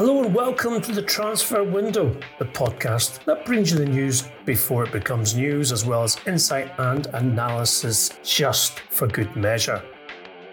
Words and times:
Hello 0.00 0.24
and 0.24 0.34
welcome 0.34 0.80
to 0.80 0.92
the 0.92 1.02
Transfer 1.02 1.62
Window, 1.62 2.18
the 2.38 2.46
podcast 2.46 3.22
that 3.26 3.44
brings 3.44 3.70
you 3.70 3.76
the 3.76 3.84
news 3.84 4.26
before 4.46 4.84
it 4.84 4.92
becomes 4.92 5.36
news, 5.36 5.72
as 5.72 5.84
well 5.84 6.02
as 6.02 6.16
insight 6.26 6.72
and 6.78 7.06
analysis 7.08 8.08
just 8.24 8.80
for 8.80 9.06
good 9.06 9.36
measure. 9.36 9.82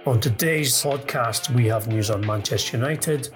On 0.06 0.20
today's 0.20 0.74
podcast, 0.74 1.50
we 1.56 1.66
have 1.68 1.88
news 1.88 2.10
on 2.10 2.26
Manchester 2.26 2.76
United, 2.76 3.30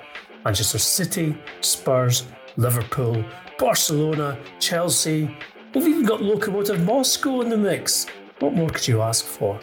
Manchester 0.44 0.80
City, 0.80 1.38
Spurs, 1.62 2.28
Liverpool, 2.58 3.24
Barcelona, 3.58 4.38
Chelsea. 4.60 5.34
We've 5.74 5.88
even 5.88 6.04
got 6.04 6.20
Lokomotiv 6.20 6.84
Moscow 6.84 7.40
in 7.40 7.48
the 7.48 7.56
mix. 7.56 8.06
What 8.40 8.54
more 8.54 8.70
could 8.70 8.86
you 8.86 9.02
ask 9.02 9.24
for? 9.24 9.62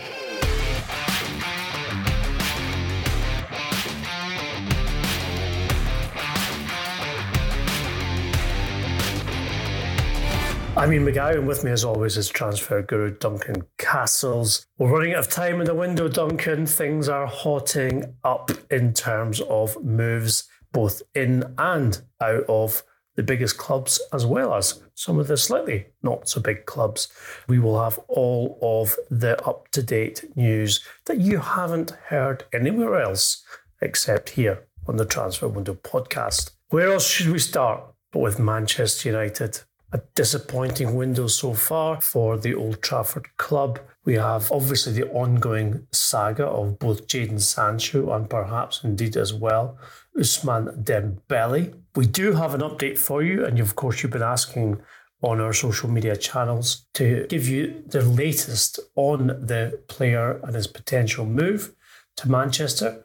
I'm 10.78 10.92
Ian 10.92 11.06
McGowan, 11.06 11.44
with 11.44 11.64
me 11.64 11.72
as 11.72 11.84
always 11.84 12.16
is 12.16 12.28
transfer 12.28 12.82
guru 12.82 13.10
Duncan 13.10 13.64
Castles. 13.78 14.64
We're 14.78 14.92
running 14.92 15.14
out 15.14 15.18
of 15.18 15.28
time 15.28 15.60
in 15.60 15.66
the 15.66 15.74
window, 15.74 16.06
Duncan. 16.06 16.66
Things 16.66 17.08
are 17.08 17.26
hotting 17.26 18.14
up 18.22 18.52
in 18.70 18.94
terms 18.94 19.40
of 19.40 19.82
moves, 19.82 20.48
both 20.70 21.02
in 21.16 21.52
and 21.58 22.00
out 22.20 22.44
of 22.48 22.84
the 23.16 23.24
biggest 23.24 23.58
clubs, 23.58 24.00
as 24.12 24.24
well 24.24 24.54
as 24.54 24.80
some 24.94 25.18
of 25.18 25.26
the 25.26 25.36
slightly 25.36 25.86
not 26.04 26.28
so 26.28 26.40
big 26.40 26.64
clubs. 26.64 27.08
We 27.48 27.58
will 27.58 27.82
have 27.82 27.98
all 28.06 28.56
of 28.62 28.94
the 29.10 29.36
up 29.44 29.72
to 29.72 29.82
date 29.82 30.36
news 30.36 30.80
that 31.06 31.18
you 31.18 31.40
haven't 31.40 31.90
heard 32.06 32.44
anywhere 32.52 33.02
else 33.02 33.44
except 33.80 34.30
here 34.30 34.68
on 34.86 34.96
the 34.96 35.04
Transfer 35.04 35.48
Window 35.48 35.74
podcast. 35.74 36.52
Where 36.68 36.92
else 36.92 37.04
should 37.04 37.30
we 37.30 37.40
start 37.40 37.82
but 38.12 38.20
with 38.20 38.38
Manchester 38.38 39.08
United? 39.08 39.62
A 39.92 40.00
disappointing 40.14 40.94
window 40.94 41.28
so 41.28 41.54
far 41.54 42.00
for 42.00 42.36
the 42.36 42.54
Old 42.54 42.82
Trafford 42.82 43.26
club. 43.38 43.80
We 44.04 44.14
have 44.14 44.52
obviously 44.52 44.92
the 44.92 45.08
ongoing 45.10 45.86
saga 45.92 46.46
of 46.46 46.78
both 46.78 47.06
Jadon 47.06 47.40
Sancho 47.40 48.12
and 48.12 48.28
perhaps 48.28 48.84
indeed 48.84 49.16
as 49.16 49.32
well 49.32 49.78
Ousmane 50.18 50.84
Dembele. 50.84 51.74
We 51.94 52.06
do 52.06 52.32
have 52.32 52.54
an 52.54 52.60
update 52.60 52.98
for 52.98 53.22
you, 53.22 53.44
and 53.44 53.58
of 53.60 53.76
course, 53.76 54.02
you've 54.02 54.12
been 54.12 54.22
asking 54.22 54.80
on 55.22 55.40
our 55.40 55.52
social 55.52 55.88
media 55.88 56.16
channels 56.16 56.86
to 56.94 57.26
give 57.28 57.48
you 57.48 57.82
the 57.86 58.02
latest 58.02 58.78
on 58.94 59.26
the 59.26 59.80
player 59.88 60.40
and 60.44 60.54
his 60.54 60.66
potential 60.66 61.24
move 61.24 61.74
to 62.16 62.30
Manchester. 62.30 63.04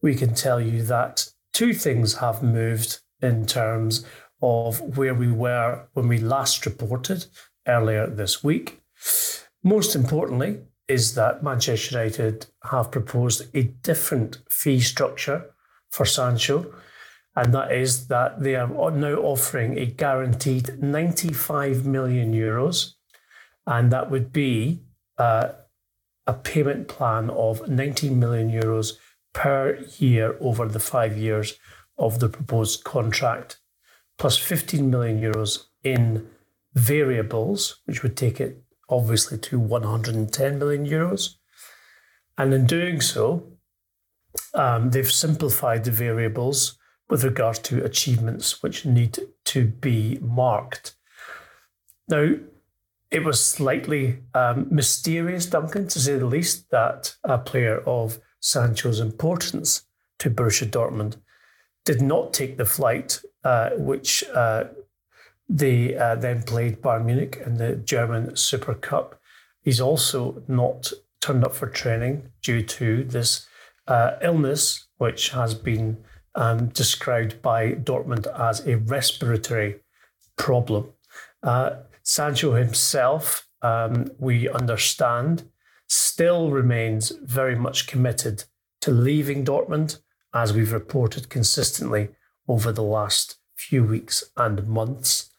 We 0.00 0.14
can 0.14 0.34
tell 0.34 0.60
you 0.60 0.82
that 0.84 1.28
two 1.52 1.72
things 1.72 2.16
have 2.16 2.42
moved 2.42 3.00
in 3.20 3.46
terms 3.46 4.04
of 4.42 4.96
where 4.96 5.14
we 5.14 5.30
were 5.30 5.86
when 5.92 6.08
we 6.08 6.18
last 6.18 6.66
reported 6.66 7.26
earlier 7.66 8.06
this 8.06 8.42
week. 8.42 8.82
Most 9.62 9.94
importantly, 9.94 10.60
is 10.88 11.14
that 11.14 11.42
Manchester 11.42 11.96
United 11.96 12.46
have 12.70 12.90
proposed 12.90 13.42
a 13.54 13.62
different 13.62 14.38
fee 14.50 14.80
structure 14.80 15.54
for 15.90 16.04
Sancho, 16.04 16.74
and 17.36 17.54
that 17.54 17.72
is 17.72 18.08
that 18.08 18.42
they 18.42 18.56
are 18.56 18.90
now 18.90 19.14
offering 19.14 19.78
a 19.78 19.86
guaranteed 19.86 20.82
95 20.82 21.86
million 21.86 22.34
euros, 22.34 22.94
and 23.66 23.92
that 23.92 24.10
would 24.10 24.32
be 24.32 24.82
uh, 25.18 25.52
a 26.26 26.34
payment 26.34 26.88
plan 26.88 27.30
of 27.30 27.68
19 27.68 28.18
million 28.18 28.50
euros 28.50 28.94
per 29.32 29.78
year 29.98 30.36
over 30.40 30.66
the 30.68 30.80
five 30.80 31.16
years 31.16 31.54
of 31.96 32.18
the 32.20 32.28
proposed 32.28 32.84
contract 32.84 33.61
plus 34.18 34.36
15 34.36 34.90
million 34.90 35.20
euros 35.20 35.64
in 35.82 36.28
variables, 36.74 37.80
which 37.84 38.02
would 38.02 38.16
take 38.16 38.40
it 38.40 38.62
obviously 38.88 39.38
to 39.38 39.58
110 39.58 40.58
million 40.58 40.86
euros. 40.86 41.36
And 42.38 42.52
in 42.54 42.66
doing 42.66 43.00
so, 43.00 43.52
um, 44.54 44.90
they've 44.90 45.10
simplified 45.10 45.84
the 45.84 45.90
variables 45.90 46.78
with 47.08 47.24
regard 47.24 47.56
to 47.56 47.84
achievements 47.84 48.62
which 48.62 48.86
need 48.86 49.18
to 49.44 49.66
be 49.66 50.18
marked. 50.22 50.94
Now, 52.08 52.34
it 53.10 53.24
was 53.24 53.44
slightly 53.44 54.20
um, 54.34 54.66
mysterious, 54.70 55.44
Duncan, 55.46 55.86
to 55.88 56.00
say 56.00 56.16
the 56.16 56.26
least, 56.26 56.70
that 56.70 57.16
a 57.24 57.38
player 57.38 57.80
of 57.86 58.18
Sancho's 58.40 59.00
importance 59.00 59.82
to 60.18 60.30
Borussia 60.30 60.66
Dortmund 60.66 61.16
did 61.84 62.00
not 62.00 62.32
take 62.32 62.56
the 62.56 62.64
flight 62.64 63.20
uh, 63.44 63.70
which 63.70 64.24
uh, 64.34 64.64
they 65.48 65.96
uh, 65.96 66.14
then 66.14 66.42
played 66.42 66.80
Bayern 66.80 67.04
Munich 67.04 67.42
in 67.44 67.56
the 67.56 67.76
German 67.76 68.36
Super 68.36 68.74
Cup. 68.74 69.20
He's 69.60 69.80
also 69.80 70.42
not 70.48 70.92
turned 71.20 71.44
up 71.44 71.54
for 71.54 71.68
training 71.68 72.32
due 72.42 72.62
to 72.62 73.04
this 73.04 73.46
uh, 73.86 74.12
illness, 74.20 74.86
which 74.98 75.30
has 75.30 75.54
been 75.54 75.98
um, 76.34 76.68
described 76.68 77.42
by 77.42 77.72
Dortmund 77.72 78.26
as 78.38 78.66
a 78.66 78.76
respiratory 78.76 79.80
problem. 80.36 80.92
Uh, 81.42 81.76
Sancho 82.02 82.54
himself, 82.54 83.46
um, 83.62 84.10
we 84.18 84.48
understand, 84.48 85.44
still 85.88 86.50
remains 86.50 87.12
very 87.22 87.54
much 87.54 87.86
committed 87.86 88.44
to 88.80 88.90
leaving 88.90 89.44
Dortmund, 89.44 89.98
as 90.34 90.52
we've 90.52 90.72
reported 90.72 91.28
consistently 91.28 92.08
over 92.48 92.72
the 92.72 92.82
last 92.82 93.36
few 93.54 93.84
weeks 93.84 94.24
and 94.36 94.66
months. 94.66 95.30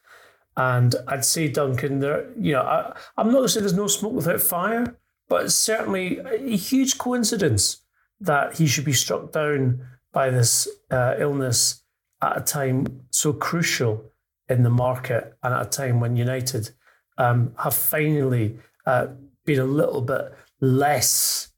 And 0.55 0.95
I'd 1.07 1.25
say, 1.25 1.47
Duncan, 1.47 1.99
there, 1.99 2.29
you 2.39 2.53
know, 2.53 2.61
I, 2.61 2.95
am 3.17 3.27
not 3.27 3.33
going 3.33 3.43
to 3.45 3.49
say 3.49 3.59
there's 3.59 3.73
no 3.73 3.87
smoke 3.87 4.13
without 4.13 4.41
fire, 4.41 4.97
but 5.27 5.51
certainly 5.51 6.19
a 6.19 6.55
huge 6.55 6.97
coincidence 6.97 7.81
that 8.19 8.57
he 8.57 8.67
should 8.67 8.85
be 8.85 8.93
struck 8.93 9.31
down 9.31 9.85
by 10.11 10.29
this 10.29 10.67
uh, 10.91 11.15
illness 11.17 11.81
at 12.21 12.37
a 12.37 12.41
time 12.41 12.85
so 13.09 13.33
crucial 13.33 14.05
in 14.47 14.63
the 14.63 14.69
market 14.69 15.35
and 15.43 15.53
at 15.53 15.65
a 15.65 15.69
time 15.69 15.99
when 15.99 16.15
United 16.15 16.69
um, 17.17 17.53
have 17.57 17.73
finally 17.73 18.57
uh, 18.85 19.07
been 19.45 19.59
a 19.59 19.65
little 19.65 20.01
bit 20.01 20.33
less 20.61 21.49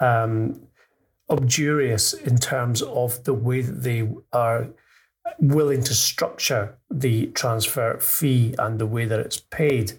um, 0.00 0.60
obdurious 1.28 2.12
in 2.12 2.36
terms 2.36 2.82
of 2.82 3.22
the 3.24 3.34
way 3.34 3.62
that 3.62 3.82
they 3.82 4.08
are 4.32 4.68
willing 5.38 5.82
to 5.84 5.94
structure 5.94 6.76
the 6.90 7.26
transfer 7.28 7.98
fee 7.98 8.54
and 8.58 8.78
the 8.78 8.86
way 8.86 9.04
that 9.06 9.20
it's 9.20 9.40
paid. 9.40 9.92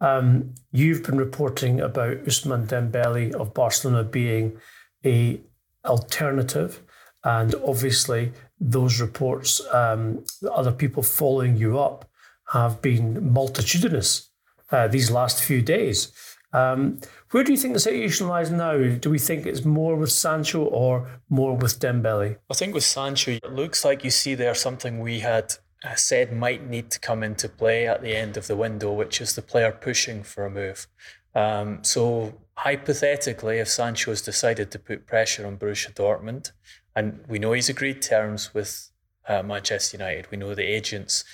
Um, 0.00 0.54
you've 0.70 1.02
been 1.02 1.18
reporting 1.18 1.80
about 1.80 2.24
Ousmane 2.24 2.68
Dembele 2.68 3.34
of 3.34 3.54
Barcelona 3.54 4.04
being 4.04 4.58
a 5.04 5.40
alternative, 5.84 6.82
and 7.24 7.54
obviously 7.66 8.32
those 8.60 9.00
reports, 9.00 9.60
um, 9.72 10.24
other 10.52 10.72
people 10.72 11.02
following 11.02 11.56
you 11.56 11.78
up, 11.78 12.08
have 12.52 12.80
been 12.80 13.32
multitudinous 13.32 14.30
uh, 14.70 14.88
these 14.88 15.10
last 15.10 15.42
few 15.42 15.62
days. 15.62 16.12
Um, 16.52 17.00
where 17.30 17.44
do 17.44 17.52
you 17.52 17.58
think 17.58 17.74
the 17.74 17.80
situation 17.80 18.28
lies 18.28 18.50
now? 18.50 18.76
Do 18.76 19.10
we 19.10 19.18
think 19.18 19.44
it's 19.44 19.64
more 19.64 19.96
with 19.96 20.10
Sancho 20.10 20.64
or 20.64 21.08
more 21.28 21.54
with 21.54 21.78
Dembele? 21.78 22.36
I 22.50 22.54
think 22.54 22.74
with 22.74 22.84
Sancho, 22.84 23.32
it 23.32 23.52
looks 23.52 23.84
like 23.84 24.02
you 24.02 24.10
see 24.10 24.34
there 24.34 24.54
something 24.54 25.00
we 25.00 25.20
had 25.20 25.54
uh, 25.84 25.94
said 25.94 26.32
might 26.32 26.66
need 26.66 26.90
to 26.90 26.98
come 26.98 27.22
into 27.22 27.48
play 27.48 27.86
at 27.86 28.02
the 28.02 28.16
end 28.16 28.36
of 28.36 28.46
the 28.46 28.56
window, 28.56 28.92
which 28.92 29.20
is 29.20 29.34
the 29.34 29.42
player 29.42 29.72
pushing 29.72 30.22
for 30.22 30.46
a 30.46 30.50
move. 30.50 30.86
Um, 31.34 31.84
so 31.84 32.34
hypothetically, 32.54 33.58
if 33.58 33.68
Sancho 33.68 34.10
has 34.10 34.22
decided 34.22 34.70
to 34.70 34.78
put 34.78 35.06
pressure 35.06 35.46
on 35.46 35.58
Borussia 35.58 35.92
Dortmund, 35.94 36.52
and 36.96 37.20
we 37.28 37.38
know 37.38 37.52
he's 37.52 37.68
agreed 37.68 38.02
terms 38.02 38.52
with 38.54 38.90
uh, 39.28 39.42
Manchester 39.42 39.98
United, 39.98 40.30
we 40.30 40.38
know 40.38 40.54
the 40.54 40.64
agents 40.64 41.24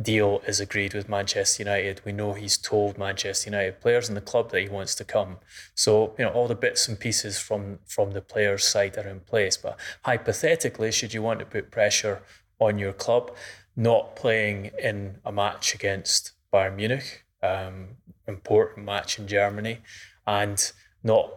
deal 0.00 0.42
is 0.46 0.60
agreed 0.60 0.92
with 0.92 1.08
Manchester 1.08 1.62
United. 1.62 2.00
We 2.04 2.12
know 2.12 2.32
he's 2.32 2.56
told 2.56 2.98
Manchester 2.98 3.50
United 3.50 3.80
players 3.80 4.08
in 4.08 4.14
the 4.14 4.20
club 4.20 4.50
that 4.50 4.60
he 4.60 4.68
wants 4.68 4.94
to 4.96 5.04
come. 5.04 5.38
So, 5.74 6.14
you 6.18 6.24
know, 6.24 6.32
all 6.32 6.48
the 6.48 6.54
bits 6.54 6.88
and 6.88 6.98
pieces 6.98 7.38
from 7.38 7.78
from 7.86 8.10
the 8.12 8.20
players' 8.20 8.64
side 8.64 8.96
are 8.98 9.08
in 9.08 9.20
place. 9.20 9.56
But 9.56 9.78
hypothetically, 10.02 10.90
should 10.90 11.14
you 11.14 11.22
want 11.22 11.38
to 11.40 11.46
put 11.46 11.70
pressure 11.70 12.22
on 12.58 12.78
your 12.78 12.92
club, 12.92 13.34
not 13.76 14.16
playing 14.16 14.70
in 14.78 15.18
a 15.24 15.32
match 15.32 15.74
against 15.74 16.32
Bayern 16.52 16.76
Munich, 16.76 17.24
um, 17.42 17.96
important 18.26 18.86
match 18.86 19.18
in 19.18 19.26
Germany, 19.28 19.78
and 20.26 20.72
not 21.02 21.30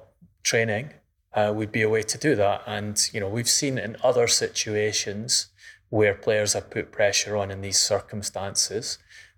training 0.44 0.94
uh, 1.34 1.52
would 1.56 1.72
be 1.72 1.82
a 1.82 1.90
way 1.90 2.02
to 2.02 2.18
do 2.18 2.36
that. 2.36 2.64
And, 2.66 2.98
you 3.14 3.20
know, 3.20 3.28
we've 3.28 3.50
seen 3.50 3.78
in 3.78 3.98
other 4.04 4.28
situations 4.28 5.48
where 5.90 6.14
players 6.14 6.54
have 6.54 6.70
put 6.70 6.92
pressure 6.92 7.36
on 7.38 7.52
in 7.52 7.62
these 7.62 7.80
circumstances 7.80 8.98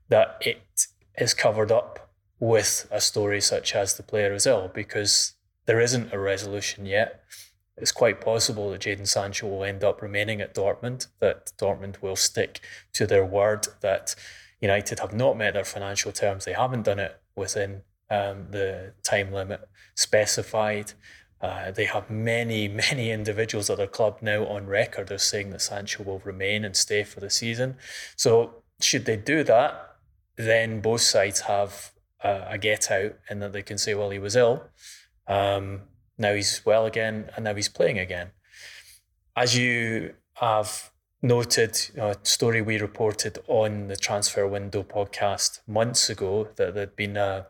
that 0.10 0.38
it 0.42 0.88
is 1.18 1.34
covered 1.34 1.72
up 1.72 2.10
with 2.40 2.88
a 2.92 3.02
story 3.02 3.42
such 3.42 3.76
as 3.76 3.96
the 3.96 4.04
player 4.04 4.34
is 4.34 4.48
ill 4.48 4.70
because 4.74 5.34
there 5.66 5.80
isn't 5.80 6.14
a 6.14 6.20
resolution 6.20 6.86
yet. 6.86 7.24
it's 7.78 7.92
quite 7.94 8.20
possible 8.20 8.72
that 8.72 8.82
Jadon 8.82 9.08
Sancho 9.08 9.48
will 9.48 9.64
end 9.64 9.86
up 9.86 10.02
remaining 10.02 10.42
at 10.42 10.54
Dortmund, 10.54 11.08
that 11.20 11.52
Dortmund 11.58 12.02
will 12.02 12.18
stick 12.18 12.60
to 12.92 13.08
their 13.08 13.26
word 13.26 13.68
that 13.80 14.16
United 14.60 15.00
have 15.00 15.14
not 15.14 15.38
met 15.38 15.54
their 15.54 15.64
financial 15.64 16.12
terms. 16.12 16.44
They 16.44 16.54
haven't 16.54 16.84
done 16.84 17.00
it 17.00 17.22
within 17.36 17.84
um, 18.10 18.48
the 18.52 18.94
time 19.04 19.32
limit 19.32 19.62
specified. 19.96 20.94
Uh, 21.42 21.72
they 21.72 21.86
have 21.86 22.10
many, 22.10 22.68
many 22.90 23.12
individuals 23.12 23.70
at 23.70 23.78
their 23.78 23.88
club 23.88 24.18
now 24.22 24.46
on 24.46 24.68
record 24.68 25.12
as 25.12 25.24
saying 25.24 25.50
that 25.52 25.62
Sancho 25.62 26.04
will 26.04 26.20
remain 26.20 26.66
and 26.66 26.76
stay 26.76 27.04
for 27.04 27.20
the 27.20 27.30
season. 27.30 27.78
So, 28.16 28.64
should 28.82 29.06
they 29.06 29.18
do 29.18 29.44
that, 29.44 29.98
then 30.38 30.80
both 30.80 31.02
sides 31.02 31.42
have 31.42 31.92
uh, 32.24 32.46
a 32.48 32.58
get 32.58 32.90
out 32.92 33.14
in 33.30 33.40
that 33.40 33.54
they 33.54 33.62
can 33.62 33.78
say, 33.78 33.94
well, 33.94 34.10
he 34.10 34.20
was 34.20 34.36
ill. 34.36 34.64
Um, 35.28 35.82
now 36.18 36.34
he's 36.34 36.62
well 36.66 36.86
again, 36.86 37.30
and 37.36 37.46
now 37.46 37.56
he's 37.56 37.70
playing 37.70 38.00
again. 38.00 38.32
As 39.36 39.58
you 39.58 40.16
have 40.36 40.92
noted, 41.22 41.78
a 41.98 42.18
story 42.24 42.62
we 42.62 42.80
reported 42.80 43.40
on 43.48 43.88
the 43.88 43.96
Transfer 43.96 44.48
Window 44.48 44.84
podcast 44.84 45.60
months 45.68 46.10
ago 46.10 46.50
that 46.56 46.74
there'd 46.74 46.96
been 46.96 47.18
a, 47.18 47.48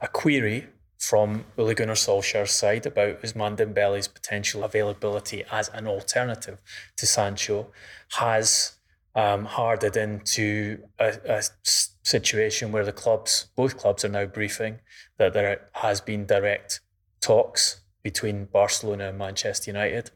a 0.00 0.08
query 0.08 0.68
from 1.02 1.44
Ole 1.58 1.74
Gunnar 1.74 1.94
Solskjaer's 1.94 2.52
side 2.52 2.86
about 2.86 3.22
Ousmane 3.22 3.56
Dembele's 3.56 4.06
potential 4.06 4.62
availability 4.62 5.42
as 5.50 5.68
an 5.70 5.88
alternative 5.88 6.62
to 6.96 7.06
Sancho 7.06 7.66
has 8.12 8.74
um, 9.16 9.44
hardened 9.44 9.96
into 9.96 10.78
a, 11.00 11.18
a 11.28 11.42
situation 12.04 12.70
where 12.70 12.84
the 12.84 12.92
clubs, 12.92 13.48
both 13.56 13.76
clubs, 13.76 14.04
are 14.04 14.10
now 14.10 14.26
briefing 14.26 14.78
that 15.18 15.32
there 15.32 15.68
has 15.72 16.00
been 16.00 16.24
direct 16.24 16.80
talks 17.20 17.80
between 18.04 18.44
Barcelona 18.44 19.08
and 19.08 19.18
Manchester 19.18 19.72
United. 19.72 20.12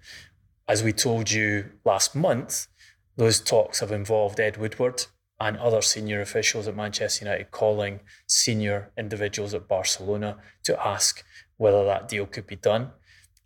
As 0.69 0.85
we 0.85 0.93
told 0.93 1.32
you 1.32 1.73
last 1.85 2.15
month, 2.15 2.69
those 3.17 3.41
talks 3.41 3.81
have 3.81 3.91
involved 3.91 4.39
Ed 4.39 4.56
Woodward, 4.56 5.06
and 5.38 5.56
other 5.59 5.83
senior 5.83 6.21
officials 6.21 6.67
at 6.67 6.77
Manchester 6.77 7.25
United 7.25 7.50
calling 7.50 8.00
senior 8.27 8.91
individuals 8.97 9.55
at 9.55 9.69
Barcelona 9.69 10.37
to 10.65 10.87
ask 10.87 11.25
whether 11.59 11.85
that 11.85 12.09
deal 12.09 12.27
could 12.27 12.47
be 12.47 12.56
done. 12.56 12.91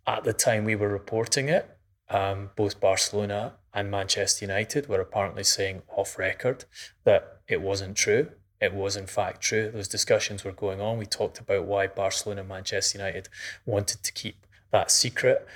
At 0.07 0.23
the 0.23 0.33
time 0.33 0.63
we 0.63 0.75
were 0.75 0.89
reporting 0.89 1.49
it, 1.49 1.77
um, 2.09 2.49
both 2.55 2.79
Barcelona 2.79 3.53
and 3.73 3.91
Manchester 3.91 4.45
United 4.45 4.87
were 4.87 5.01
apparently 5.01 5.43
saying 5.43 5.81
off 5.95 6.17
record 6.17 6.65
that 7.03 7.39
it 7.47 7.61
wasn't 7.61 7.97
true. 7.97 8.29
It 8.59 8.73
was, 8.73 8.95
in 8.95 9.07
fact, 9.07 9.41
true. 9.41 9.71
Those 9.71 9.87
discussions 9.87 10.43
were 10.43 10.51
going 10.51 10.81
on. 10.81 10.97
We 10.97 11.05
talked 11.05 11.39
about 11.39 11.65
why 11.65 11.87
Barcelona 11.87 12.41
and 12.41 12.49
Manchester 12.49 12.97
United 12.97 13.27
wanted 13.65 14.03
to 14.03 14.11
keep 14.11 14.45
that 14.71 14.91
secret. 14.91 15.47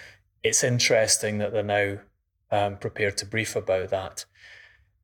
It's 0.44 0.64
interesting 0.64 1.38
that 1.38 1.52
they're 1.54 1.64
now 1.64 2.00
um, 2.52 2.78
prepared 2.78 3.18
to 3.18 3.26
brief 3.26 3.56
about 3.56 3.90
that. 3.90 4.26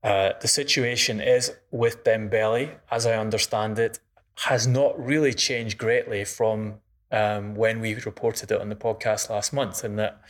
Uh, 0.03 0.31
the 0.41 0.47
situation 0.47 1.21
is 1.21 1.53
with 1.69 2.03
Dembele, 2.03 2.75
as 2.89 3.05
I 3.05 3.17
understand 3.17 3.77
it, 3.77 3.99
has 4.35 4.65
not 4.65 4.99
really 4.99 5.33
changed 5.33 5.77
greatly 5.77 6.25
from 6.25 6.75
um, 7.11 7.55
when 7.55 7.81
we 7.81 7.93
reported 7.95 8.51
it 8.51 8.59
on 8.59 8.69
the 8.69 8.75
podcast 8.75 9.29
last 9.29 9.53
month, 9.53 9.83
in 9.83 9.97
that 9.97 10.21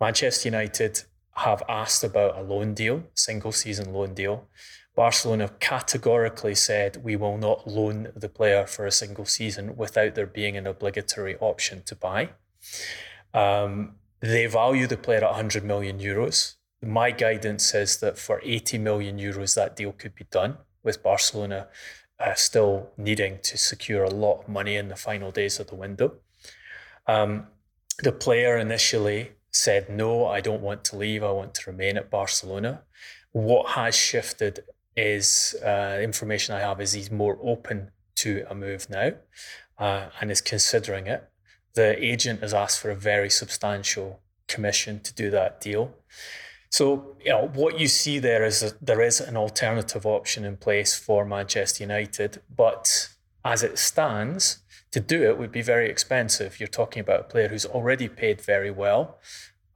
Manchester 0.00 0.48
United 0.48 1.02
have 1.36 1.62
asked 1.68 2.04
about 2.04 2.38
a 2.38 2.42
loan 2.42 2.74
deal, 2.74 3.04
single 3.14 3.52
season 3.52 3.92
loan 3.92 4.14
deal. 4.14 4.46
Barcelona 4.94 5.50
categorically 5.60 6.54
said 6.54 7.02
we 7.02 7.16
will 7.16 7.38
not 7.38 7.66
loan 7.66 8.12
the 8.14 8.28
player 8.28 8.66
for 8.66 8.86
a 8.86 8.90
single 8.92 9.24
season 9.24 9.76
without 9.76 10.14
there 10.14 10.26
being 10.26 10.56
an 10.56 10.66
obligatory 10.66 11.36
option 11.38 11.82
to 11.86 11.94
buy. 11.94 12.30
Um, 13.32 13.94
they 14.20 14.46
value 14.46 14.86
the 14.86 14.96
player 14.96 15.24
at 15.24 15.30
100 15.30 15.64
million 15.64 15.98
euros 15.98 16.56
my 16.82 17.10
guidance 17.10 17.64
says 17.64 17.98
that 17.98 18.18
for 18.18 18.40
80 18.42 18.78
million 18.78 19.18
euros, 19.18 19.54
that 19.54 19.76
deal 19.76 19.92
could 19.92 20.14
be 20.14 20.24
done 20.30 20.58
with 20.82 21.02
Barcelona 21.02 21.68
uh, 22.18 22.34
still 22.34 22.90
needing 22.96 23.38
to 23.42 23.56
secure 23.56 24.04
a 24.04 24.10
lot 24.10 24.42
of 24.42 24.48
money 24.48 24.76
in 24.76 24.88
the 24.88 24.96
final 24.96 25.30
days 25.30 25.58
of 25.58 25.68
the 25.68 25.74
window. 25.74 26.14
Um, 27.06 27.46
the 28.02 28.12
player 28.12 28.56
initially 28.58 29.32
said, 29.50 29.88
No, 29.88 30.26
I 30.26 30.40
don't 30.40 30.62
want 30.62 30.84
to 30.86 30.96
leave. 30.96 31.22
I 31.22 31.32
want 31.32 31.54
to 31.54 31.70
remain 31.70 31.96
at 31.96 32.10
Barcelona. 32.10 32.82
What 33.32 33.70
has 33.70 33.94
shifted 33.94 34.64
is 34.96 35.54
uh, 35.64 35.98
information 36.02 36.54
I 36.54 36.60
have 36.60 36.80
is 36.80 36.92
he's 36.92 37.10
more 37.10 37.38
open 37.42 37.90
to 38.16 38.44
a 38.50 38.54
move 38.54 38.88
now 38.90 39.12
uh, 39.78 40.06
and 40.20 40.30
is 40.30 40.40
considering 40.40 41.06
it. 41.06 41.28
The 41.74 42.02
agent 42.04 42.40
has 42.40 42.52
asked 42.52 42.80
for 42.80 42.90
a 42.90 42.96
very 42.96 43.30
substantial 43.30 44.20
commission 44.48 45.00
to 45.00 45.14
do 45.14 45.30
that 45.30 45.60
deal. 45.60 45.94
So, 46.70 47.16
you 47.24 47.30
know, 47.30 47.50
what 47.54 47.80
you 47.80 47.88
see 47.88 48.18
there 48.20 48.44
is 48.44 48.74
there 48.80 49.02
is 49.02 49.20
an 49.20 49.36
alternative 49.36 50.06
option 50.06 50.44
in 50.44 50.56
place 50.56 50.96
for 50.96 51.24
Manchester 51.24 51.82
United, 51.82 52.42
but 52.54 53.08
as 53.44 53.62
it 53.62 53.78
stands, 53.78 54.58
to 54.92 55.00
do 55.00 55.22
it 55.22 55.38
would 55.38 55.52
be 55.52 55.62
very 55.62 55.88
expensive. 55.88 56.60
You're 56.60 56.68
talking 56.68 57.00
about 57.00 57.20
a 57.20 57.24
player 57.24 57.48
who's 57.48 57.66
already 57.66 58.08
paid 58.08 58.40
very 58.40 58.70
well 58.70 59.18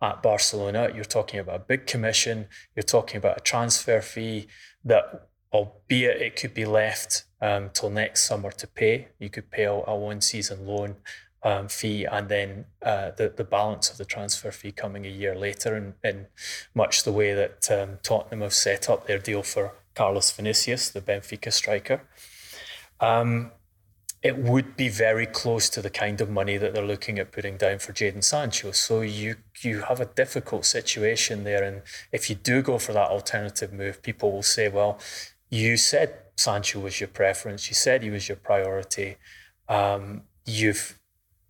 at 0.00 0.22
Barcelona. 0.22 0.90
You're 0.94 1.04
talking 1.04 1.40
about 1.40 1.56
a 1.56 1.64
big 1.64 1.86
commission. 1.86 2.46
You're 2.74 2.82
talking 2.84 3.16
about 3.16 3.38
a 3.38 3.40
transfer 3.40 4.00
fee 4.00 4.46
that, 4.84 5.28
albeit 5.52 6.20
it 6.20 6.36
could 6.36 6.54
be 6.54 6.64
left 6.64 7.24
um, 7.40 7.70
till 7.72 7.90
next 7.90 8.22
summer 8.22 8.50
to 8.52 8.66
pay, 8.66 9.08
you 9.18 9.30
could 9.30 9.50
pay 9.50 9.64
a 9.64 9.96
one 9.96 10.20
season 10.20 10.66
loan 10.66 10.96
um, 11.44 11.68
fee 11.68 12.04
and 12.04 12.28
then 12.28 12.64
uh, 12.82 13.10
the, 13.10 13.28
the 13.28 13.44
balance 13.44 13.90
of 13.90 13.98
the 13.98 14.04
transfer 14.04 14.50
fee 14.50 14.72
coming 14.72 15.04
a 15.04 15.10
year 15.10 15.34
later 15.34 15.76
in, 15.76 15.94
in 16.02 16.26
much 16.74 17.04
the 17.04 17.12
way 17.12 17.34
that 17.34 17.70
um, 17.70 17.98
Tottenham 18.02 18.40
have 18.40 18.54
set 18.54 18.88
up 18.88 19.06
their 19.06 19.18
deal 19.18 19.42
for 19.42 19.72
Carlos 19.94 20.32
Vinicius, 20.32 20.88
the 20.88 21.00
Benfica 21.00 21.52
striker. 21.52 22.02
Um, 22.98 23.52
it 24.22 24.38
would 24.38 24.74
be 24.74 24.88
very 24.88 25.26
close 25.26 25.68
to 25.68 25.82
the 25.82 25.90
kind 25.90 26.18
of 26.22 26.30
money 26.30 26.56
that 26.56 26.72
they're 26.72 26.86
looking 26.86 27.18
at 27.18 27.30
putting 27.30 27.58
down 27.58 27.78
for 27.78 27.92
Jadon 27.92 28.24
Sancho. 28.24 28.70
So 28.70 29.02
you 29.02 29.36
you 29.60 29.82
have 29.82 30.00
a 30.00 30.06
difficult 30.06 30.64
situation 30.64 31.44
there. 31.44 31.62
And 31.62 31.82
if 32.10 32.30
you 32.30 32.34
do 32.34 32.62
go 32.62 32.78
for 32.78 32.94
that 32.94 33.10
alternative 33.10 33.70
move, 33.70 34.02
people 34.02 34.32
will 34.32 34.42
say, 34.42 34.70
well, 34.70 34.98
you 35.50 35.76
said 35.76 36.14
Sancho 36.36 36.80
was 36.80 37.00
your 37.00 37.08
preference. 37.08 37.68
You 37.68 37.74
said 37.74 38.02
he 38.02 38.08
was 38.08 38.26
your 38.26 38.38
priority. 38.38 39.16
Um, 39.68 40.22
you've 40.46 40.98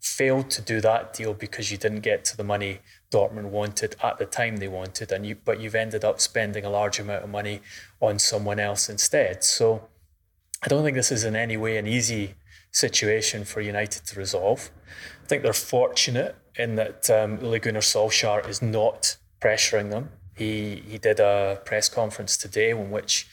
failed 0.05 0.51
to 0.51 0.61
do 0.61 0.81
that 0.83 1.15
deal 1.15 1.33
because 1.33 1.71
you 1.71 1.79
didn't 1.79 2.01
get 2.01 2.25
to 2.27 2.37
the 2.37 2.45
money 2.45 2.81
Dortmund 3.11 3.47
wanted 3.51 3.97
at 4.03 4.19
the 4.19 4.27
time 4.27 4.59
they 4.59 4.69
wanted, 4.69 5.11
and 5.11 5.27
you 5.27 5.37
but 5.37 5.61
you've 5.61 5.75
ended 5.75 6.05
up 6.05 6.21
spending 6.21 6.65
a 6.65 6.71
large 6.71 6.99
amount 6.99 7.25
of 7.25 7.31
money 7.31 7.61
on 8.01 8.19
someone 8.19 8.61
else 8.61 8.89
instead. 8.89 9.43
So 9.45 9.89
I 10.63 10.69
don't 10.69 10.85
think 10.85 10.97
this 10.97 11.13
is 11.13 11.25
in 11.25 11.37
any 11.37 11.57
way 11.57 11.77
an 11.79 11.87
easy 11.87 12.35
situation 12.71 13.45
for 13.45 13.61
United 13.61 14.05
to 14.07 14.19
resolve. 14.19 14.71
I 15.23 15.27
think 15.27 15.43
they're 15.43 15.53
fortunate 15.53 16.37
in 16.57 16.75
that 16.75 17.09
um, 17.09 17.39
Ole 17.43 17.59
Solskjaer 17.59 18.49
is 18.49 18.61
not 18.61 19.17
pressuring 19.41 19.91
them. 19.91 20.11
He 20.37 20.83
he 20.87 20.99
did 20.99 21.21
a 21.21 21.61
press 21.65 21.89
conference 21.89 22.37
today 22.37 22.71
in 22.71 22.91
which 22.91 23.27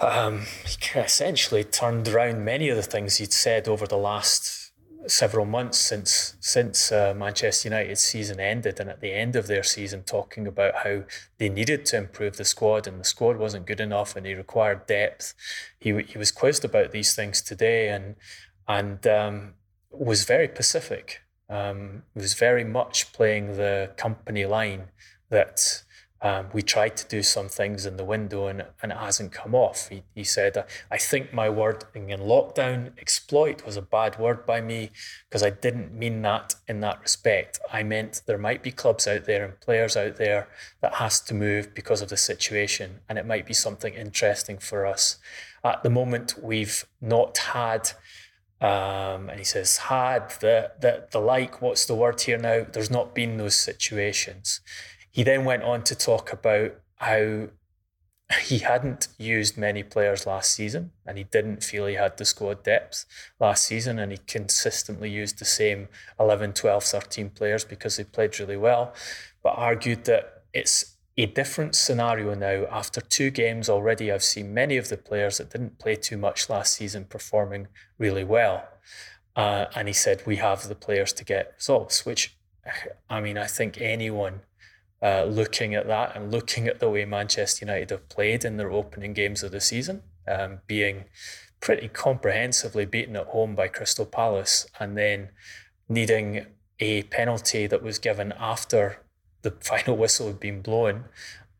um, 0.00 0.42
he 0.66 0.98
essentially 0.98 1.64
turned 1.64 2.06
around 2.06 2.44
many 2.44 2.68
of 2.68 2.76
the 2.76 2.82
things 2.82 3.16
he'd 3.16 3.32
said 3.32 3.66
over 3.66 3.86
the 3.86 3.96
last 3.96 4.65
several 5.08 5.46
months 5.46 5.78
since 5.78 6.36
since 6.40 6.92
uh, 6.92 7.14
Manchester 7.16 7.68
United's 7.68 8.00
season 8.00 8.40
ended, 8.40 8.80
and 8.80 8.90
at 8.90 9.00
the 9.00 9.12
end 9.12 9.36
of 9.36 9.46
their 9.46 9.62
season, 9.62 10.02
talking 10.02 10.46
about 10.46 10.76
how 10.84 11.02
they 11.38 11.48
needed 11.48 11.86
to 11.86 11.96
improve 11.96 12.36
the 12.36 12.44
squad, 12.44 12.86
and 12.86 13.00
the 13.00 13.04
squad 13.04 13.36
wasn't 13.36 13.66
good 13.66 13.80
enough, 13.80 14.16
and 14.16 14.26
he 14.26 14.34
required 14.34 14.86
depth. 14.86 15.34
He 15.78 16.02
he 16.02 16.18
was 16.18 16.30
quizzed 16.32 16.64
about 16.64 16.92
these 16.92 17.14
things 17.14 17.42
today, 17.42 17.88
and 17.88 18.16
and 18.68 19.06
um, 19.06 19.54
was 19.90 20.24
very 20.24 20.48
pacific. 20.48 21.22
Um, 21.48 22.02
was 22.14 22.34
very 22.34 22.64
much 22.64 23.12
playing 23.12 23.56
the 23.56 23.92
company 23.96 24.46
line 24.46 24.88
that 25.30 25.84
um, 26.22 26.46
we 26.52 26.62
tried 26.62 26.96
to 26.96 27.08
do 27.08 27.22
some 27.22 27.48
things 27.48 27.84
in 27.84 27.98
the 27.98 28.04
window 28.04 28.46
and, 28.46 28.64
and 28.82 28.90
it 28.92 28.98
hasn't 28.98 29.32
come 29.32 29.54
off. 29.54 29.88
He, 29.88 30.02
he 30.14 30.24
said, 30.24 30.64
I 30.90 30.96
think 30.96 31.32
my 31.32 31.50
word 31.50 31.84
in 31.94 32.06
lockdown, 32.06 32.98
exploit, 32.98 33.66
was 33.66 33.76
a 33.76 33.82
bad 33.82 34.18
word 34.18 34.46
by 34.46 34.62
me 34.62 34.90
because 35.28 35.42
I 35.42 35.50
didn't 35.50 35.92
mean 35.92 36.22
that 36.22 36.54
in 36.66 36.80
that 36.80 37.02
respect. 37.02 37.60
I 37.70 37.82
meant 37.82 38.22
there 38.26 38.38
might 38.38 38.62
be 38.62 38.72
clubs 38.72 39.06
out 39.06 39.26
there 39.26 39.44
and 39.44 39.60
players 39.60 39.96
out 39.96 40.16
there 40.16 40.48
that 40.80 40.94
has 40.94 41.20
to 41.22 41.34
move 41.34 41.74
because 41.74 42.00
of 42.00 42.08
the 42.08 42.16
situation 42.16 43.00
and 43.08 43.18
it 43.18 43.26
might 43.26 43.44
be 43.44 43.54
something 43.54 43.92
interesting 43.92 44.56
for 44.58 44.86
us. 44.86 45.18
At 45.62 45.82
the 45.82 45.90
moment, 45.90 46.34
we've 46.42 46.86
not 47.00 47.36
had 47.38 47.90
um, 48.58 49.28
and 49.28 49.38
he 49.38 49.44
says, 49.44 49.76
had 49.76 50.30
the, 50.40 50.72
the 50.80 51.06
the 51.10 51.18
like, 51.18 51.60
what's 51.60 51.84
the 51.84 51.94
word 51.94 52.18
here 52.22 52.38
now? 52.38 52.64
There's 52.72 52.90
not 52.90 53.14
been 53.14 53.36
those 53.36 53.54
situations. 53.54 54.60
He 55.16 55.22
then 55.22 55.46
went 55.46 55.62
on 55.62 55.82
to 55.84 55.94
talk 55.94 56.30
about 56.30 56.74
how 56.96 57.48
he 58.42 58.58
hadn't 58.58 59.08
used 59.16 59.56
many 59.56 59.82
players 59.82 60.26
last 60.26 60.52
season 60.52 60.90
and 61.06 61.16
he 61.16 61.24
didn't 61.24 61.64
feel 61.64 61.86
he 61.86 61.94
had 61.94 62.18
the 62.18 62.26
squad 62.26 62.62
depth 62.62 63.06
last 63.40 63.64
season 63.64 63.98
and 63.98 64.12
he 64.12 64.18
consistently 64.26 65.08
used 65.08 65.38
the 65.38 65.46
same 65.46 65.88
11 66.20 66.52
12 66.52 66.84
13 66.84 67.30
players 67.30 67.64
because 67.64 67.96
they 67.96 68.04
played 68.04 68.38
really 68.38 68.58
well 68.58 68.92
but 69.42 69.56
argued 69.56 70.04
that 70.04 70.42
it's 70.52 70.96
a 71.16 71.24
different 71.24 71.74
scenario 71.74 72.34
now 72.34 72.66
after 72.70 73.00
two 73.00 73.30
games 73.30 73.70
already. 73.70 74.12
I've 74.12 74.22
seen 74.22 74.52
many 74.52 74.76
of 74.76 74.90
the 74.90 74.98
players 74.98 75.38
that 75.38 75.48
didn't 75.48 75.78
play 75.78 75.96
too 75.96 76.18
much 76.18 76.50
last 76.50 76.74
season 76.74 77.06
performing 77.06 77.68
really 77.96 78.24
well 78.24 78.68
uh, 79.34 79.64
and 79.74 79.88
he 79.88 79.94
said 79.94 80.26
we 80.26 80.36
have 80.36 80.68
the 80.68 80.74
players 80.74 81.14
to 81.14 81.24
get 81.24 81.54
results 81.56 82.04
which 82.04 82.36
i 83.08 83.18
mean 83.18 83.38
i 83.38 83.46
think 83.46 83.80
anyone 83.80 84.40
uh, 85.06 85.24
looking 85.24 85.72
at 85.76 85.86
that 85.86 86.16
and 86.16 86.32
looking 86.32 86.66
at 86.66 86.80
the 86.80 86.90
way 86.90 87.04
Manchester 87.04 87.64
United 87.64 87.90
have 87.90 88.08
played 88.08 88.44
in 88.44 88.56
their 88.56 88.72
opening 88.72 89.12
games 89.12 89.44
of 89.44 89.52
the 89.52 89.60
season, 89.60 90.02
um, 90.26 90.58
being 90.66 91.04
pretty 91.60 91.86
comprehensively 91.86 92.84
beaten 92.84 93.14
at 93.14 93.28
home 93.28 93.54
by 93.54 93.68
Crystal 93.68 94.04
Palace 94.04 94.66
and 94.80 94.98
then 94.98 95.28
needing 95.88 96.46
a 96.80 97.04
penalty 97.04 97.68
that 97.68 97.84
was 97.84 98.00
given 98.00 98.34
after 98.36 99.04
the 99.42 99.50
final 99.60 99.96
whistle 99.96 100.26
had 100.26 100.40
been 100.40 100.60
blown 100.60 101.04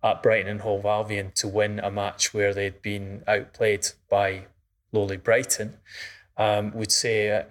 at 0.02 0.24
Brighton 0.24 0.50
and 0.50 0.62
Hove 0.62 0.84
Albion 0.84 1.30
to 1.36 1.46
win 1.46 1.78
a 1.78 1.90
match 1.90 2.34
where 2.34 2.52
they'd 2.52 2.82
been 2.82 3.22
outplayed 3.28 3.86
by 4.10 4.46
lowly 4.90 5.18
Brighton, 5.18 5.76
um, 6.36 6.72
would 6.72 6.90
say 6.90 7.44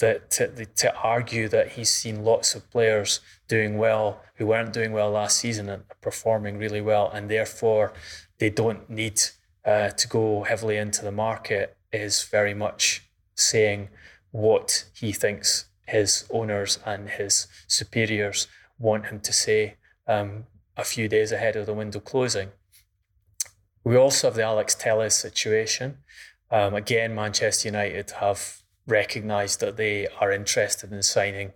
that 0.00 0.30
to, 0.32 0.66
to 0.66 0.94
argue 0.96 1.48
that 1.48 1.72
he's 1.72 1.90
seen 1.90 2.24
lots 2.24 2.54
of 2.54 2.68
players 2.70 3.20
doing 3.48 3.78
well 3.78 4.22
who 4.36 4.46
weren't 4.46 4.72
doing 4.72 4.92
well 4.92 5.10
last 5.10 5.38
season 5.38 5.68
and 5.68 5.82
performing 6.00 6.58
really 6.58 6.80
well, 6.80 7.10
and 7.10 7.30
therefore 7.30 7.92
they 8.38 8.50
don't 8.50 8.88
need 8.88 9.20
uh, 9.64 9.90
to 9.90 10.08
go 10.08 10.42
heavily 10.44 10.76
into 10.76 11.04
the 11.04 11.12
market 11.12 11.76
is 11.92 12.22
very 12.22 12.54
much 12.54 13.08
saying 13.34 13.88
what 14.30 14.84
he 14.94 15.12
thinks 15.12 15.66
his 15.86 16.24
owners 16.30 16.78
and 16.86 17.10
his 17.10 17.46
superiors 17.66 18.46
want 18.78 19.06
him 19.06 19.20
to 19.20 19.32
say 19.32 19.76
um, 20.06 20.44
a 20.76 20.84
few 20.84 21.08
days 21.08 21.32
ahead 21.32 21.56
of 21.56 21.66
the 21.66 21.74
window 21.74 22.00
closing. 22.00 22.48
We 23.84 23.96
also 23.96 24.28
have 24.28 24.36
the 24.36 24.42
Alex 24.42 24.74
Telles 24.74 25.16
situation. 25.16 25.98
Um, 26.50 26.74
again, 26.74 27.14
Manchester 27.14 27.68
United 27.68 28.10
have 28.12 28.62
recognised 28.90 29.60
that 29.60 29.76
they 29.76 30.06
are 30.20 30.32
interested 30.32 30.92
in 30.92 31.02
signing 31.02 31.52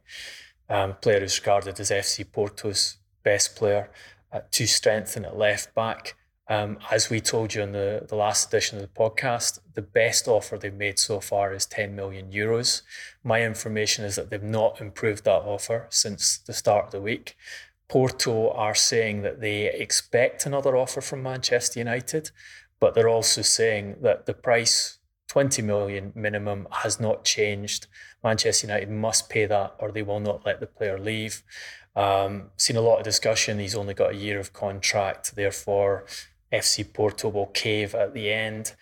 um, 0.69 0.95
player 1.00 1.21
who's 1.21 1.38
regarded 1.38 1.79
as 1.81 1.91
FC 1.91 2.25
Porto's 2.31 2.97
best 3.23 3.57
player 3.57 3.91
uh, 4.33 4.41
to 4.50 4.67
strengthen 4.67 5.25
at 5.25 5.37
left 5.37 5.75
back. 5.75 6.17
Um, 6.47 6.79
as 6.91 7.09
we 7.09 7.21
told 7.21 7.55
you 7.55 7.62
in 7.62 7.73
the, 7.73 8.05
the 8.07 8.17
last 8.17 8.49
edition 8.49 8.79
of 8.79 8.83
the 8.83 9.00
podcast, 9.00 9.61
the 9.75 9.83
best 9.83 10.29
offer 10.29 10.59
they've 10.59 10.75
made 10.75 10.99
so 10.99 11.21
far 11.21 11.55
is 11.55 11.64
10 11.64 11.97
million 11.97 12.31
euros. 12.31 12.83
My 13.23 13.43
information 13.43 14.05
is 14.05 14.17
that 14.17 14.29
they've 14.29 14.43
not 14.43 14.81
improved 14.81 15.25
that 15.25 15.43
offer 15.43 15.87
since 15.88 16.37
the 16.38 16.53
start 16.53 16.87
of 16.87 16.91
the 16.93 17.00
week. 17.00 17.37
Porto 17.88 18.50
are 18.50 18.75
saying 18.75 19.23
that 19.23 19.41
they 19.41 19.67
expect 19.73 20.45
another 20.45 20.76
offer 20.76 21.00
from 21.00 21.23
Manchester 21.23 21.79
United, 21.79 22.31
but 22.79 22.95
they're 22.95 23.09
also 23.09 23.41
saying 23.41 23.97
that 24.03 24.26
the 24.26 24.35
price 24.35 24.99
20 25.35 25.62
million 25.62 26.12
minimum 26.14 26.69
has 26.71 27.00
not 27.00 27.25
changed. 27.25 27.88
Manchester 28.23 28.69
United 28.69 28.88
must 28.88 29.29
pay 29.29 29.47
that 29.47 29.75
or 29.81 29.91
they 29.91 30.00
will 30.00 30.21
not 30.21 30.47
let 30.47 30.61
the 30.61 30.67
player 30.69 30.97
leave. 30.97 31.43
Um, 31.97 32.50
seen 32.57 32.76
a 32.76 32.81
lot 32.81 32.99
of 32.99 33.05
discussion. 33.05 33.59
He's 33.59 33.75
only 33.75 33.95
got 33.95 34.12
a 34.12 34.17
year 34.17 34.38
of 34.38 34.53
contract, 34.53 35.35
therefore, 35.35 36.05
FC 36.53 36.85
Porto 36.85 37.29
will 37.29 37.47
cave 37.47 37.97
at 37.97 38.14
the 38.14 38.33
end. 38.33 38.76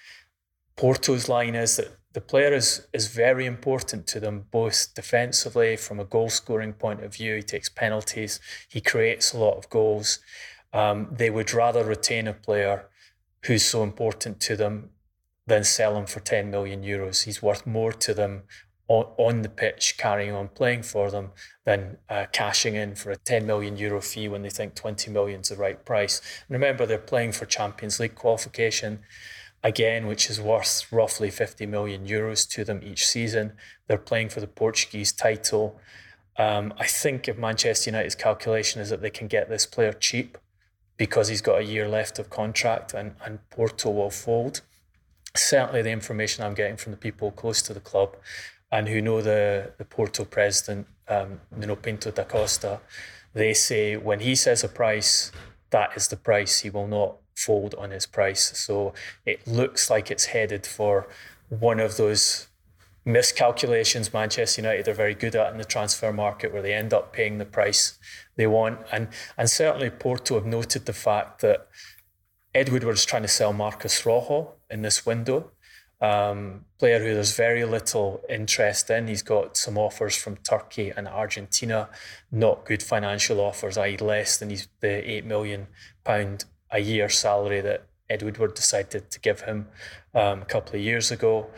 Porto's 0.77 1.27
line 1.27 1.55
is 1.55 1.77
that 1.77 1.97
the 2.13 2.21
player 2.21 2.53
is, 2.53 2.87
is 2.93 3.07
very 3.07 3.47
important 3.47 4.07
to 4.09 4.21
them, 4.21 4.45
both 4.51 4.95
defensively, 4.95 5.75
from 5.79 5.99
a 5.99 6.05
goal 6.05 6.29
scoring 6.29 6.75
point 6.75 7.03
of 7.03 7.15
view. 7.15 7.37
He 7.37 7.43
takes 7.43 7.71
penalties, 7.71 8.41
he 8.69 8.83
creates 8.83 9.33
a 9.33 9.39
lot 9.39 9.57
of 9.57 9.71
goals. 9.71 10.19
Um, 10.75 11.09
they 11.11 11.31
would 11.31 11.55
rather 11.55 11.83
retain 11.83 12.29
a 12.29 12.35
player 12.35 12.91
who's 13.47 13.65
so 13.65 13.83
important 13.83 14.39
to 14.41 14.55
them 14.55 14.91
than 15.47 15.65
sell 15.65 15.97
him 15.97 16.07
for 16.07 16.21
10 16.21 16.51
million 16.51 16.83
euros. 16.83 17.25
He's 17.25 17.43
worth 17.43 17.67
more 17.67 17.93
to 17.93 18.15
them 18.15 18.43
on, 18.89 19.07
on 19.17 19.43
the 19.43 19.49
pitch, 19.49 19.97
carrying 19.99 20.33
on 20.35 20.49
playing 20.49 20.83
for 20.83 21.11
them, 21.11 21.31
than 21.65 21.99
uh, 22.09 22.27
cashing 22.33 22.75
in 22.75 22.95
for 22.95 23.11
a 23.11 23.17
10 23.17 23.47
million 23.47 23.77
euro 23.77 24.01
fee 24.01 24.29
when 24.29 24.43
they 24.43 24.51
think 24.51 24.75
20 24.75 25.11
million 25.11 25.41
is 25.41 25.49
the 25.49 25.57
right 25.57 25.85
price. 25.85 26.21
And 26.49 26.55
remember, 26.55 26.87
they're 26.87 26.99
playing 26.99 27.33
for 27.33 27.47
Champions 27.47 27.99
League 27.99 28.15
qualification 28.15 29.01
again, 29.63 30.07
which 30.07 30.29
is 30.29 30.41
worth 30.41 30.93
roughly 30.93 31.31
50 31.31 31.67
million 31.67 32.07
euros 32.07 32.49
to 32.51 32.65
them 32.65 32.81
each 32.83 33.07
season. 33.07 33.53
They're 33.87 33.99
playing 33.99 34.31
for 34.31 34.41
the 34.41 34.47
Portuguese 34.47 35.13
title. 35.13 35.81
Um, 36.37 36.75
I 36.79 36.87
think 36.87 37.29
if 37.29 37.39
Manchester 37.39 37.91
United's 37.91 38.15
calculation 38.15 38.81
is 38.81 38.91
that 38.91 39.03
they 39.03 39.11
can 39.11 39.29
get 39.29 39.49
this 39.49 39.67
player 39.67 39.93
cheap 39.93 40.39
because 40.97 41.29
he's 41.29 41.43
got 41.43 41.61
a 41.61 41.65
year 41.65 41.89
left 41.89 42.19
of 42.19 42.31
contract 42.31 42.95
and, 42.95 43.15
and 43.25 43.39
Porto 43.51 43.91
will 43.91 44.11
fold 44.11 44.63
certainly 45.35 45.83
the 45.83 45.91
information 45.91 46.45
I'm 46.45 46.55
getting 46.55 46.77
from 46.77 46.93
the 46.93 46.99
people 46.99 47.31
close 47.31 47.63
to 47.63 47.75
the 47.75 47.81
club 47.81 48.17
and 48.71 48.89
who 48.89 49.01
know 49.01 49.21
the, 49.21 49.73
the 49.79 49.85
Porto 49.85 50.25
president, 50.25 50.87
um, 51.09 51.41
Nuno 51.55 51.77
Pinto 51.77 52.11
da 52.11 52.25
Costa, 52.25 52.81
they 53.35 53.55
say 53.55 53.97
when 53.97 54.21
he 54.21 54.35
says 54.35 54.65
a 54.65 54.69
price, 54.69 55.33
that 55.71 55.91
is 55.97 56.09
the 56.09 56.17
price. 56.17 56.61
He 56.61 56.71
will 56.71 56.87
not 56.87 57.17
fold 57.35 57.75
on 57.75 57.91
his 57.91 58.07
price. 58.07 58.59
So 58.59 58.93
it 59.25 59.47
looks 59.47 59.91
like 59.91 60.11
it's 60.11 60.27
headed 60.27 60.67
for 60.67 61.09
one 61.49 61.81
of 61.81 61.97
those 61.97 62.49
miscalculations 63.05 64.13
Manchester 64.13 64.61
United 64.61 64.87
are 64.87 64.95
very 64.95 65.15
good 65.15 65.35
at 65.35 65.53
in 65.53 65.59
the 65.59 65.65
transfer 65.65 66.13
market 66.13 66.53
where 66.53 66.63
they 66.63 66.73
end 66.73 66.93
up 66.93 67.13
paying 67.13 67.39
the 67.39 67.45
price 67.45 67.99
they 68.37 68.47
want. 68.47 68.81
And 68.93 69.09
and 69.37 69.51
certainly 69.51 69.91
Porto 69.91 70.35
have 70.35 70.47
noted 70.47 70.87
the 70.87 70.93
fact 70.93 71.41
that 71.41 71.69
Ed 72.55 72.69
Woodward's 72.69 73.05
trying 73.05 73.23
to 73.23 73.29
sell 73.29 73.53
Marcos 73.53 74.05
Rojo 74.07 74.53
in 74.73 74.83
this 74.83 75.07
window. 75.07 75.51
Um, 76.01 76.65
player 76.81 76.99
who 76.99 77.15
there's 77.15 77.37
very 77.37 77.65
little 77.65 78.23
interest 78.29 78.91
in. 78.91 79.07
He's 79.07 79.23
got 79.23 79.57
some 79.57 79.79
offers 79.79 80.17
from 80.17 80.37
Turkey 80.39 80.93
and 80.97 81.07
Argentina, 81.07 81.89
not 82.33 82.65
good 82.65 82.83
financial 82.83 83.39
offers, 83.39 83.79
i.e., 83.79 83.97
less 83.99 84.39
than 84.39 84.49
the 84.81 85.11
eight 85.11 85.25
million 85.25 85.69
pound 86.03 86.45
a 86.73 86.81
year 86.81 87.09
salary 87.09 87.61
that 87.61 87.87
Ed 88.11 88.23
Woodward 88.23 88.55
decided 88.55 89.13
to 89.13 89.21
give 89.21 89.43
him 89.43 89.69
um, 90.13 90.43
a 90.43 90.47
couple 90.47 90.75
of 90.75 90.81
years 90.81 91.13
ago. 91.13 91.51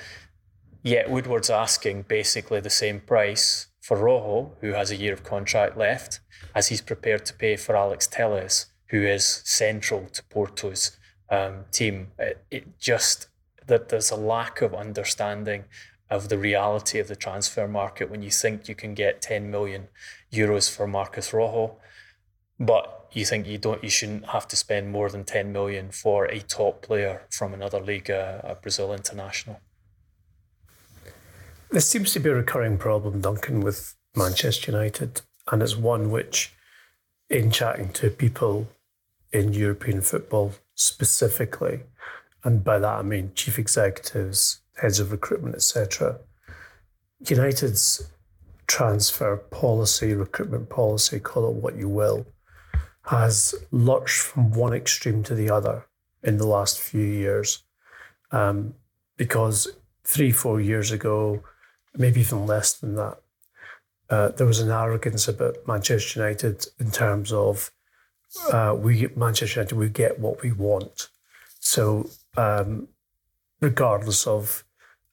Yet 0.83 1.09
Woodward's 1.09 1.49
asking 1.49 2.03
basically 2.03 2.61
the 2.61 2.69
same 2.69 3.01
price 3.01 3.69
for 3.81 3.97
Rojo, 3.97 4.53
who 4.61 4.73
has 4.73 4.91
a 4.91 4.97
year 4.97 5.15
of 5.15 5.25
contract 5.25 5.79
left, 5.79 6.21
as 6.55 6.69
he's 6.69 6.83
prepared 6.83 7.25
to 7.27 7.35
pay 7.35 7.57
for 7.57 7.75
Alex 7.75 8.07
Telles 8.07 8.67
who 8.95 9.03
is 9.03 9.43
central 9.45 10.07
to 10.07 10.23
Porto's 10.25 10.97
um, 11.31 11.65
team. 11.71 12.09
It, 12.19 12.45
it 12.51 12.79
just 12.79 13.29
that 13.67 13.89
there's 13.89 14.11
a 14.11 14.17
lack 14.17 14.61
of 14.61 14.75
understanding 14.75 15.65
of 16.11 16.29
the 16.29 16.39
reality 16.39 16.99
of 16.99 17.09
the 17.09 17.17
transfer 17.17 17.67
market 17.67 18.11
when 18.11 18.23
you 18.23 18.31
think 18.31 18.69
you 18.69 18.75
can 18.75 18.95
get 18.95 19.23
10 19.23 19.51
million 19.51 19.89
euros 20.33 20.71
for 20.75 20.87
Marcos 20.87 21.33
Rojo, 21.33 21.77
but 22.61 23.09
you 23.13 23.25
think 23.25 23.47
you 23.47 23.59
don't, 23.59 23.83
you 23.83 23.91
shouldn't 23.91 24.27
have 24.27 24.47
to 24.49 24.57
spend 24.57 24.91
more 24.91 25.09
than 25.09 25.25
10 25.25 25.53
million 25.53 25.91
for 25.91 26.27
a 26.27 26.41
top 26.41 26.83
player 26.83 27.23
from 27.31 27.55
another 27.55 27.81
league, 27.81 28.11
uh, 28.11 28.41
a 28.43 28.55
Brazil 28.55 28.93
international. 28.93 29.61
This 31.71 31.89
seems 31.89 32.13
to 32.13 32.21
be 32.21 32.31
a 32.31 32.35
recurring 32.35 32.79
problem, 32.79 33.21
Duncan, 33.21 33.61
with 33.61 33.95
Manchester 34.15 34.71
United, 34.71 35.23
and 35.51 35.63
it's 35.63 35.77
one 35.77 36.11
which, 36.11 36.53
in 37.31 37.51
chatting 37.51 37.89
to 37.95 38.11
people 38.11 38.69
in 39.33 39.53
European 39.53 40.01
football 40.01 40.53
specifically, 40.75 41.81
and 42.43 42.65
by 42.65 42.79
that 42.79 42.99
I 42.99 43.03
mean 43.03 43.33
chief 43.35 43.59
executives, 43.59 44.61
heads 44.81 45.01
of 45.01 45.13
recruitment, 45.13 45.55
etc. 45.55 46.19
United's 47.21 48.11
transfer 48.67 49.37
policy, 49.37 50.15
recruitment 50.15 50.69
policy, 50.69 51.21
call 51.21 51.49
it 51.49 51.55
what 51.55 51.77
you 51.77 51.89
will, 51.89 52.27
has 53.07 53.55
lurched 53.71 54.21
from 54.21 54.53
one 54.53 54.73
extreme 54.73 55.23
to 55.23 55.35
the 55.35 55.51
other 55.51 55.87
in 56.23 56.39
the 56.39 56.47
last 56.47 56.81
few 56.81 57.05
years. 57.05 57.63
Um, 58.33 58.75
because 59.17 59.69
three, 60.05 60.33
four 60.33 60.61
years 60.61 60.91
ago, 60.91 61.43
maybe 61.97 62.21
even 62.21 62.47
less 62.47 62.73
than 62.73 62.97
that, 62.97 63.19
uh, 64.11 64.29
there 64.31 64.47
was 64.47 64.61
an 64.61 64.71
arrogance 64.71 65.29
about 65.29 65.57
Manchester 65.67 66.21
United 66.21 66.67
in 66.79 66.91
terms 66.91 67.33
of 67.33 67.71
uh, 68.53 68.75
we 68.79 69.09
Manchester 69.17 69.61
United 69.61 69.77
we 69.77 69.89
get 69.89 70.19
what 70.19 70.43
we 70.43 70.53
want. 70.53 71.09
So 71.61 72.11
um, 72.37 72.89
regardless 73.61 74.27
of 74.27 74.65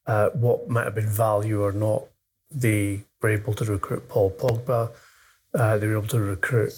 uh, 0.07 0.29
what 0.29 0.69
might 0.69 0.85
have 0.85 0.95
been 0.95 1.07
value 1.07 1.63
or 1.63 1.71
not, 1.71 2.05
they 2.49 3.03
were 3.21 3.29
able 3.29 3.53
to 3.53 3.65
recruit 3.65 4.09
Paul 4.09 4.31
Pogba. 4.31 4.91
Uh, 5.53 5.77
they 5.77 5.87
were 5.87 5.97
able 5.97 6.07
to 6.07 6.19
recruit 6.19 6.73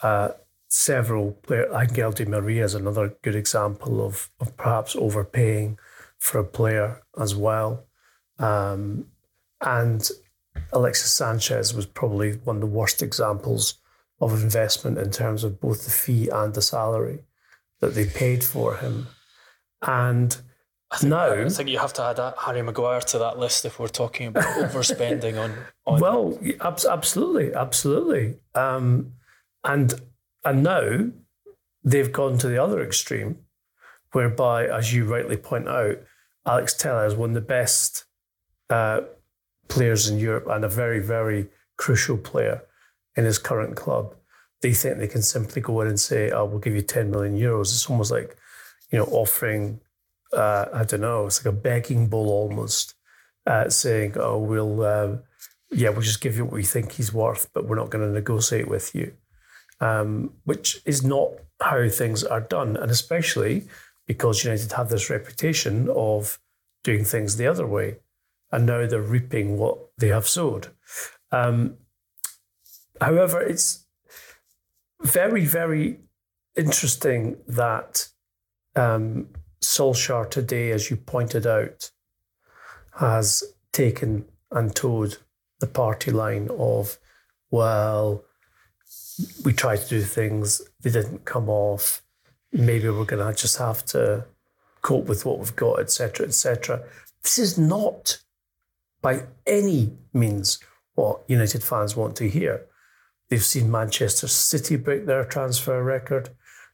uh, 0.00 0.30
several 0.68 1.32
players. 1.32 1.72
Angel 1.74 2.12
Di 2.12 2.24
Maria 2.24 2.64
is 2.64 2.74
another 2.74 3.14
good 3.22 3.36
example 3.36 4.04
of, 4.04 4.30
of 4.40 4.56
perhaps 4.56 4.96
overpaying 4.96 5.78
for 6.18 6.38
a 6.38 6.44
player 6.44 7.02
as 7.20 7.34
well. 7.34 7.84
Um, 8.38 9.06
and 9.60 10.08
Alexis 10.72 11.12
Sanchez 11.12 11.74
was 11.74 11.86
probably 11.86 12.32
one 12.44 12.56
of 12.56 12.60
the 12.60 12.66
worst 12.66 13.02
examples 13.02 13.74
of 14.22 14.40
investment 14.40 14.96
in 14.98 15.10
terms 15.10 15.42
of 15.42 15.60
both 15.60 15.84
the 15.84 15.90
fee 15.90 16.28
and 16.28 16.54
the 16.54 16.62
salary 16.62 17.24
that 17.80 17.94
they 17.94 18.06
paid 18.06 18.44
for 18.44 18.76
him. 18.76 19.08
And 19.82 20.36
I 20.92 20.98
think, 20.98 21.10
now, 21.10 21.32
I 21.32 21.48
think 21.48 21.68
you 21.68 21.78
have 21.78 21.92
to 21.94 22.02
add 22.02 22.34
Harry 22.38 22.62
Maguire 22.62 23.00
to 23.00 23.18
that 23.18 23.38
list 23.38 23.64
if 23.64 23.80
we're 23.80 23.88
talking 23.88 24.28
about 24.28 24.44
overspending 24.44 25.42
on, 25.42 25.54
on. 25.86 26.00
Well, 26.00 26.38
absolutely, 26.60 27.52
absolutely. 27.52 28.36
Um, 28.54 29.14
and 29.64 29.92
and 30.44 30.62
now 30.62 31.08
they've 31.82 32.12
gone 32.12 32.38
to 32.38 32.48
the 32.48 32.62
other 32.62 32.80
extreme, 32.80 33.38
whereby, 34.12 34.66
as 34.66 34.94
you 34.94 35.04
rightly 35.04 35.36
point 35.36 35.66
out, 35.66 35.98
Alex 36.46 36.74
Telles 36.74 37.12
is 37.12 37.18
one 37.18 37.30
of 37.30 37.34
the 37.34 37.40
best 37.40 38.04
uh, 38.70 39.00
players 39.68 40.08
in 40.08 40.18
Europe 40.18 40.46
and 40.48 40.64
a 40.64 40.68
very, 40.68 41.00
very 41.00 41.48
crucial 41.76 42.16
player 42.16 42.62
in 43.16 43.24
his 43.24 43.38
current 43.38 43.76
club. 43.76 44.14
They 44.60 44.72
think 44.72 44.98
they 44.98 45.08
can 45.08 45.22
simply 45.22 45.60
go 45.60 45.80
in 45.80 45.88
and 45.88 46.00
say, 46.00 46.30
"I 46.30 46.38
oh, 46.38 46.44
will 46.46 46.58
give 46.58 46.74
you 46.74 46.82
10 46.82 47.10
million 47.10 47.36
euros." 47.36 47.72
It's 47.72 47.88
almost 47.90 48.10
like, 48.10 48.36
you 48.90 48.98
know, 48.98 49.04
offering, 49.06 49.80
uh, 50.32 50.66
I 50.72 50.84
don't 50.84 51.00
know, 51.00 51.26
it's 51.26 51.44
like 51.44 51.52
a 51.52 51.56
begging 51.56 52.08
bowl 52.08 52.28
almost, 52.28 52.94
uh, 53.46 53.68
saying, 53.68 54.14
"Oh, 54.16 54.38
we'll, 54.38 54.82
uh, 54.82 55.16
yeah, 55.70 55.90
we'll 55.90 56.02
just 56.02 56.20
give 56.20 56.36
you 56.36 56.44
what 56.44 56.54
we 56.54 56.64
think 56.64 56.92
he's 56.92 57.12
worth, 57.12 57.50
but 57.52 57.66
we're 57.66 57.76
not 57.76 57.90
going 57.90 58.06
to 58.06 58.12
negotiate 58.12 58.68
with 58.68 58.94
you," 58.94 59.14
um, 59.80 60.32
which 60.44 60.80
is 60.86 61.04
not 61.04 61.30
how 61.60 61.88
things 61.88 62.24
are 62.24 62.40
done, 62.40 62.76
and 62.76 62.90
especially 62.90 63.68
because 64.06 64.44
United 64.44 64.72
have 64.72 64.88
this 64.90 65.10
reputation 65.10 65.88
of 65.88 66.38
doing 66.84 67.04
things 67.04 67.36
the 67.36 67.46
other 67.46 67.66
way 67.66 67.96
and 68.52 68.66
now 68.66 68.86
they're 68.86 69.00
reaping 69.00 69.56
what 69.58 69.78
they 69.98 70.08
have 70.08 70.28
sowed. 70.28 70.68
Um, 71.32 71.78
however, 73.02 73.40
it's 73.40 73.86
very, 75.02 75.44
very 75.44 75.98
interesting 76.56 77.36
that 77.48 78.08
um, 78.76 79.28
Solskjaer 79.60 80.30
today, 80.30 80.70
as 80.70 80.90
you 80.90 80.96
pointed 80.96 81.46
out, 81.46 81.90
has 82.98 83.42
taken 83.72 84.24
and 84.50 84.74
toed 84.74 85.16
the 85.60 85.66
party 85.66 86.10
line 86.10 86.48
of, 86.58 86.98
well, 87.50 88.24
we 89.44 89.52
tried 89.52 89.76
to 89.76 89.88
do 89.88 90.02
things, 90.02 90.62
they 90.80 90.90
didn't 90.90 91.24
come 91.24 91.48
off. 91.48 92.02
Maybe 92.52 92.88
we're 92.88 93.04
going 93.04 93.26
to 93.26 93.40
just 93.40 93.58
have 93.58 93.84
to 93.86 94.26
cope 94.82 95.06
with 95.06 95.24
what 95.24 95.38
we've 95.38 95.56
got, 95.56 95.80
etc., 95.80 96.26
etc. 96.26 96.82
This 97.22 97.38
is 97.38 97.56
not 97.56 98.18
by 99.00 99.24
any 99.46 99.96
means 100.12 100.58
what 100.94 101.22
United 101.28 101.62
fans 101.62 101.96
want 101.96 102.16
to 102.16 102.28
hear. 102.28 102.66
They've 103.32 103.42
seen 103.42 103.70
Manchester 103.70 104.28
City 104.28 104.76
break 104.76 105.06
their 105.06 105.24
transfer 105.24 105.82
record. 105.82 106.28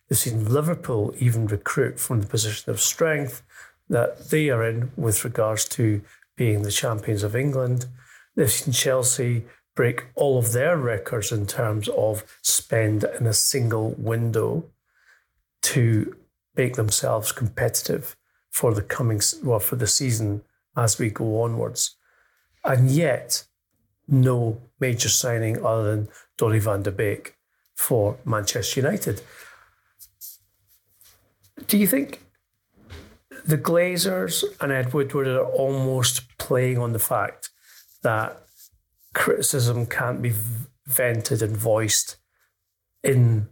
They've 0.08 0.18
seen 0.18 0.52
Liverpool 0.52 1.14
even 1.20 1.46
recruit 1.46 2.00
from 2.00 2.20
the 2.20 2.26
position 2.26 2.72
of 2.72 2.80
strength 2.80 3.44
that 3.88 4.30
they 4.30 4.50
are 4.50 4.64
in 4.64 4.90
with 4.96 5.24
regards 5.24 5.66
to 5.66 6.02
being 6.34 6.62
the 6.62 6.72
champions 6.72 7.22
of 7.22 7.36
England. 7.36 7.86
They've 8.34 8.50
seen 8.50 8.72
Chelsea 8.72 9.44
break 9.76 10.06
all 10.16 10.36
of 10.36 10.50
their 10.50 10.76
records 10.76 11.30
in 11.30 11.46
terms 11.46 11.88
of 11.90 12.24
spend 12.42 13.04
in 13.04 13.28
a 13.28 13.32
single 13.32 13.90
window 13.96 14.64
to 15.62 16.16
make 16.56 16.74
themselves 16.74 17.30
competitive 17.30 18.16
for 18.50 18.74
the 18.74 18.82
coming 18.82 19.20
well 19.44 19.60
for 19.60 19.76
the 19.76 19.86
season 19.86 20.42
as 20.76 20.98
we 20.98 21.08
go 21.08 21.40
onwards 21.40 21.94
and 22.64 22.90
yet 22.90 23.44
no 24.08 24.60
major 24.80 25.08
signing 25.08 25.64
other 25.64 25.94
than 25.94 26.08
Donny 26.38 26.60
van 26.60 26.82
de 26.82 26.90
Beek 26.90 27.36
for 27.74 28.16
Manchester 28.24 28.80
United. 28.80 29.22
Do 31.66 31.76
you 31.76 31.86
think 31.86 32.20
the 33.44 33.58
Glazers 33.58 34.44
and 34.60 34.72
Ed 34.72 34.92
Woodward 34.92 35.26
are 35.26 35.44
almost 35.44 36.38
playing 36.38 36.78
on 36.78 36.92
the 36.92 36.98
fact 36.98 37.50
that 38.02 38.40
criticism 39.14 39.86
can't 39.86 40.22
be 40.22 40.32
vented 40.86 41.42
and 41.42 41.56
voiced 41.56 42.16
in 43.02 43.48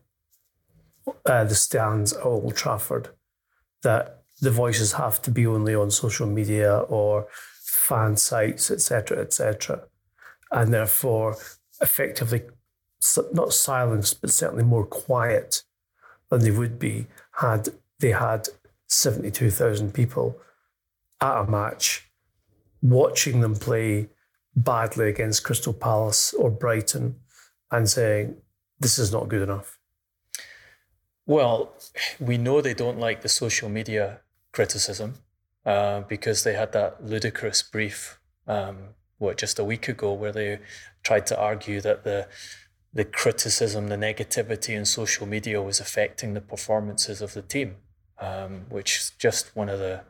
uh, 1.26 1.44
the 1.44 1.54
stands 1.54 2.12
at 2.12 2.24
Old 2.24 2.56
Trafford? 2.56 3.08
That 3.82 4.22
the 4.40 4.50
voices 4.50 4.92
have 4.92 5.20
to 5.22 5.30
be 5.30 5.46
only 5.46 5.74
on 5.74 5.90
social 5.90 6.26
media 6.26 6.78
or 6.78 7.26
fan 7.62 8.16
sites, 8.16 8.70
etc., 8.70 9.18
etc., 9.18 9.82
and 10.50 10.72
therefore 10.72 11.36
effectively 11.80 12.42
not 13.32 13.52
silenced, 13.52 14.20
but 14.20 14.30
certainly 14.30 14.64
more 14.64 14.86
quiet 14.86 15.62
than 16.30 16.40
they 16.40 16.50
would 16.50 16.78
be 16.78 17.06
had 17.32 17.68
they 17.98 18.10
had 18.10 18.48
72,000 18.88 19.92
people 19.94 20.38
at 21.20 21.40
a 21.40 21.50
match 21.50 22.10
watching 22.82 23.40
them 23.40 23.56
play 23.56 24.08
badly 24.54 25.08
against 25.08 25.44
Crystal 25.44 25.72
Palace 25.72 26.34
or 26.34 26.50
Brighton 26.50 27.16
and 27.70 27.88
saying, 27.88 28.36
this 28.78 28.98
is 28.98 29.12
not 29.12 29.28
good 29.28 29.42
enough? 29.42 29.78
Well, 31.24 31.74
we 32.20 32.38
know 32.38 32.60
they 32.60 32.74
don't 32.74 32.98
like 32.98 33.22
the 33.22 33.28
social 33.28 33.68
media 33.68 34.20
criticism. 34.52 35.14
Uh, 35.66 36.02
because 36.02 36.44
they 36.44 36.52
had 36.52 36.70
that 36.70 37.04
ludicrous 37.04 37.60
brief, 37.60 38.20
um, 38.46 38.76
what 39.18 39.36
just 39.36 39.58
a 39.58 39.64
week 39.64 39.88
ago, 39.88 40.12
where 40.12 40.30
they 40.30 40.60
tried 41.02 41.26
to 41.26 41.36
argue 41.36 41.80
that 41.80 42.04
the 42.04 42.28
the 42.96 43.04
criticism, 43.04 43.88
the 43.88 43.96
negativity 43.96 44.74
in 44.74 44.86
social 44.86 45.26
media 45.26 45.60
was 45.60 45.80
affecting 45.80 46.32
the 46.32 46.40
performances 46.40 47.20
of 47.20 47.34
the 47.34 47.42
team, 47.42 47.76
um, 48.18 48.64
which 48.70 48.96
is 48.96 49.12
just 49.18 49.54
one 49.54 49.68
of 49.68 49.78
the 49.78 50.00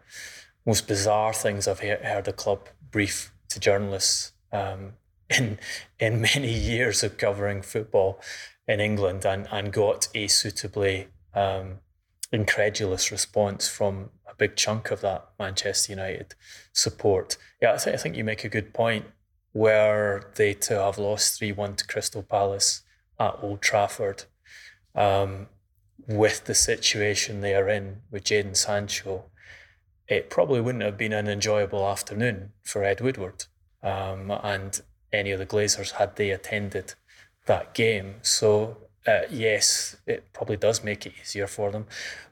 most 0.65 0.87
bizarre 0.87 1.33
things 1.33 1.67
I've 1.67 1.81
heard 1.81 2.29
a 2.29 2.33
club 2.33 2.69
brief 2.93 3.33
to 3.49 3.59
journalists 3.59 4.33
um, 4.53 4.93
in 5.31 5.59
in 5.99 6.21
many 6.21 6.53
years 6.53 7.03
of 7.03 7.19
covering 7.19 7.61
football 7.61 8.21
in 8.69 8.79
England, 8.79 9.25
and 9.25 9.49
and 9.51 9.73
got 9.73 10.07
a 10.15 10.29
suitably 10.29 11.09
um, 11.35 11.81
incredulous 12.31 13.11
response 13.11 13.67
from 13.67 14.11
a 14.31 14.35
big 14.37 14.55
chunk 14.55 14.93
of 14.93 15.01
that 15.01 15.27
Manchester 15.41 15.91
United 15.91 16.37
support. 16.73 17.37
Yeah, 17.61 17.75
I, 17.75 17.77
th- 17.79 17.95
I 17.95 17.99
think 17.99 18.17
you 18.17 18.23
make 18.23 18.45
a 18.45 18.49
good 18.49 18.73
point. 18.73 19.07
Were 19.57 20.33
they 20.35 20.53
to 20.53 20.83
have 20.83 20.99
lost 20.99 21.39
3 21.39 21.53
1 21.53 21.77
to 21.77 21.87
Crystal 21.87 22.23
Palace 22.23 22.83
at 23.19 23.39
Old 23.41 23.63
Trafford, 23.63 24.25
um, 24.95 25.47
with 26.07 26.45
the 26.45 26.55
situation 26.55 27.41
they 27.41 27.55
are 27.55 27.67
in 27.67 28.03
with 28.11 28.25
Jadon 28.25 28.55
Sancho, 28.55 29.25
it 30.09 30.29
probably 30.29 30.61
wouldn't 30.61 30.85
have 30.85 30.99
been 30.99 31.15
an 31.15 31.27
enjoyable 31.27 31.89
afternoon 31.89 32.53
for 32.65 32.85
Ed 32.85 33.01
Woodward 33.01 33.47
um, 33.83 34.31
and 34.43 34.83
any 35.11 35.31
of 35.31 35.39
the 35.39 35.47
Glazers 35.47 35.93
had 35.93 36.17
they 36.17 36.33
attended 36.33 36.93
that 37.47 37.73
game. 37.73 38.17
So 38.21 38.77
uh, 39.07 39.21
yes, 39.31 39.97
it 40.07 40.35
probably 40.35 40.59
does 40.59 40.85
make 40.85 41.07
it 41.07 41.15
easier 41.23 41.47
for 41.47 41.71
them. 41.71 41.87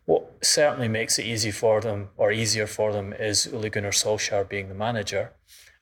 What 0.04 0.44
certainly 0.44 0.88
makes 0.88 1.18
it 1.18 1.24
easy 1.24 1.52
for 1.52 1.80
them 1.80 2.10
or 2.18 2.32
easier 2.32 2.66
for 2.66 2.92
them 2.92 3.14
is 3.14 3.48
Ole 3.50 3.70
Gunnar 3.70 3.92
Solskjaer 3.92 4.46
being 4.46 4.68
the 4.68 4.74
manager. 4.74 5.32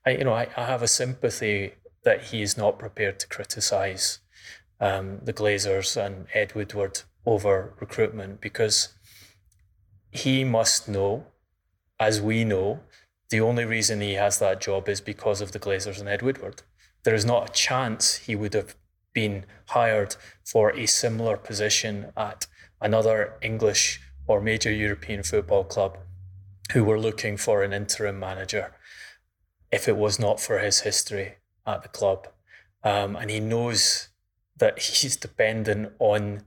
I, 0.05 0.11
you 0.11 0.25
know, 0.25 0.33
I, 0.33 0.49
I 0.57 0.65
have 0.65 0.83
a 0.83 0.89
sympathy 0.89 1.75
that 2.05 2.25
he 2.25 2.43
is 2.43 2.57
not 2.57 2.79
prepared 2.79 3.21
to 3.21 3.29
criticise 3.29 4.19
um, 4.81 5.21
the 5.23 5.33
Glazers 5.33 5.97
and 5.97 6.27
Ed 6.35 6.55
Woodward 6.55 7.03
over 7.25 7.75
recruitment 7.81 8.41
because 8.41 8.89
he 10.11 10.45
must 10.45 10.89
know, 10.89 11.27
as 12.01 12.21
we 12.21 12.45
know, 12.45 12.81
the 13.31 13.41
only 13.41 13.65
reason 13.65 14.01
he 14.01 14.15
has 14.15 14.39
that 14.41 14.61
job 14.61 14.89
is 14.89 15.01
because 15.01 15.41
of 15.41 15.53
the 15.53 15.61
Glazers 15.61 16.01
and 16.01 16.09
Ed 16.09 16.23
Woodward. 16.23 16.63
There 17.05 17.15
is 17.15 17.25
not 17.25 17.49
a 17.49 17.53
chance 17.53 18.17
he 18.17 18.35
would 18.35 18.55
have 18.55 18.77
been 19.13 19.47
hired 19.69 20.17
for 20.45 20.71
a 20.71 20.87
similar 20.87 21.37
position 21.37 22.13
at 22.17 22.47
another 22.81 23.35
English 23.41 24.01
or 24.27 24.41
major 24.41 24.73
European 24.73 25.23
football 25.23 25.65
club 25.65 25.99
who 26.73 26.85
were 26.85 26.99
looking 26.99 27.37
for 27.37 27.63
an 27.63 27.73
interim 27.73 28.19
manager 28.19 28.75
if 29.73 29.89
it 29.89 29.97
was 29.97 30.19
not 30.19 30.39
for 30.39 30.59
his 30.59 30.81
history 30.81 31.37
at 31.67 31.83
the 31.83 31.89
club. 31.89 32.29
Um, 32.85 33.17
and 33.17 33.31
he 33.31 33.41
knows 33.41 34.09
that 34.59 34.79
he's 34.79 35.17
dependent 35.17 35.93
on 35.99 36.43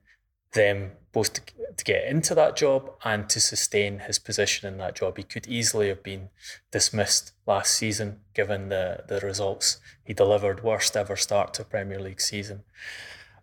them 0.53 0.91
both 1.11 1.33
to, 1.33 1.41
to 1.77 1.83
get 1.83 2.05
into 2.05 2.35
that 2.35 2.55
job 2.55 2.91
and 3.03 3.27
to 3.29 3.39
sustain 3.39 3.99
his 3.99 4.19
position 4.19 4.71
in 4.71 4.77
that 4.77 4.95
job. 4.95 5.17
He 5.17 5.23
could 5.23 5.47
easily 5.47 5.87
have 5.87 6.03
been 6.03 6.29
dismissed 6.71 7.31
last 7.47 7.73
season 7.73 8.19
given 8.33 8.69
the, 8.69 9.03
the 9.07 9.19
results 9.21 9.79
he 10.03 10.13
delivered, 10.13 10.63
worst 10.63 10.95
ever 10.95 11.15
start 11.15 11.53
to 11.55 11.63
Premier 11.63 11.99
League 11.99 12.21
season. 12.21 12.63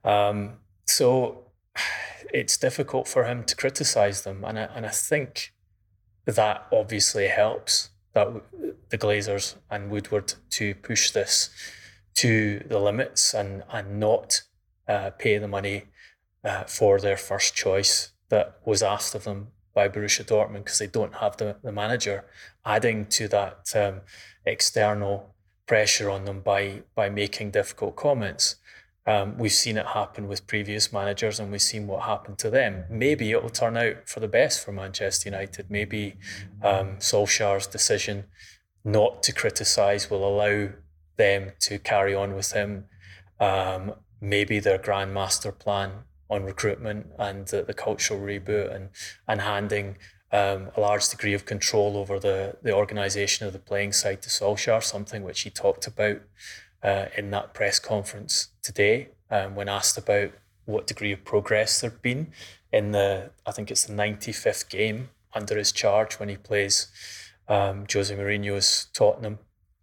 Um, 0.05 0.59
so 0.87 1.47
it's 2.33 2.57
difficult 2.57 3.09
for 3.09 3.25
him 3.25 3.45
to 3.45 3.57
criticize 3.57 4.23
them, 4.23 4.45
and 4.45 4.59
I, 4.59 4.62
and 4.75 4.87
I 4.87 4.90
think 4.90 5.53
that 6.27 6.66
obviously 6.71 7.29
helps 7.29 7.90
that 8.14 8.29
the 8.90 8.98
Glazers 8.98 9.57
and 9.70 9.90
Woodward 9.90 10.35
to 10.51 10.75
push 10.75 11.11
this 11.11 11.51
to 12.14 12.62
the 12.68 12.79
limits 12.79 13.35
and 13.35 13.62
and 13.70 13.98
not 13.98 14.42
uh, 14.88 15.11
pay 15.11 15.38
the 15.38 15.48
money 15.48 15.85
uh, 16.44 16.64
for 16.64 17.01
their 17.01 17.16
first 17.16 17.55
choice 17.55 18.12
that 18.29 18.59
was 18.64 18.83
asked 18.83 19.14
of 19.14 19.25
them 19.25 19.48
by 19.75 19.88
Borussia 19.88 20.25
Dortmund 20.25 20.64
because 20.64 20.79
they 20.79 20.87
don't 20.87 21.16
have 21.16 21.37
the, 21.37 21.57
the 21.62 21.72
manager, 21.72 22.25
adding 22.64 23.07
to 23.07 23.29
that 23.29 23.72
um, 23.75 24.01
external 24.44 25.35
pressure 25.66 26.11
on 26.11 26.25
them 26.25 26.40
by 26.40 26.83
by 26.94 27.09
making 27.09 27.51
difficult 27.51 27.96
comments. 27.96 28.57
Um, 29.05 29.37
we've 29.37 29.53
seen 29.53 29.77
it 29.77 29.87
happen 29.87 30.29
with 30.29 30.47
previous 30.47 30.93
managers 30.93 31.41
and 31.41 31.51
we've 31.51 31.62
seen 31.62 31.87
what 31.87 32.03
happened 32.03 32.38
to 32.38 32.51
them. 32.51 32.85
Maybe 32.88 33.33
it 33.33 33.43
will 33.43 33.51
turn 33.51 33.77
out 33.77 34.09
for 34.09 34.21
the 34.21 34.29
best 34.29 34.65
for 34.65 34.73
Manchester 34.73 35.29
United. 35.29 35.71
Maybe 35.71 36.17
um, 36.62 36.99
Solskjaer's 36.99 37.67
decision 37.67 38.25
not 38.85 39.23
to 39.25 39.33
criticise 39.33 40.09
will 40.09 40.27
allow 40.27 40.71
them 41.17 41.53
to 41.61 41.79
carry 41.79 42.15
on 42.15 42.35
with 42.35 42.53
him. 42.53 42.87
Um, 43.41 43.95
maybe 44.21 44.61
their 44.61 44.79
grand 44.79 45.12
master 45.12 45.51
plan 45.51 46.05
on 46.31 46.45
recruitment 46.45 47.07
and 47.19 47.47
the, 47.49 47.62
the 47.62 47.75
cultural 47.75 48.21
reboot 48.21 48.75
and, 48.75 48.91
and 49.27 49.41
handing 49.41 49.97
um, 50.31 50.71
a 50.77 50.81
large 50.81 51.09
degree 51.09 51.35
of 51.35 51.45
control 51.45 51.97
over 51.97 52.19
the, 52.19 52.57
the 52.62 52.75
organisation 52.75 53.47
of 53.47 53.53
the 53.53 53.59
playing 53.59 53.93
side 53.93 54.23
to 54.23 54.31
Solskjaer, 54.31 54.83
something 54.83 55.23
which 55.23 55.41
he 55.43 55.51
talked 55.51 55.87
about 55.87 56.21
uh, 56.83 57.07
in 57.16 57.31
that 57.31 57.55
press 57.55 57.79
conference 57.79 58.49
today 58.62 59.09
um, 59.31 59.55
when 59.55 59.68
asked 59.68 59.97
about 59.97 60.33
what 60.64 60.87
degree 60.87 61.12
of 61.12 61.25
progress 61.25 61.81
there'd 61.81 62.03
been 62.03 62.33
in 62.73 62.92
the, 62.92 63.31
I 63.47 63.53
think 63.53 63.71
it's 63.71 63.85
the 63.85 63.95
95th 63.95 64.68
game 64.68 65.11
under 65.35 65.57
his 65.57 65.73
charge 65.73 66.14
when 66.14 66.29
he 66.29 66.37
plays 66.37 66.88
um, 67.49 67.87
Jose 67.92 68.14
Mourinho's 68.14 68.87
Tottenham 68.95 69.38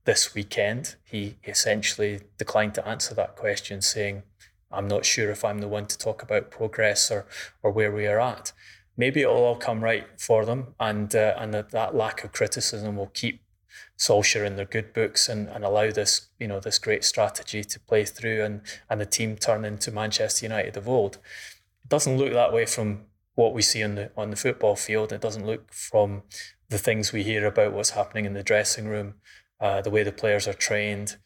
this 0.06 0.34
weekend. 0.34 0.96
He 1.04 1.38
essentially 1.46 2.22
declined 2.38 2.74
to 2.76 2.88
answer 2.88 3.14
that 3.16 3.36
question, 3.36 3.82
saying, 3.82 4.24
I'm 4.72 4.88
not 4.88 5.06
sure 5.06 5.32
if 5.32 5.44
I'm 5.44 5.60
the 5.60 5.68
one 5.68 5.86
to 5.88 5.98
talk 5.98 6.22
about 6.22 6.52
progress 6.52 7.12
or, 7.12 7.26
or 7.64 7.72
where 7.72 7.92
we 7.92 8.08
are 8.08 8.20
at. 8.20 8.52
Maybe 8.98 9.22
it'll 9.22 9.36
all 9.36 9.56
come 9.56 9.84
right 9.84 10.06
for 10.18 10.46
them, 10.46 10.76
and 10.80 11.16
uh, 11.16 11.34
and 11.38 11.54
that, 11.54 11.70
that 11.70 11.96
lack 11.96 12.24
of 12.26 12.34
criticism 12.34 12.98
will 12.98 13.08
keep 13.08 13.42
Solskjaer 14.00 14.46
in 14.46 14.56
their 14.56 14.66
good 14.66 14.94
books 14.94 15.28
and, 15.28 15.50
and 15.50 15.66
allow 15.66 15.92
this, 15.92 16.30
you 16.40 16.48
know, 16.48 16.60
this 16.62 16.80
great 16.80 17.04
strategy 17.04 17.64
to 17.66 17.80
play 17.82 18.06
through 18.06 18.44
and, 18.44 18.62
and 18.90 19.02
the 19.02 19.06
team 19.06 19.36
turn 19.36 19.66
into 19.66 19.92
Manchester 19.92 20.46
United 20.46 20.78
of 20.78 20.88
old. 20.88 21.18
It 21.84 21.90
doesn't 21.90 22.18
look 22.18 22.32
that 22.32 22.54
way 22.54 22.66
from 22.66 23.02
what 23.36 23.54
we 23.54 23.62
see 23.62 23.84
on 23.84 23.96
the 23.96 24.12
on 24.16 24.30
the 24.30 24.36
football 24.36 24.76
field. 24.76 25.12
It 25.12 25.22
doesn't 25.22 25.46
look 25.46 25.74
from 25.74 26.24
the 26.70 26.78
things 26.78 27.12
we 27.12 27.24
hear 27.24 27.46
about 27.46 27.74
what's 27.74 27.92
happening 27.92 28.26
in 28.26 28.34
the 28.34 28.44
dressing 28.44 28.88
room, 28.88 29.16
uh, 29.60 29.82
the 29.82 29.90
way 29.90 30.04
the 30.04 30.12
players 30.12 30.48
are 30.48 30.54
trained. 30.54 31.18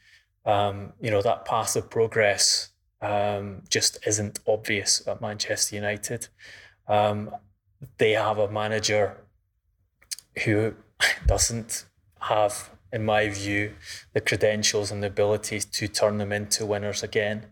Um, 0.46 0.94
you 1.00 1.12
know, 1.12 1.22
that 1.22 1.46
path 1.46 1.76
of 1.76 1.90
progress 1.90 2.70
um, 3.02 3.64
just 3.70 3.98
isn't 4.08 4.40
obvious 4.48 5.06
at 5.08 5.22
Manchester 5.22 5.76
United. 5.76 6.28
Um, 6.88 7.32
they 7.98 8.12
have 8.12 8.40
a 8.40 8.50
manager 8.50 9.18
who 10.44 10.74
doesn't 11.28 11.86
have, 12.24 12.70
in 12.92 13.04
my 13.06 13.30
view, 13.30 13.74
the 14.14 14.22
credentials 14.22 14.92
and 14.92 15.02
the 15.04 15.08
ability 15.08 15.60
to 15.60 15.88
turn 15.88 16.18
them 16.18 16.32
into 16.32 16.66
winners 16.66 17.04
again. 17.04 17.48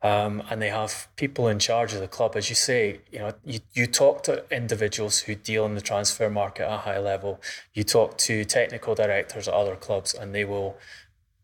Um, 0.00 0.44
and 0.48 0.62
they 0.62 0.68
have 0.68 1.08
people 1.16 1.48
in 1.48 1.58
charge 1.58 1.92
of 1.92 2.00
the 2.00 2.06
club, 2.06 2.36
as 2.36 2.48
you 2.48 2.54
say. 2.54 3.00
You 3.10 3.18
know, 3.18 3.32
you, 3.44 3.60
you 3.74 3.86
talk 3.86 4.22
to 4.24 4.44
individuals 4.50 5.20
who 5.20 5.34
deal 5.34 5.66
in 5.66 5.74
the 5.74 5.80
transfer 5.80 6.30
market 6.30 6.64
at 6.64 6.72
a 6.72 6.76
high 6.78 7.00
level. 7.00 7.40
You 7.74 7.82
talk 7.82 8.16
to 8.18 8.44
technical 8.44 8.94
directors 8.94 9.48
at 9.48 9.54
other 9.54 9.74
clubs, 9.74 10.14
and 10.14 10.34
they 10.34 10.44
will 10.44 10.76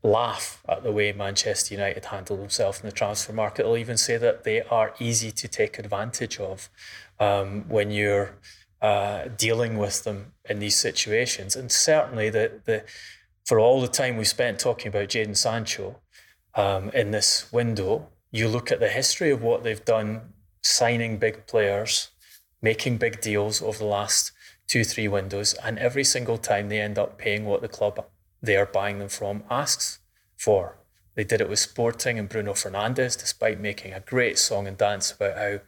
laugh 0.05 0.63
at 0.69 0.83
the 0.83 0.93
way 0.93 1.13
Manchester 1.13 1.75
United 1.75 2.05
handle 2.05 2.37
themselves 2.37 2.81
in 2.81 2.87
the 2.87 2.93
transfer 2.93 3.33
market. 3.33 3.65
They'll 3.65 3.77
even 3.77 3.97
say 3.97 4.19
that 4.19 4.45
they 4.45 4.63
are 4.63 4.95
easy 5.01 5.33
to 5.33 5.49
take 5.49 5.79
advantage 5.79 6.39
of 6.39 6.69
um, 7.19 7.65
when 7.69 7.91
you're 7.91 8.37
uh, 8.85 9.29
dealing 9.38 9.79
with 9.79 10.05
them 10.05 10.35
in 10.44 10.59
these 10.59 10.77
situations. 10.77 11.57
And 11.57 11.73
certainly, 11.73 12.29
the, 12.29 12.61
the 12.66 12.85
for 13.47 13.59
all 13.59 13.81
the 13.81 13.88
time 13.88 14.18
we 14.18 14.27
spent 14.27 14.59
talking 14.59 14.88
about 14.88 15.09
Jadon 15.09 15.38
Sancho 15.38 16.01
um, 16.55 16.90
in 16.90 17.11
this 17.11 17.51
window, 17.51 18.09
you 18.31 18.47
look 18.47 18.70
at 18.70 18.81
the 18.81 18.90
history 18.90 19.31
of 19.31 19.40
what 19.40 19.62
they've 19.62 19.87
done, 19.87 20.35
signing 20.62 21.16
big 21.16 21.47
players, 21.47 22.11
making 22.61 22.99
big 22.99 23.23
deals 23.23 23.62
over 23.62 23.79
the 23.79 23.87
last 23.87 24.33
two, 24.68 24.85
three 24.85 25.09
windows, 25.09 25.55
and 25.64 25.79
every 25.79 26.05
single 26.05 26.37
time 26.37 26.68
they 26.68 26.79
end 26.79 26.99
up 26.99 27.16
paying 27.16 27.47
what 27.47 27.62
the 27.62 27.68
club 27.68 28.05
they 28.42 28.55
are 28.55 28.66
buying 28.66 28.99
them 28.99 29.09
from 29.09 29.44
asks 29.51 30.01
for. 30.37 30.77
They 31.14 31.25
did 31.25 31.40
it 31.40 31.49
with 31.49 31.59
Sporting 31.59 32.18
and 32.18 32.29
Bruno 32.29 32.53
Fernandes, 32.53 33.18
despite 33.18 33.59
making 33.59 33.94
a 33.94 34.01
great 34.01 34.38
song 34.38 34.66
and 34.66 34.77
dance 34.77 35.11
about 35.11 35.38
how 35.38 35.61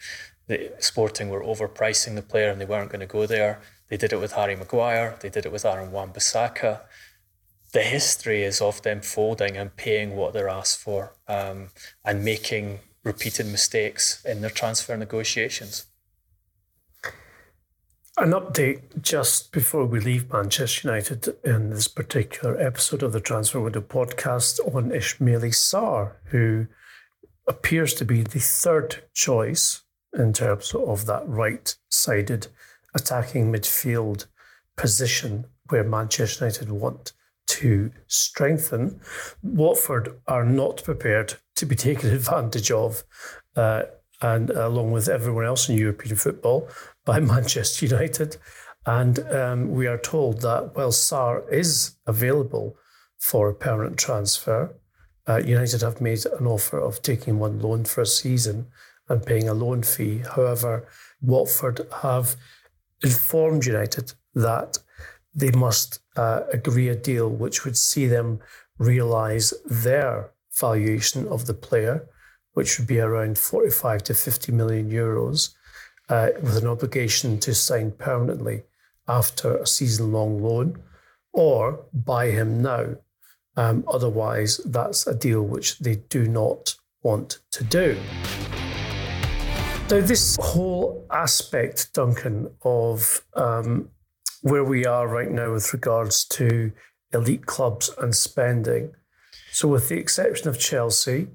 the 0.49 0.73
Sporting 0.79 1.29
were 1.29 1.43
overpricing 1.43 2.15
the 2.15 2.23
player 2.23 2.51
and 2.51 2.61
they 2.61 2.67
weren't 2.67 2.91
going 2.91 3.01
to 3.01 3.07
go 3.07 3.27
there. 3.27 3.61
They 3.89 3.97
did 3.97 4.13
it 4.13 4.21
with 4.21 4.33
Harry 4.33 4.57
Maguire. 4.57 5.17
They 5.21 5.29
did 5.29 5.47
it 5.47 5.53
with 5.53 5.65
Aaron 5.65 5.93
Wan-Bissaka. 5.93 6.81
The 7.73 7.83
history 7.83 8.43
is 8.43 8.61
of 8.61 8.83
them 8.83 9.01
folding 9.01 9.57
and 9.57 9.77
paying 9.77 10.17
what 10.17 10.33
they're 10.33 10.49
asked 10.49 10.79
for 10.79 11.15
um, 11.29 11.71
and 12.05 12.25
making 12.25 12.81
repeated 13.05 13.47
mistakes 13.47 14.25
in 14.25 14.41
their 14.41 14.51
transfer 14.51 14.97
negotiations. 14.97 15.87
An 18.19 18.31
update 18.31 19.03
just 19.03 19.53
before 19.53 19.85
we 19.85 20.01
leave 20.01 20.33
Manchester 20.33 20.89
United 20.89 21.37
in 21.45 21.71
this 21.71 21.87
particular 21.87 22.59
episode 22.59 23.03
of 23.03 23.13
the 23.13 23.21
Transfer 23.21 23.61
Window 23.61 23.83
podcast 23.83 24.59
on 24.75 24.91
Ismaila 24.91 25.53
Sarr, 25.53 26.15
who 26.31 26.67
appears 27.47 27.93
to 27.95 28.07
be 28.07 28.23
the 28.23 28.41
third 28.41 29.05
choice 29.13 29.83
in 30.17 30.33
terms 30.33 30.75
of 30.75 31.07
that 31.07 31.27
right 31.29 31.77
sided 31.89 32.49
attacking 32.95 33.53
midfield 33.53 34.27
position 34.77 35.47
where 35.69 35.85
Manchester 35.85 36.45
United 36.45 36.71
want 36.71 37.13
to 37.47 37.91
strengthen. 38.07 39.01
Watford 39.43 40.21
are 40.27 40.45
not 40.45 40.83
prepared 40.83 41.35
to 41.57 41.67
be 41.67 41.77
taken 41.77 42.11
advantage 42.15 42.71
of, 42.71 43.05
uh, 43.55 43.83
and 44.21 44.51
along 44.51 44.93
with 44.93 45.09
everyone 45.09 45.45
else 45.45 45.69
in 45.69 45.77
European 45.77 46.17
football, 46.17 46.69
by 47.05 47.21
Manchester 47.21 47.87
United. 47.87 48.37
And 48.85 49.19
um, 49.33 49.73
we 49.73 49.87
are 49.87 49.99
told 49.99 50.43
that 50.43 50.77
while 50.77 50.93
Sarr 50.93 51.51
is 51.53 51.97
available 52.07 52.77
for 53.19 53.49
a 53.49 53.55
permanent 53.55 53.99
transfer, 53.99 54.75
uh, 55.29 55.39
United 55.39 55.83
have 55.83 56.01
made 56.01 56.25
an 56.39 56.47
offer 56.47 56.79
of 56.79 57.03
taking 57.03 57.39
one 57.39 57.59
loan 57.59 57.85
for 57.85 58.03
a 58.03 58.07
season 58.07 58.67
and 59.09 59.25
paying 59.25 59.49
a 59.49 59.55
loan 59.55 59.83
fee. 59.83 60.23
However, 60.35 60.89
Watford 61.21 61.87
have 62.03 62.37
informed 63.03 63.65
United 63.67 64.13
that 64.35 64.79
they 65.35 65.51
must 65.51 66.01
uh, 66.17 66.43
agree 66.53 66.89
a 66.89 66.97
deal 66.97 67.29
which 67.29 67.65
would 67.65 67.77
see 67.77 68.07
them 68.07 68.41
realise 68.79 69.53
their 69.65 70.31
valuation 70.59 71.29
of 71.29 71.47
the 71.47 71.55
player, 71.55 72.09
which 72.55 72.79
would 72.79 72.89
be 72.89 72.99
around 72.99 73.39
45 73.39 74.03
to 74.05 74.15
50 74.15 74.53
million 74.53 74.91
euros, 74.91 75.55
uh, 76.09 76.31
with 76.43 76.57
an 76.57 76.67
obligation 76.67 77.39
to 77.41 77.55
sign 77.55 77.91
permanently 77.91 78.63
after 79.09 79.57
a 79.57 79.67
season 79.67 80.13
long 80.13 80.43
loan 80.43 80.83
or 81.33 81.85
buy 81.93 82.31
him 82.31 82.63
now. 82.63 82.97
Um, 83.57 83.85
otherwise, 83.89 84.59
that's 84.65 85.07
a 85.07 85.15
deal 85.15 85.43
which 85.43 85.79
they 85.79 85.97
do 85.97 86.27
not 86.27 86.75
want 87.03 87.41
to 87.53 87.65
do. 87.65 87.99
Now, 89.89 90.01
this 90.01 90.37
whole 90.41 91.07
aspect, 91.13 91.95
Duncan, 91.95 92.51
of 92.63 93.23
um, 93.35 93.89
where 94.43 94.65
we 94.65 94.85
are 94.85 95.07
right 95.07 95.31
now 95.31 95.53
with 95.53 95.73
regards 95.73 96.25
to 96.25 96.73
elite 97.15 97.47
clubs 97.47 97.89
and 97.97 98.13
spending. 98.13 98.97
So, 99.53 99.69
with 99.69 99.89
the 99.89 99.97
exception 99.97 100.49
of 100.49 100.59
Chelsea, 100.59 101.29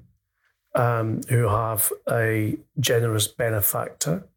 um, 0.74 1.22
who 1.30 1.48
have 1.48 1.90
a 2.10 2.58
generous 2.78 3.26
benefactor, 3.26 4.28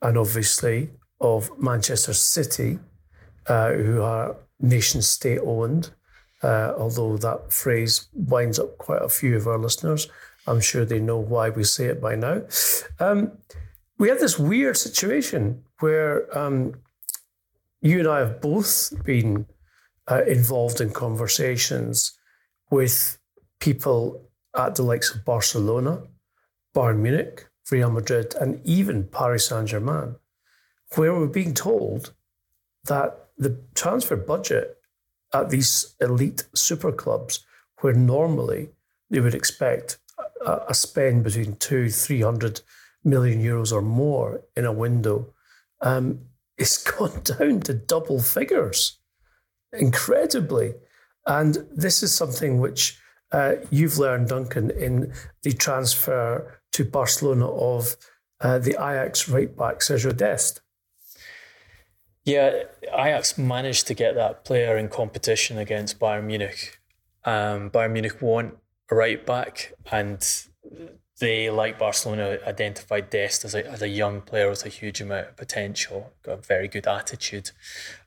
and 0.00 0.16
obviously 0.16 0.88
of 1.20 1.50
Manchester 1.60 2.14
City, 2.14 2.78
uh, 3.48 3.72
who 3.72 4.00
are 4.00 4.36
nation 4.60 5.02
state 5.02 5.40
owned, 5.44 5.90
uh, 6.42 6.72
although 6.78 7.18
that 7.18 7.52
phrase 7.52 8.08
winds 8.14 8.58
up 8.58 8.78
quite 8.78 9.02
a 9.02 9.10
few 9.10 9.36
of 9.36 9.46
our 9.46 9.58
listeners. 9.58 10.08
I'm 10.48 10.60
sure 10.60 10.84
they 10.84 10.98
know 10.98 11.18
why 11.18 11.50
we 11.50 11.64
say 11.64 11.86
it 11.86 12.00
by 12.00 12.14
now. 12.16 12.42
Um, 12.98 13.32
we 13.98 14.08
have 14.08 14.18
this 14.18 14.38
weird 14.38 14.76
situation 14.76 15.64
where 15.80 16.26
um, 16.36 16.74
you 17.82 17.98
and 17.98 18.08
I 18.08 18.20
have 18.20 18.40
both 18.40 18.92
been 19.04 19.46
uh, 20.10 20.22
involved 20.24 20.80
in 20.80 20.90
conversations 20.90 22.18
with 22.70 23.18
people 23.60 24.28
at 24.56 24.76
the 24.76 24.82
likes 24.82 25.14
of 25.14 25.24
Barcelona, 25.24 26.02
Bayern 26.74 26.98
Munich, 26.98 27.46
Real 27.70 27.90
Madrid, 27.90 28.34
and 28.40 28.60
even 28.64 29.04
Paris 29.04 29.46
Saint 29.46 29.68
Germain, 29.68 30.16
where 30.94 31.14
we're 31.14 31.26
being 31.26 31.52
told 31.52 32.14
that 32.84 33.28
the 33.36 33.60
transfer 33.74 34.16
budget 34.16 34.78
at 35.34 35.50
these 35.50 35.94
elite 36.00 36.48
super 36.54 36.90
clubs, 36.90 37.44
where 37.80 37.92
normally 37.92 38.70
they 39.10 39.20
would 39.20 39.34
expect 39.34 39.98
a, 40.68 40.74
spend 40.74 41.24
between 41.24 41.56
two, 41.56 41.90
three 41.90 42.22
hundred 42.22 42.60
million 43.04 43.42
euros 43.42 43.72
or 43.72 43.82
more 43.82 44.42
in 44.56 44.64
a 44.64 44.72
window, 44.72 45.32
um, 45.80 46.20
it's 46.56 46.82
gone 46.90 47.20
down 47.22 47.60
to 47.60 47.74
double 47.74 48.20
figures, 48.20 48.98
incredibly. 49.72 50.74
And 51.26 51.66
this 51.74 52.02
is 52.02 52.14
something 52.14 52.58
which 52.58 52.98
uh, 53.32 53.56
you've 53.70 53.98
learned, 53.98 54.28
Duncan, 54.28 54.70
in 54.70 55.12
the 55.42 55.52
transfer 55.52 56.60
to 56.72 56.84
Barcelona 56.84 57.48
of 57.48 57.96
uh, 58.40 58.58
the 58.58 58.72
Ajax 58.72 59.28
right 59.28 59.54
back 59.56 59.80
Sergio 59.80 60.16
Dest. 60.16 60.60
Yeah, 62.24 62.64
Ajax 62.92 63.38
managed 63.38 63.86
to 63.86 63.94
get 63.94 64.14
that 64.14 64.44
player 64.44 64.76
in 64.76 64.88
competition 64.88 65.58
against 65.58 65.98
Bayern 65.98 66.24
Munich. 66.24 66.78
Um, 67.24 67.70
Bayern 67.70 67.92
Munich 67.92 68.20
want 68.20 68.56
right 68.90 69.24
back, 69.24 69.72
and 69.90 70.26
they, 71.18 71.50
like 71.50 71.78
Barcelona, 71.78 72.38
identified 72.46 73.10
Dest 73.10 73.44
as 73.44 73.54
a, 73.54 73.66
as 73.68 73.82
a 73.82 73.88
young 73.88 74.20
player 74.20 74.48
with 74.48 74.64
a 74.64 74.68
huge 74.68 75.00
amount 75.00 75.28
of 75.28 75.36
potential, 75.36 76.12
got 76.22 76.38
a 76.38 76.42
very 76.42 76.68
good 76.68 76.86
attitude 76.86 77.50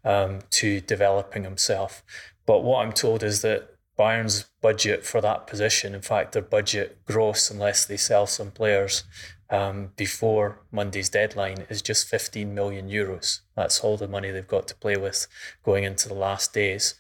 um, 0.06 0.40
to 0.52 0.80
developing 0.82 1.44
himself. 1.44 2.04
But 2.46 2.64
what 2.64 2.86
I'm 2.86 2.94
told 2.94 3.24
is 3.24 3.42
that 3.42 3.76
Bayern's 3.98 4.46
budget 4.62 5.06
for 5.06 5.22
that 5.22 5.46
position, 5.46 5.94
in 5.94 6.02
fact, 6.02 6.32
their 6.32 6.42
budget 6.42 7.04
gross, 7.06 7.52
unless 7.52 7.86
they 7.86 7.98
sell 7.98 8.26
some 8.26 8.52
players 8.52 9.04
um, 9.50 9.92
before 9.98 10.60
Monday's 10.72 11.10
deadline, 11.10 11.66
is 11.70 11.82
just 11.82 12.08
15 12.08 12.54
million 12.54 12.90
euros. 12.90 13.42
That's 13.56 13.82
all 13.82 13.98
the 13.98 14.08
money 14.08 14.32
they've 14.32 14.48
got 14.48 14.68
to 14.70 14.76
play 14.76 14.96
with 14.96 15.28
going 15.64 15.84
into 15.84 16.08
the 16.08 16.16
last 16.16 16.54
days. 16.54 16.96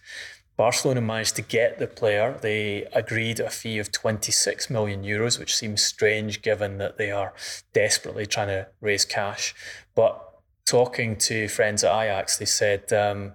Barcelona 0.61 1.01
managed 1.01 1.35
to 1.37 1.41
get 1.41 1.79
the 1.79 1.87
player. 1.87 2.37
They 2.39 2.83
agreed 2.93 3.39
a 3.39 3.49
fee 3.49 3.79
of 3.79 3.91
26 3.91 4.69
million 4.69 5.01
euros, 5.01 5.39
which 5.39 5.55
seems 5.55 5.81
strange 5.81 6.43
given 6.43 6.77
that 6.77 6.99
they 6.99 7.09
are 7.09 7.33
desperately 7.73 8.27
trying 8.27 8.49
to 8.49 8.67
raise 8.79 9.03
cash. 9.03 9.55
But 9.95 10.23
talking 10.67 11.15
to 11.15 11.47
friends 11.47 11.83
at 11.83 11.91
Ajax, 11.91 12.37
they 12.37 12.45
said, 12.45 12.93
um, 12.93 13.33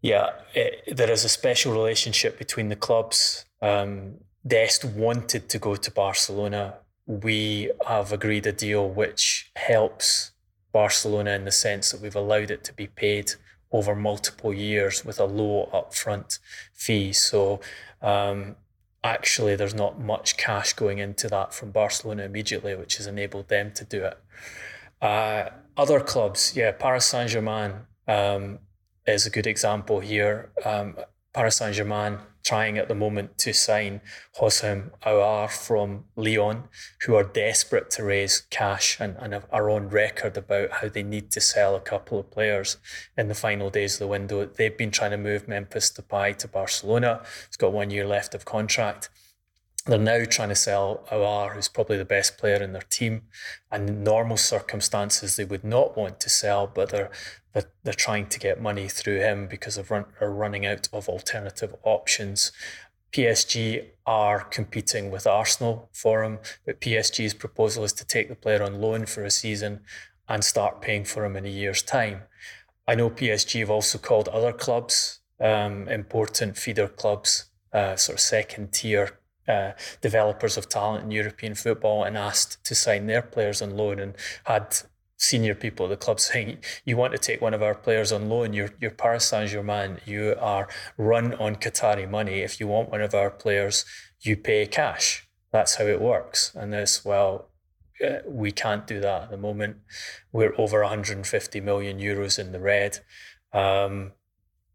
yeah, 0.00 0.30
it, 0.54 0.96
there 0.96 1.10
is 1.10 1.26
a 1.26 1.28
special 1.28 1.74
relationship 1.74 2.38
between 2.38 2.70
the 2.70 2.82
clubs. 2.86 3.44
Um, 3.60 4.14
Dest 4.46 4.82
wanted 4.86 5.50
to 5.50 5.58
go 5.58 5.76
to 5.76 5.90
Barcelona. 5.90 6.76
We 7.06 7.70
have 7.86 8.14
agreed 8.14 8.46
a 8.46 8.52
deal 8.52 8.88
which 8.88 9.50
helps 9.56 10.32
Barcelona 10.72 11.32
in 11.32 11.44
the 11.44 11.52
sense 11.52 11.90
that 11.90 12.00
we've 12.00 12.16
allowed 12.16 12.50
it 12.50 12.64
to 12.64 12.72
be 12.72 12.86
paid 12.86 13.34
over 13.72 13.94
multiple 13.94 14.52
years 14.52 15.04
with 15.04 15.20
a 15.20 15.24
low 15.24 15.68
upfront 15.72 16.38
fee. 16.72 17.12
So 17.12 17.60
um, 18.02 18.56
actually, 19.04 19.56
there's 19.56 19.74
not 19.74 20.00
much 20.00 20.36
cash 20.36 20.72
going 20.72 20.98
into 20.98 21.28
that 21.28 21.54
from 21.54 21.70
Barcelona 21.70 22.24
immediately, 22.24 22.74
which 22.74 22.96
has 22.96 23.06
enabled 23.06 23.48
them 23.48 23.72
to 23.72 23.84
do 23.84 24.04
it. 24.04 24.18
Uh, 25.00 25.50
other 25.76 26.00
clubs, 26.00 26.54
yeah, 26.56 26.72
Paris 26.72 27.06
Saint 27.06 27.30
Germain. 27.30 27.72
Um, 28.08 28.58
is 29.06 29.26
a 29.26 29.30
good 29.30 29.46
example 29.46 30.00
here. 30.00 30.50
Um, 30.64 30.96
Paris 31.32 31.56
Saint 31.56 31.74
Germain 31.74 32.18
trying 32.42 32.78
at 32.78 32.88
the 32.88 32.94
moment 32.94 33.38
to 33.38 33.52
sign 33.52 34.00
Houssem 34.38 34.90
Aouar 35.04 35.50
from 35.50 36.04
Lyon, 36.16 36.64
who 37.02 37.14
are 37.14 37.24
desperate 37.24 37.90
to 37.92 38.04
raise 38.04 38.42
cash 38.50 38.98
and, 39.00 39.16
and 39.18 39.42
are 39.50 39.70
on 39.70 39.88
record 39.88 40.36
about 40.36 40.70
how 40.70 40.88
they 40.88 41.02
need 41.02 41.30
to 41.32 41.40
sell 41.40 41.74
a 41.74 41.80
couple 41.80 42.18
of 42.18 42.30
players 42.30 42.76
in 43.16 43.28
the 43.28 43.34
final 43.34 43.70
days 43.70 43.94
of 43.94 44.00
the 44.00 44.06
window. 44.06 44.44
They've 44.46 44.76
been 44.76 44.90
trying 44.90 45.12
to 45.12 45.16
move 45.16 45.48
Memphis 45.48 45.90
Depay 45.90 46.36
to 46.38 46.48
Barcelona. 46.48 47.22
He's 47.46 47.56
got 47.56 47.72
one 47.72 47.90
year 47.90 48.06
left 48.06 48.34
of 48.34 48.44
contract. 48.44 49.10
They're 49.86 49.98
now 49.98 50.24
trying 50.24 50.50
to 50.50 50.54
sell 50.54 51.06
Aouar, 51.10 51.54
who's 51.54 51.68
probably 51.68 51.96
the 51.96 52.04
best 52.04 52.36
player 52.36 52.62
in 52.62 52.72
their 52.72 52.82
team. 52.82 53.22
And 53.72 53.88
in 53.88 54.04
normal 54.04 54.36
circumstances, 54.36 55.36
they 55.36 55.44
would 55.44 55.64
not 55.64 55.96
want 55.96 56.20
to 56.20 56.28
sell, 56.28 56.66
but 56.66 56.90
they're 56.90 57.10
they're, 57.52 57.70
they're 57.82 57.92
trying 57.92 58.26
to 58.28 58.38
get 58.38 58.60
money 58.60 58.88
through 58.88 59.18
him 59.18 59.46
because 59.46 59.76
of 59.76 59.90
run, 59.90 60.06
are 60.20 60.30
running 60.30 60.66
out 60.66 60.88
of 60.92 61.08
alternative 61.08 61.74
options. 61.82 62.52
PSG 63.12 63.86
are 64.06 64.40
competing 64.40 65.10
with 65.10 65.26
Arsenal 65.26 65.88
for 65.92 66.22
him, 66.22 66.38
but 66.64 66.80
PSG's 66.80 67.34
proposal 67.34 67.84
is 67.84 67.92
to 67.94 68.06
take 68.06 68.28
the 68.28 68.36
player 68.36 68.62
on 68.62 68.80
loan 68.80 69.06
for 69.06 69.24
a 69.24 69.30
season 69.30 69.80
and 70.28 70.44
start 70.44 70.80
paying 70.80 71.04
for 71.04 71.24
him 71.24 71.36
in 71.36 71.44
a 71.44 71.50
year's 71.50 71.82
time. 71.82 72.22
I 72.86 72.94
know 72.94 73.10
PSG 73.10 73.60
have 73.60 73.70
also 73.70 73.98
called 73.98 74.28
other 74.28 74.52
clubs, 74.52 75.20
um, 75.40 75.88
important 75.88 76.56
feeder 76.56 76.88
clubs, 76.88 77.46
uh, 77.72 77.96
sort 77.96 78.16
of 78.16 78.20
second 78.20 78.72
tier 78.72 79.18
uh, 79.48 79.72
developers 80.00 80.56
of 80.56 80.68
talent 80.68 81.04
in 81.04 81.10
European 81.10 81.54
football 81.54 82.04
and 82.04 82.16
asked 82.16 82.62
to 82.64 82.74
sign 82.74 83.06
their 83.06 83.22
players 83.22 83.60
on 83.60 83.76
loan 83.76 83.98
and 83.98 84.14
had 84.44 84.76
senior 85.20 85.54
people 85.54 85.86
at 85.86 85.90
the 85.90 85.96
club 85.96 86.18
saying, 86.18 86.58
"You 86.84 86.96
want 86.96 87.12
to 87.12 87.18
take 87.18 87.40
one 87.40 87.54
of 87.54 87.62
our 87.62 87.74
players 87.74 88.10
on 88.10 88.28
loan? 88.28 88.52
You're 88.52 88.70
you're 88.80 88.90
Paris 88.90 89.26
Saint 89.26 89.50
Germain. 89.50 90.00
You 90.04 90.34
are 90.40 90.66
run 90.96 91.34
on 91.34 91.56
Qatari 91.56 92.08
money. 92.08 92.40
If 92.40 92.58
you 92.58 92.66
want 92.66 92.90
one 92.90 93.02
of 93.02 93.14
our 93.14 93.30
players, 93.30 93.84
you 94.20 94.36
pay 94.36 94.66
cash. 94.66 95.28
That's 95.52 95.76
how 95.76 95.84
it 95.84 96.00
works." 96.00 96.52
And 96.54 96.72
this, 96.72 97.04
well, 97.04 97.50
uh, 98.04 98.20
we 98.26 98.50
can't 98.50 98.86
do 98.86 99.00
that 99.00 99.24
at 99.24 99.30
the 99.30 99.36
moment. 99.36 99.76
We're 100.32 100.54
over 100.58 100.80
150 100.80 101.60
million 101.60 101.98
euros 102.00 102.38
in 102.38 102.52
the 102.52 102.60
red. 102.60 103.00
Um, 103.52 104.12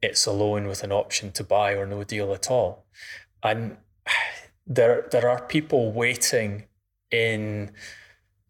it's 0.01 0.25
a 0.27 0.31
loan 0.31 0.67
with 0.67 0.83
an 0.83 0.91
option 0.91 1.31
to 1.31 1.43
buy 1.43 1.73
or 1.73 1.87
no 1.87 2.03
deal 2.03 2.33
at 2.33 2.51
all, 2.51 2.85
and 3.43 3.77
there 4.67 5.07
there 5.11 5.27
are 5.29 5.41
people 5.41 5.91
waiting 5.91 6.65
in 7.11 7.71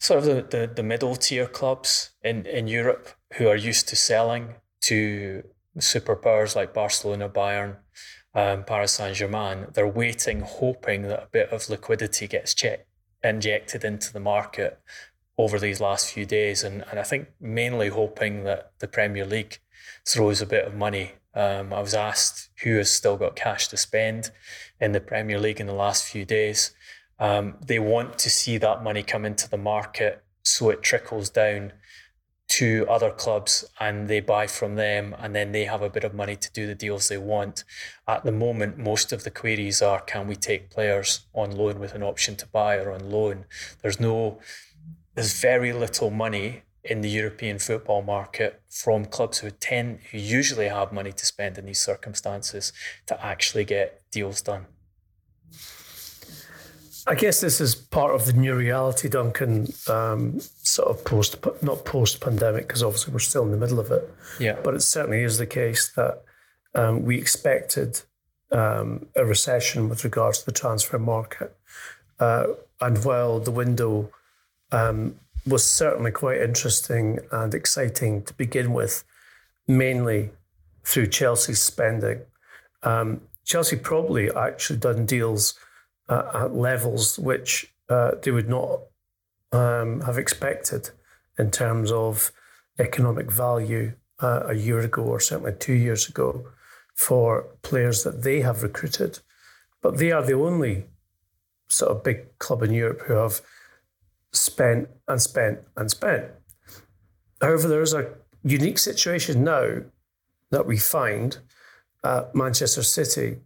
sort 0.06 0.20
of 0.20 0.26
the, 0.26 0.58
the, 0.58 0.68
the 0.68 0.84
middle 0.84 1.15
tier 1.15 1.48
clubs 1.48 2.12
in, 2.24 2.46
in 2.46 2.68
Europe 2.68 3.10
who 3.38 3.48
are 3.48 3.56
used 3.56 3.88
to 3.89 3.96
selling 3.96 4.56
to 4.82 5.44
superpowers 5.80 6.56
like 6.56 6.74
Barcelona, 6.74 7.28
Bayern, 7.28 7.78
um, 8.34 8.63
Paris 8.63 8.94
Saint 8.94 9.15
Germain. 9.15 9.68
They're 9.74 9.88
waiting, 9.88 10.41
hoping 10.41 11.04
that 11.04 11.24
a 11.24 11.28
bit 11.32 11.50
of 11.50 11.70
liquidity 11.70 12.28
gets 12.28 12.56
injected 13.24 13.84
into 13.84 14.13
the 14.13 14.20
market 14.20 14.80
over 15.38 15.60
these 15.60 15.82
last 15.82 16.13
few 16.13 16.26
days. 16.26 16.63
And, 16.63 16.86
and 16.89 17.00
I 17.00 17.04
think 17.04 17.30
mainly 17.41 17.89
hoping 17.89 18.44
that 18.44 18.72
the 18.80 18.88
Premier 18.88 19.26
League 19.26 19.60
throws 20.08 20.41
a 20.41 20.46
bit 20.46 20.65
of 20.65 20.76
money. 20.76 21.13
Um, 21.34 21.74
I 21.74 21.82
was 21.82 21.94
asked 21.94 22.50
who 22.63 22.78
has 22.78 22.89
still 22.89 23.18
got 23.18 23.36
cash 23.36 23.68
to 23.70 23.78
spend 23.78 24.32
in 24.80 24.91
the 24.94 25.02
Premier 25.02 25.39
League 25.39 25.60
in 25.60 25.68
the 25.68 25.74
last 25.74 26.06
few 26.06 26.26
days. 26.26 26.74
Um, 27.19 27.56
they 27.65 27.80
want 27.80 28.17
to 28.19 28.30
see 28.30 28.58
that 28.58 28.84
money 28.84 29.04
come 29.04 29.25
into 29.25 29.49
the 29.49 29.58
market 29.58 30.23
so 30.43 30.69
it 30.69 30.84
trickles 30.84 31.30
down 31.30 31.73
to 32.47 32.86
other 32.88 33.10
clubs 33.10 33.65
and 33.80 34.08
they 34.08 34.19
buy 34.19 34.45
from 34.45 34.75
them 34.75 35.15
and 35.17 35.36
then 35.36 35.51
they 35.51 35.65
have 35.65 35.82
a 35.82 35.89
bit 35.89 36.04
of 36.04 36.13
money 36.13 36.36
to 36.36 36.51
do 36.54 36.67
the 36.67 36.75
deals 36.75 37.10
they 37.10 37.17
want. 37.17 37.63
At 38.08 38.23
the 38.23 38.32
moment, 38.32 38.78
most 38.78 39.12
of 39.12 39.23
the 39.23 39.32
queries 39.32 39.82
are 39.82 40.01
can 40.01 40.28
we 40.28 40.36
take 40.36 40.69
players 40.69 41.25
on 41.34 41.51
loan 41.51 41.80
with 41.80 41.95
an 41.95 42.04
option 42.04 42.36
to 42.38 42.47
buy 42.47 42.78
or 42.78 42.91
on 42.91 43.10
loan? 43.10 43.45
There's 43.82 43.99
no, 43.99 44.39
there's 45.15 45.39
very 45.39 45.73
little 45.73 46.12
money 46.12 46.62
in 46.84 47.01
the 47.01 47.10
European 47.10 47.58
football 47.58 48.04
market 48.04 48.62
from 48.69 49.06
clubs 49.06 49.39
who 49.39 49.49
tend, 49.49 49.99
who 50.12 50.19
usually 50.19 50.67
have 50.67 50.93
money 50.93 51.12
to 51.12 51.25
spend 51.25 51.58
in 51.58 51.65
these 51.65 51.80
circumstances 51.80 52.71
to 53.08 53.25
actually 53.25 53.65
get 53.65 54.04
deals 54.12 54.41
done. 54.41 54.67
I 57.08 57.13
guess 57.13 57.39
this 57.39 57.62
is 57.62 57.76
part 57.76 58.15
of 58.15 58.26
the 58.26 58.34
new 58.34 58.56
reality, 58.56 59.10
Duncan. 59.10 59.68
Um, 59.88 60.39
sort 60.39 60.89
of 60.89 61.06
post, 61.06 61.38
not 61.62 61.86
post 61.86 62.20
pandemic, 62.20 62.68
because 62.68 62.82
obviously 62.82 63.13
we're 63.13 63.20
still 63.20 63.44
in 63.44 63.52
the 63.52 63.58
middle 63.58 63.80
of 63.80 63.91
it. 63.91 64.12
Yeah. 64.39 64.58
But 64.63 64.74
it 64.74 64.82
certainly 64.82 65.22
is 65.22 65.38
the 65.38 65.46
case 65.46 65.91
that 65.94 66.24
um, 66.74 67.04
we 67.04 67.18
expected 67.18 68.02
um, 68.52 69.06
a 69.15 69.24
recession 69.24 69.88
with 69.88 70.04
regards 70.04 70.39
to 70.39 70.46
the 70.46 70.52
transfer 70.52 70.98
market, 70.98 71.56
uh, 72.20 72.48
and 72.82 73.04
while 73.06 73.39
the 73.39 73.52
window 73.52 74.12
um, 74.72 75.20
was 75.46 75.65
certainly 75.65 76.12
quite 76.12 76.41
interesting 76.41 77.20
and 77.32 77.54
exciting 77.54 78.24
to 78.24 78.34
begin 78.34 78.74
with, 78.74 79.04
mainly 79.68 80.32
through 80.84 81.08
Chelsea's 81.08 81.62
spending. 81.62 82.22
Um, 82.82 83.22
Chelsea 83.44 83.76
probably 83.76 84.32
actually 84.32 84.80
done 84.80 85.06
deals 85.06 85.54
uh, 86.10 86.24
at 86.34 86.56
levels 86.56 87.18
which 87.18 87.74
uh, 87.89 88.12
they 88.22 88.32
would 88.32 88.50
not 88.50 88.80
um, 89.52 90.02
have 90.02 90.18
expected 90.18 90.89
in 91.38 91.52
terms 91.52 91.91
of 91.91 92.32
economic 92.80 93.32
value 93.32 93.94
uh, 94.22 94.44
a 94.48 94.54
year 94.54 94.80
ago 94.80 95.04
or 95.04 95.20
certainly 95.20 95.54
two 95.54 95.74
years 95.74 96.08
ago 96.08 96.48
for 96.96 97.48
players 97.62 98.04
that 98.04 98.24
they 98.24 98.41
have 98.41 98.63
recruited. 98.63 99.20
But 99.82 99.98
they 99.98 100.12
are 100.12 100.24
the 100.24 100.34
only 100.34 100.86
sort 101.68 101.91
of 101.91 102.04
big 102.04 102.38
club 102.39 102.63
in 102.63 102.74
Europe 102.74 103.02
who 103.06 103.13
have 103.13 103.41
spent 104.32 104.89
and 105.08 105.22
spent 105.22 105.60
and 105.76 105.89
spent. 105.91 106.26
However, 107.41 107.68
there 107.68 107.82
is 107.82 107.94
a 107.94 108.13
unique 108.44 108.80
situation 108.80 109.44
now 109.44 109.82
that 110.52 110.65
we 110.65 110.78
find 110.78 111.38
at 112.04 112.36
Manchester 112.36 112.84
City, 112.84 113.38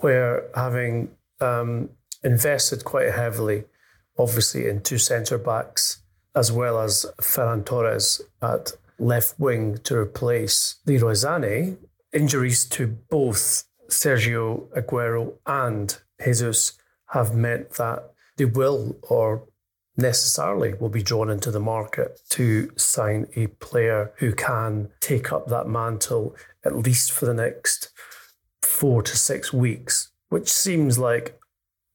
where 0.00 0.48
having 0.54 1.10
um, 1.42 1.90
invested 2.22 2.84
quite 2.84 3.12
heavily, 3.12 3.64
obviously, 4.18 4.68
in 4.68 4.82
two 4.82 4.98
centre 4.98 5.38
backs, 5.38 6.02
as 6.34 6.50
well 6.50 6.78
as 6.80 7.04
Ferran 7.20 7.64
Torres 7.64 8.22
at 8.40 8.72
left 8.98 9.38
wing 9.38 9.78
to 9.84 9.96
replace 9.96 10.76
Leroy 10.86 11.12
Sané, 11.12 11.76
injuries 12.12 12.64
to 12.66 12.86
both 12.86 13.64
Sergio 13.88 14.68
Aguero 14.76 15.34
and 15.46 15.98
Jesus 16.24 16.72
have 17.08 17.34
meant 17.34 17.72
that 17.72 18.12
they 18.36 18.44
will 18.44 18.96
or 19.02 19.42
necessarily 19.96 20.72
will 20.74 20.88
be 20.88 21.02
drawn 21.02 21.28
into 21.28 21.50
the 21.50 21.60
market 21.60 22.20
to 22.30 22.70
sign 22.76 23.26
a 23.36 23.46
player 23.48 24.12
who 24.16 24.32
can 24.32 24.88
take 25.00 25.32
up 25.32 25.48
that 25.48 25.68
mantle 25.68 26.34
at 26.64 26.76
least 26.76 27.12
for 27.12 27.26
the 27.26 27.34
next 27.34 27.90
four 28.62 29.02
to 29.02 29.16
six 29.16 29.52
weeks, 29.52 30.11
which 30.32 30.50
seems 30.50 30.98
like, 30.98 31.38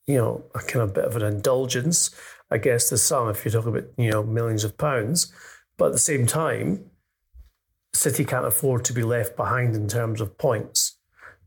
you 0.06 0.16
know, 0.16 0.44
a 0.54 0.60
kind 0.60 0.84
of 0.84 0.94
bit 0.94 1.06
of 1.06 1.16
an 1.16 1.24
indulgence, 1.24 2.12
I 2.52 2.60
guess, 2.60 2.90
to 2.90 2.98
some 2.98 3.30
if 3.30 3.44
you're 3.44 3.52
talking 3.52 3.76
about, 3.76 3.90
you 3.98 4.12
know, 4.12 4.22
millions 4.22 4.64
of 4.64 4.78
pounds. 4.78 5.34
But 5.76 5.88
at 5.88 5.92
the 5.94 5.98
same 5.98 6.28
time, 6.28 6.92
City 7.96 8.24
can't 8.24 8.46
afford 8.46 8.86
to 8.86 8.94
be 8.94 9.02
left 9.02 9.36
behind 9.36 9.76
in 9.76 9.88
terms 9.88 10.22
of 10.22 10.38
points, 10.38 10.98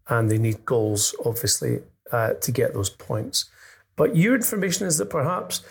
and 0.09 0.29
they 0.29 0.37
need 0.37 0.65
goals, 0.65 1.15
obviously, 1.25 1.79
uh, 2.11 2.33
to 2.35 2.51
get 2.51 2.75
those 2.75 2.91
points. 2.91 3.49
But 3.95 4.17
your 4.17 4.35
information 4.35 4.89
is 4.89 4.99
that 4.99 5.11
perhaps 5.11 5.63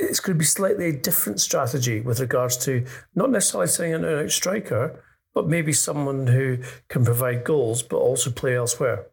it's 0.00 0.18
going 0.18 0.34
to 0.34 0.38
be 0.40 0.44
slightly 0.44 0.88
a 0.88 1.00
different 1.00 1.40
strategy 1.40 2.00
with 2.00 2.18
regards 2.18 2.56
to 2.64 2.84
not 3.14 3.30
necessarily 3.30 3.68
signing 3.68 3.94
an 3.94 4.04
out 4.04 4.32
striker, 4.32 5.00
but 5.32 5.46
maybe 5.46 5.72
someone 5.72 6.26
who 6.26 6.58
can 6.88 7.04
provide 7.04 7.44
goals 7.44 7.84
but 7.84 7.98
also 7.98 8.32
play 8.32 8.56
elsewhere. 8.56 9.06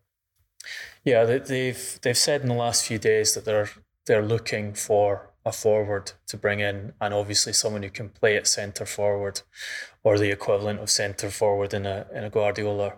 Yeah, 1.03 1.25
they've 1.25 1.99
they've 2.01 2.17
said 2.17 2.41
in 2.41 2.47
the 2.47 2.53
last 2.53 2.85
few 2.85 2.97
days 2.97 3.33
that 3.33 3.45
they're 3.45 3.69
they're 4.05 4.25
looking 4.25 4.73
for 4.73 5.31
a 5.45 5.51
forward 5.51 6.13
to 6.27 6.37
bring 6.37 6.61
in, 6.61 6.93
and 7.01 7.13
obviously 7.13 7.51
someone 7.53 7.83
who 7.83 7.89
can 7.89 8.09
play 8.09 8.37
at 8.37 8.47
centre 8.47 8.85
forward, 8.85 9.41
or 10.03 10.17
the 10.17 10.31
equivalent 10.31 10.79
of 10.79 10.89
centre 10.89 11.29
forward 11.29 11.73
in 11.73 11.85
a 11.85 12.07
in 12.13 12.23
a 12.23 12.29
Guardiola 12.29 12.93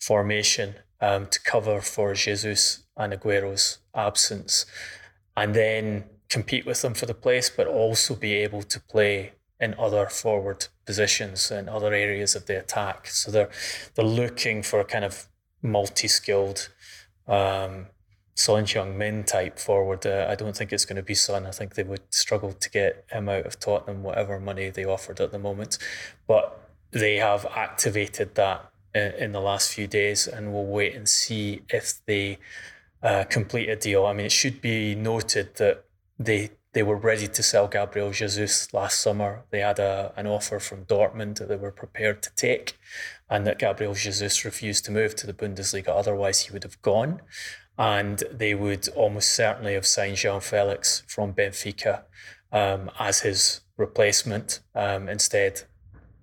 formation 0.00 0.76
um, 1.00 1.26
to 1.26 1.40
cover 1.42 1.82
for 1.82 2.14
Jesus 2.14 2.84
and 2.96 3.12
Aguero's 3.12 3.78
absence, 3.94 4.64
and 5.36 5.54
then 5.54 6.04
compete 6.30 6.64
with 6.64 6.80
them 6.80 6.94
for 6.94 7.06
the 7.06 7.14
place, 7.14 7.50
but 7.50 7.66
also 7.66 8.14
be 8.14 8.34
able 8.34 8.62
to 8.62 8.80
play 8.80 9.32
in 9.58 9.74
other 9.78 10.06
forward 10.06 10.68
positions 10.86 11.50
and 11.50 11.68
other 11.68 11.92
areas 11.92 12.34
of 12.34 12.46
the 12.46 12.58
attack. 12.58 13.08
So 13.08 13.30
they're 13.30 13.50
they're 13.94 14.04
looking 14.04 14.62
for 14.62 14.80
a 14.80 14.84
kind 14.84 15.04
of 15.04 15.28
multi-skilled 15.62 16.70
um, 17.30 17.86
Son 18.34 18.64
Heung-min 18.64 19.24
type 19.24 19.58
forward. 19.58 20.06
Uh, 20.06 20.26
I 20.28 20.34
don't 20.34 20.56
think 20.56 20.72
it's 20.72 20.84
going 20.84 20.96
to 20.96 21.02
be 21.02 21.14
Son. 21.14 21.46
I 21.46 21.50
think 21.50 21.74
they 21.74 21.82
would 21.82 22.02
struggle 22.12 22.52
to 22.52 22.70
get 22.70 23.04
him 23.10 23.28
out 23.28 23.46
of 23.46 23.58
Tottenham, 23.58 24.02
whatever 24.02 24.38
money 24.40 24.70
they 24.70 24.84
offered 24.84 25.20
at 25.20 25.30
the 25.30 25.38
moment. 25.38 25.78
But 26.26 26.58
they 26.90 27.16
have 27.16 27.46
activated 27.54 28.34
that 28.34 28.70
in, 28.94 29.12
in 29.12 29.32
the 29.32 29.40
last 29.40 29.72
few 29.72 29.86
days, 29.86 30.26
and 30.26 30.52
we'll 30.52 30.66
wait 30.66 30.94
and 30.94 31.08
see 31.08 31.62
if 31.68 32.04
they 32.06 32.38
uh, 33.02 33.24
complete 33.24 33.68
a 33.68 33.76
deal. 33.76 34.06
I 34.06 34.12
mean, 34.12 34.26
it 34.26 34.32
should 34.32 34.60
be 34.60 34.94
noted 34.94 35.54
that 35.56 35.84
they 36.18 36.50
they 36.72 36.82
were 36.84 36.96
ready 36.96 37.26
to 37.26 37.42
sell 37.42 37.66
Gabriel 37.66 38.12
Jesus 38.12 38.72
last 38.72 39.00
summer. 39.00 39.42
They 39.50 39.58
had 39.58 39.80
a, 39.80 40.12
an 40.16 40.26
offer 40.26 40.60
from 40.60 40.84
Dortmund 40.84 41.38
that 41.38 41.48
they 41.48 41.56
were 41.56 41.72
prepared 41.72 42.22
to 42.22 42.30
take, 42.36 42.78
and 43.30 43.46
that 43.46 43.58
Gabriel 43.58 43.94
Jesus 43.94 44.44
refused 44.44 44.84
to 44.86 44.90
move 44.90 45.14
to 45.16 45.26
the 45.26 45.32
Bundesliga. 45.32 45.88
Otherwise, 45.88 46.40
he 46.40 46.52
would 46.52 46.64
have 46.64 46.80
gone. 46.82 47.22
And 47.78 48.22
they 48.30 48.54
would 48.54 48.88
almost 48.90 49.32
certainly 49.32 49.72
have 49.74 49.86
signed 49.86 50.16
Joao 50.16 50.40
Felix 50.40 51.02
from 51.06 51.32
Benfica 51.32 52.02
um, 52.52 52.90
as 52.98 53.20
his 53.20 53.60
replacement. 53.76 54.60
Um, 54.74 55.08
instead, 55.08 55.62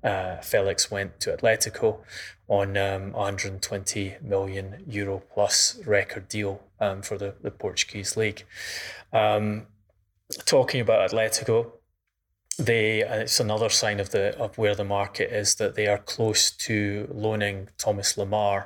uh, 0.03 0.37
Felix 0.37 0.91
went 0.91 1.19
to 1.21 1.35
Atletico 1.35 1.99
on 2.47 2.77
um, 2.77 3.13
120 3.13 4.17
million 4.21 4.83
euro 4.87 5.23
plus 5.33 5.79
record 5.85 6.29
deal 6.29 6.61
um, 6.79 7.01
for 7.01 7.17
the, 7.17 7.33
the 7.41 7.51
Portuguese 7.51 8.15
league. 8.15 8.45
Um, 9.11 9.67
talking 10.45 10.81
about 10.81 11.09
Atletico, 11.09 11.71
they 12.57 13.03
uh, 13.03 13.15
it's 13.17 13.39
another 13.39 13.69
sign 13.69 13.99
of 13.99 14.09
the 14.09 14.37
of 14.37 14.57
where 14.57 14.75
the 14.75 14.83
market 14.83 15.31
is 15.31 15.55
that 15.55 15.75
they 15.75 15.87
are 15.87 15.97
close 15.97 16.51
to 16.51 17.07
loaning 17.11 17.69
Thomas 17.77 18.13
Lemar 18.13 18.65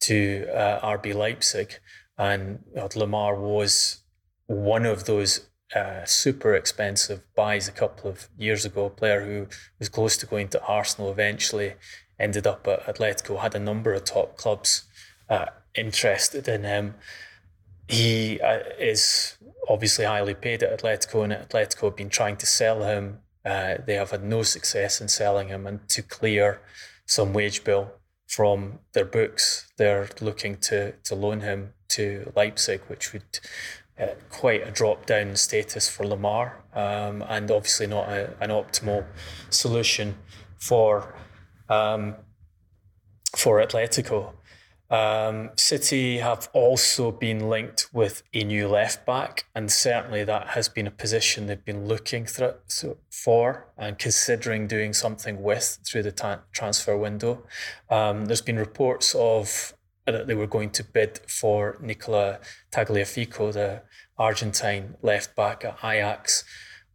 to 0.00 0.46
uh, 0.54 0.96
RB 0.96 1.14
Leipzig, 1.14 1.80
and 2.16 2.60
Lemar 2.74 3.38
was 3.38 4.02
one 4.46 4.86
of 4.86 5.04
those 5.04 5.48
uh, 5.74 6.04
super 6.04 6.54
expensive 6.54 7.22
buys 7.34 7.68
a 7.68 7.72
couple 7.72 8.10
of 8.10 8.28
years 8.36 8.64
ago. 8.64 8.86
A 8.86 8.90
player 8.90 9.24
who 9.24 9.46
was 9.78 9.88
close 9.88 10.16
to 10.18 10.26
going 10.26 10.48
to 10.48 10.62
Arsenal 10.64 11.10
eventually 11.10 11.74
ended 12.18 12.46
up 12.46 12.66
at 12.68 12.84
Atletico. 12.86 13.40
Had 13.40 13.54
a 13.54 13.60
number 13.60 13.92
of 13.92 14.04
top 14.04 14.36
clubs 14.36 14.84
uh, 15.28 15.46
interested 15.74 16.46
in 16.46 16.64
him 16.64 16.94
he 17.88 18.40
uh, 18.40 18.60
is 18.78 19.36
obviously 19.68 20.04
highly 20.04 20.34
paid 20.34 20.62
at 20.62 20.78
Atletico, 20.78 21.24
and 21.24 21.32
Atletico 21.32 21.84
have 21.84 21.96
been 21.96 22.08
trying 22.08 22.36
to 22.38 22.46
sell 22.46 22.84
him. 22.84 23.18
Uh, 23.44 23.76
they 23.86 23.94
have 23.94 24.10
had 24.10 24.22
no 24.22 24.42
success 24.42 25.00
in 25.00 25.08
selling 25.08 25.48
him, 25.48 25.66
and 25.66 25.88
to 25.88 26.02
clear 26.02 26.60
some 27.06 27.32
wage 27.32 27.64
bill 27.64 27.92
from 28.28 28.78
their 28.92 29.04
books, 29.04 29.70
they're 29.76 30.08
looking 30.20 30.56
to 30.56 30.92
to 31.04 31.14
loan 31.14 31.40
him 31.40 31.74
to 31.88 32.32
Leipzig, 32.34 32.80
which 32.88 33.12
would 33.12 33.40
uh, 34.00 34.06
quite 34.30 34.66
a 34.66 34.70
drop 34.70 35.06
down 35.06 35.36
status 35.36 35.88
for 35.88 36.04
Lemar, 36.04 36.52
um, 36.74 37.22
and 37.28 37.50
obviously 37.50 37.86
not 37.86 38.08
a, 38.08 38.34
an 38.40 38.50
optimal 38.50 39.04
solution 39.50 40.16
for 40.58 41.14
um, 41.68 42.14
for 43.36 43.64
Atletico. 43.64 44.32
Um, 44.92 45.52
City 45.56 46.18
have 46.18 46.50
also 46.52 47.10
been 47.10 47.48
linked 47.48 47.88
with 47.94 48.22
a 48.34 48.44
new 48.44 48.68
left 48.68 49.06
back, 49.06 49.46
and 49.54 49.72
certainly 49.72 50.22
that 50.24 50.48
has 50.48 50.68
been 50.68 50.86
a 50.86 50.90
position 50.90 51.46
they've 51.46 51.64
been 51.64 51.86
looking 51.86 52.26
th- 52.26 52.56
for 53.10 53.72
and 53.78 53.98
considering 53.98 54.66
doing 54.66 54.92
something 54.92 55.42
with 55.42 55.78
through 55.86 56.02
the 56.02 56.12
ta- 56.12 56.42
transfer 56.52 56.94
window. 56.94 57.42
Um, 57.88 58.26
there's 58.26 58.42
been 58.42 58.58
reports 58.58 59.14
of 59.14 59.72
uh, 60.06 60.12
that 60.12 60.26
they 60.26 60.34
were 60.34 60.46
going 60.46 60.68
to 60.72 60.84
bid 60.84 61.20
for 61.26 61.78
Nicola 61.80 62.40
Tagliafico, 62.70 63.50
the 63.50 63.82
Argentine 64.18 64.96
left 65.00 65.34
back 65.34 65.64
at 65.64 65.78
Ajax. 65.82 66.44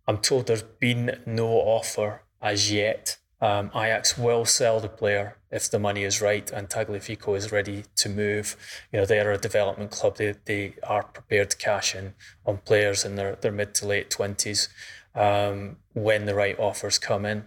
I'm 0.07 0.19
told 0.19 0.45
there's 0.45 0.62
been 0.62 1.19
no 1.25 1.47
offer 1.47 2.21
as 2.43 2.71
yet. 2.71 3.17
Um, 3.39 3.69
Ajax 3.76 4.17
will 4.17 4.45
sell 4.45 4.80
the 4.80 4.89
player 4.89 5.38
if 5.52 5.69
the 5.69 5.78
money 5.78 6.04
is 6.04 6.21
right 6.21 6.50
and 6.50 6.67
Tagliafico 6.67 7.38
is 7.38 7.52
ready 7.52 7.84
to 7.97 8.10
move. 8.10 8.56
You 8.91 9.00
know, 9.00 9.06
they're 9.06 9.32
a 9.32 9.38
development 9.38 9.91
club. 9.91 10.17
They, 10.17 10.34
they 10.45 10.73
are 10.84 11.04
prepared 11.04 11.52
to 11.52 11.58
cash 11.58 11.93
in 11.93 12.15
on 12.45 12.58
players 12.58 13.06
in 13.06 13.15
their, 13.15 13.36
their 13.36 13.52
mid 13.52 13.76
to 13.76 13.88
late 13.88 14.10
20s 14.10 14.69
um, 15.13 15.78
when 15.93 16.26
the 16.26 16.34
right 16.34 16.58
offers 16.58 16.97
come 16.97 17.26
in. 17.26 17.45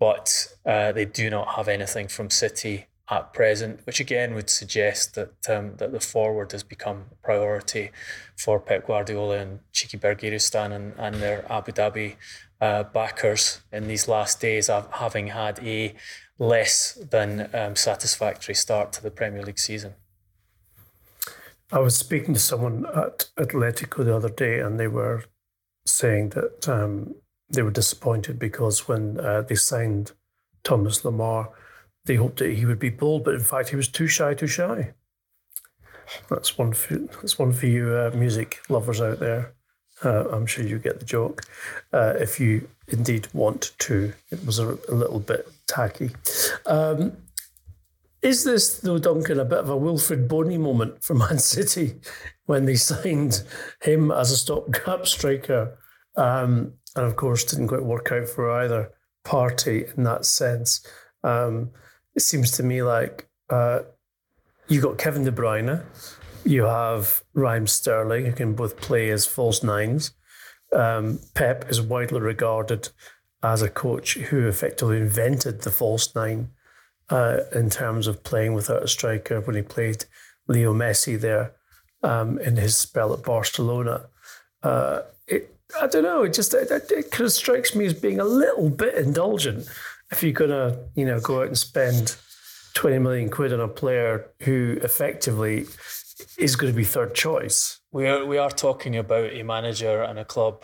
But 0.00 0.48
uh, 0.66 0.90
they 0.90 1.04
do 1.04 1.30
not 1.30 1.54
have 1.54 1.68
anything 1.68 2.08
from 2.08 2.28
City 2.28 2.86
at 3.08 3.32
present, 3.32 3.80
which 3.84 4.00
again 4.00 4.34
would 4.34 4.48
suggest 4.48 5.14
that 5.14 5.50
um, 5.50 5.76
that 5.76 5.92
the 5.92 6.00
forward 6.00 6.50
has 6.52 6.62
become 6.62 7.04
a 7.12 7.14
priority 7.16 7.90
for 8.36 8.58
Pep 8.58 8.86
Guardiola 8.86 9.38
and 9.38 9.60
Txiki 9.72 10.00
Begiristain 10.00 10.72
and, 10.72 10.94
and 10.98 11.16
their 11.16 11.50
Abu 11.52 11.72
Dhabi 11.72 12.16
uh, 12.62 12.84
backers 12.84 13.60
in 13.72 13.88
these 13.88 14.06
last 14.06 14.40
days, 14.40 14.70
having 14.92 15.26
had 15.26 15.58
a 15.64 15.94
less 16.38 16.94
than 16.94 17.50
um, 17.52 17.74
satisfactory 17.74 18.54
start 18.54 18.92
to 18.92 19.02
the 19.02 19.10
Premier 19.10 19.42
League 19.42 19.58
season. 19.58 19.94
I 21.72 21.80
was 21.80 21.96
speaking 21.96 22.34
to 22.34 22.40
someone 22.40 22.86
at 22.86 23.30
Atletico 23.36 24.04
the 24.04 24.14
other 24.14 24.28
day, 24.28 24.60
and 24.60 24.78
they 24.78 24.86
were 24.86 25.24
saying 25.86 26.30
that 26.30 26.68
um, 26.68 27.16
they 27.50 27.62
were 27.62 27.70
disappointed 27.72 28.38
because 28.38 28.86
when 28.86 29.18
uh, 29.18 29.42
they 29.42 29.56
signed 29.56 30.12
Thomas 30.62 31.02
Lemar, 31.02 31.48
they 32.04 32.14
hoped 32.14 32.38
that 32.38 32.52
he 32.52 32.64
would 32.64 32.78
be 32.78 32.90
bold, 32.90 33.24
but 33.24 33.34
in 33.34 33.40
fact, 33.40 33.70
he 33.70 33.76
was 33.76 33.88
too 33.88 34.06
shy, 34.06 34.34
too 34.34 34.46
shy. 34.46 34.92
That's 36.28 36.56
one 36.58 36.74
for 36.74 36.96
that's 36.96 37.38
one 37.38 37.52
for 37.52 37.66
you 37.66 37.96
uh, 37.96 38.10
music 38.14 38.60
lovers 38.68 39.00
out 39.00 39.18
there. 39.18 39.54
Uh, 40.04 40.28
I'm 40.30 40.46
sure 40.46 40.64
you 40.64 40.78
get 40.78 40.98
the 40.98 41.04
joke. 41.04 41.42
Uh, 41.92 42.14
if 42.18 42.40
you 42.40 42.68
indeed 42.88 43.28
want 43.32 43.72
to, 43.80 44.12
it 44.30 44.44
was 44.44 44.58
a, 44.58 44.78
a 44.88 44.94
little 44.94 45.20
bit 45.20 45.48
tacky. 45.66 46.10
Um, 46.66 47.16
is 48.20 48.44
this, 48.44 48.78
though, 48.78 48.98
Duncan, 48.98 49.40
a 49.40 49.44
bit 49.44 49.58
of 49.58 49.68
a 49.68 49.76
Wilfried 49.76 50.28
Bony 50.28 50.58
moment 50.58 51.02
for 51.02 51.14
Man 51.14 51.38
City 51.40 51.96
when 52.46 52.66
they 52.66 52.76
signed 52.76 53.42
him 53.82 54.10
as 54.10 54.30
a 54.30 54.36
stopgap 54.36 55.06
striker 55.06 55.76
um, 56.16 56.74
and 56.96 57.06
of 57.06 57.16
course 57.16 57.44
didn't 57.44 57.68
quite 57.68 57.82
work 57.82 58.12
out 58.12 58.28
for 58.28 58.50
either 58.50 58.92
party 59.24 59.86
in 59.96 60.04
that 60.04 60.24
sense. 60.24 60.86
Um, 61.24 61.70
it 62.14 62.20
seems 62.20 62.50
to 62.52 62.62
me 62.62 62.82
like 62.82 63.28
uh, 63.50 63.80
you 64.68 64.80
got 64.80 64.98
Kevin 64.98 65.24
De 65.24 65.32
Bruyne, 65.32 65.84
you 66.44 66.64
have 66.64 67.22
Raheem 67.34 67.66
Sterling, 67.66 68.26
who 68.26 68.32
can 68.32 68.54
both 68.54 68.76
play 68.76 69.10
as 69.10 69.26
false 69.26 69.62
nines. 69.62 70.12
Um, 70.72 71.20
Pep 71.34 71.70
is 71.70 71.80
widely 71.80 72.20
regarded 72.20 72.88
as 73.42 73.62
a 73.62 73.68
coach 73.68 74.14
who 74.14 74.46
effectively 74.48 74.98
invented 74.98 75.62
the 75.62 75.70
false 75.70 76.14
nine 76.14 76.50
uh, 77.10 77.38
in 77.52 77.68
terms 77.68 78.06
of 78.06 78.24
playing 78.24 78.54
without 78.54 78.82
a 78.82 78.88
striker 78.88 79.40
when 79.40 79.56
he 79.56 79.62
played 79.62 80.04
Leo 80.48 80.72
Messi 80.72 81.20
there 81.20 81.52
um, 82.02 82.38
in 82.38 82.56
his 82.56 82.76
spell 82.76 83.12
at 83.12 83.24
Barcelona. 83.24 84.06
Uh, 84.62 85.02
it, 85.26 85.54
I 85.80 85.86
don't 85.86 86.04
know. 86.04 86.22
It 86.22 86.34
just 86.34 86.54
it, 86.54 86.70
it, 86.70 87.10
kind 87.10 87.26
of 87.26 87.32
strikes 87.32 87.74
me 87.74 87.84
as 87.86 87.94
being 87.94 88.20
a 88.20 88.24
little 88.24 88.70
bit 88.70 88.94
indulgent 88.94 89.68
if 90.10 90.22
you're 90.22 90.32
gonna, 90.32 90.78
you 90.94 91.04
know, 91.04 91.20
go 91.20 91.42
out 91.42 91.48
and 91.48 91.58
spend 91.58 92.16
twenty 92.74 92.98
million 92.98 93.28
quid 93.30 93.52
on 93.52 93.60
a 93.60 93.68
player 93.68 94.30
who 94.40 94.78
effectively 94.82 95.66
is 96.38 96.56
going 96.56 96.72
to 96.72 96.76
be 96.76 96.84
third 96.84 97.14
choice. 97.14 97.80
We 97.90 98.06
are 98.08 98.24
we 98.24 98.38
are 98.38 98.50
talking 98.50 98.96
about 98.96 99.32
a 99.32 99.42
manager 99.42 100.02
and 100.02 100.18
a 100.18 100.24
club 100.24 100.62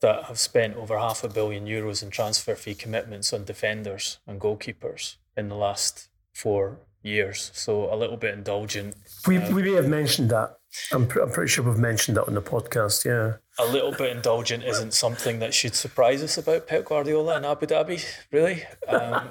that 0.00 0.24
have 0.24 0.38
spent 0.38 0.76
over 0.76 0.98
half 0.98 1.24
a 1.24 1.28
billion 1.28 1.64
euros 1.66 2.02
in 2.02 2.10
transfer 2.10 2.54
fee 2.54 2.74
commitments 2.74 3.32
on 3.32 3.44
defenders 3.44 4.18
and 4.26 4.40
goalkeepers 4.40 5.16
in 5.36 5.48
the 5.48 5.54
last 5.54 6.08
four 6.34 6.80
years. 7.02 7.50
So 7.54 7.92
a 7.92 7.96
little 7.96 8.16
bit 8.16 8.34
indulgent. 8.34 8.94
We, 9.26 9.38
um, 9.38 9.54
we 9.54 9.62
may 9.62 9.72
have 9.72 9.88
mentioned 9.88 10.30
that. 10.30 10.58
I'm, 10.90 11.06
pr- 11.06 11.20
I'm 11.20 11.30
pretty 11.30 11.50
sure 11.50 11.64
we've 11.64 11.78
mentioned 11.78 12.16
that 12.16 12.26
on 12.26 12.34
the 12.34 12.42
podcast. 12.42 13.04
Yeah. 13.04 13.36
A 13.64 13.70
little 13.70 13.92
bit 13.92 14.14
indulgent 14.14 14.64
isn't 14.64 14.94
something 14.94 15.38
that 15.40 15.52
should 15.52 15.74
surprise 15.74 16.22
us 16.22 16.38
about 16.38 16.66
Pep 16.66 16.86
Guardiola 16.86 17.36
in 17.36 17.44
Abu 17.44 17.66
Dhabi, 17.66 18.04
really. 18.30 18.62
Um, 18.88 19.28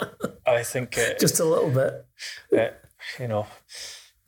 I 0.46 0.62
think. 0.62 0.96
Uh, 0.96 1.14
Just 1.18 1.40
a 1.40 1.44
little 1.44 1.70
bit. 1.70 2.06
Uh, 2.56 2.74
you 3.18 3.28
know, 3.28 3.46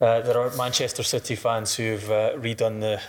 uh, 0.01 0.21
there 0.21 0.39
are 0.39 0.51
Manchester 0.57 1.03
City 1.03 1.37
fans 1.37 1.75
who've 1.77 2.11
uh, 2.11 2.33
redone 2.37 2.81
the 2.81 3.01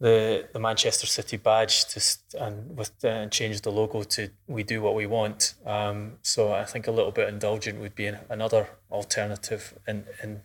the 0.00 0.48
the 0.52 0.58
Manchester 0.58 1.06
City 1.06 1.36
badge 1.36 1.84
to 1.86 2.00
and 2.44 2.76
with 2.76 2.92
uh, 3.04 3.26
changed 3.28 3.62
the 3.64 3.70
logo 3.70 4.02
to 4.02 4.30
"We 4.46 4.62
do 4.64 4.82
what 4.82 4.94
we 4.94 5.06
want." 5.06 5.54
Um, 5.64 6.18
so 6.22 6.52
I 6.52 6.64
think 6.64 6.86
a 6.86 6.90
little 6.90 7.12
bit 7.12 7.28
indulgent 7.28 7.80
would 7.80 7.94
be 7.94 8.06
another 8.28 8.68
alternative 8.90 9.78
in 9.86 10.04
in 10.22 10.42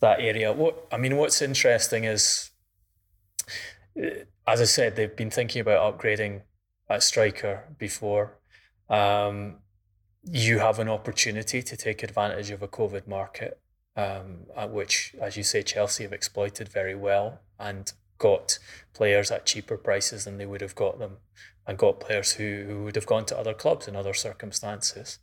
that 0.00 0.20
area. 0.20 0.52
What 0.52 0.86
I 0.92 0.98
mean, 0.98 1.16
what's 1.16 1.42
interesting 1.42 2.04
is, 2.04 2.50
uh, 4.00 4.24
as 4.46 4.60
I 4.60 4.64
said, 4.66 4.96
they've 4.96 5.16
been 5.16 5.30
thinking 5.30 5.60
about 5.60 5.98
upgrading 5.98 6.42
a 6.88 7.00
striker 7.00 7.64
before. 7.78 8.38
Um, 8.88 9.56
you 10.24 10.60
have 10.60 10.78
an 10.78 10.88
opportunity 10.88 11.62
to 11.62 11.76
take 11.76 12.02
advantage 12.02 12.50
of 12.50 12.62
a 12.62 12.68
COVID 12.68 13.08
market, 13.08 13.60
um, 13.96 14.46
which, 14.70 15.14
as 15.20 15.36
you 15.36 15.42
say, 15.42 15.62
Chelsea 15.62 16.04
have 16.04 16.12
exploited 16.12 16.68
very 16.68 16.94
well 16.94 17.40
and 17.58 17.92
got 18.18 18.58
players 18.94 19.30
at 19.30 19.46
cheaper 19.46 19.76
prices 19.76 20.24
than 20.24 20.38
they 20.38 20.46
would 20.46 20.60
have 20.60 20.74
got 20.74 20.98
them 20.98 21.16
and 21.66 21.78
got 21.78 22.00
players 22.00 22.32
who, 22.32 22.64
who 22.66 22.84
would 22.84 22.96
have 22.96 23.06
gone 23.06 23.24
to 23.26 23.38
other 23.38 23.54
clubs 23.54 23.86
in 23.86 23.96
other 23.96 24.14
circumstances. 24.14 25.18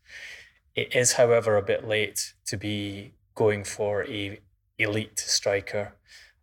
It 0.76 0.96
is, 0.96 1.14
however, 1.14 1.58
a 1.58 1.62
bit 1.62 1.88
late 1.88 2.34
to 2.46 2.58
be 2.58 3.14
going 3.36 3.64
for 3.64 4.06
a 4.06 4.40
elite 4.78 5.20
striker. 5.20 5.94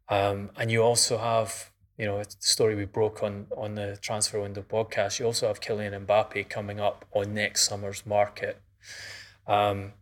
Um, 0.08 0.50
and 0.56 0.70
you 0.70 0.82
also 0.82 1.18
have, 1.18 1.70
you 1.96 2.06
know, 2.06 2.18
a 2.18 2.24
story 2.38 2.74
we 2.74 2.84
broke 2.84 3.22
on 3.22 3.46
on 3.56 3.74
the 3.74 3.98
transfer 4.00 4.40
window 4.40 4.62
podcast. 4.62 5.18
You 5.18 5.26
also 5.26 5.48
have 5.48 5.60
Kylian 5.60 6.06
Mbappe 6.06 6.48
coming 6.48 6.80
up 6.80 7.04
on 7.12 7.34
next 7.34 7.66
summer's 7.68 8.04
market. 8.04 8.60
Um, 9.46 9.92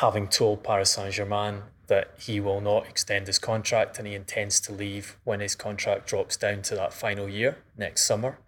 having 0.00 0.26
told 0.26 0.64
Paris 0.64 0.90
Saint 0.90 1.12
Germain 1.12 1.62
that 1.88 2.14
he 2.18 2.40
will 2.40 2.62
not 2.62 2.86
extend 2.86 3.26
his 3.26 3.38
contract 3.38 3.98
and 3.98 4.08
he 4.08 4.14
intends 4.14 4.58
to 4.60 4.72
leave 4.72 5.18
when 5.24 5.40
his 5.40 5.54
contract 5.54 6.06
drops 6.06 6.38
down 6.38 6.62
to 6.62 6.74
that 6.74 6.94
final 6.94 7.28
year 7.28 7.58
next 7.76 8.06
summer. 8.06 8.38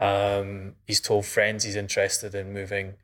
Um, 0.00 0.74
he's 0.88 1.00
told 1.00 1.24
friends 1.24 1.62
he's 1.62 1.76
interested 1.76 2.34
in 2.34 2.52
moving 2.52 2.94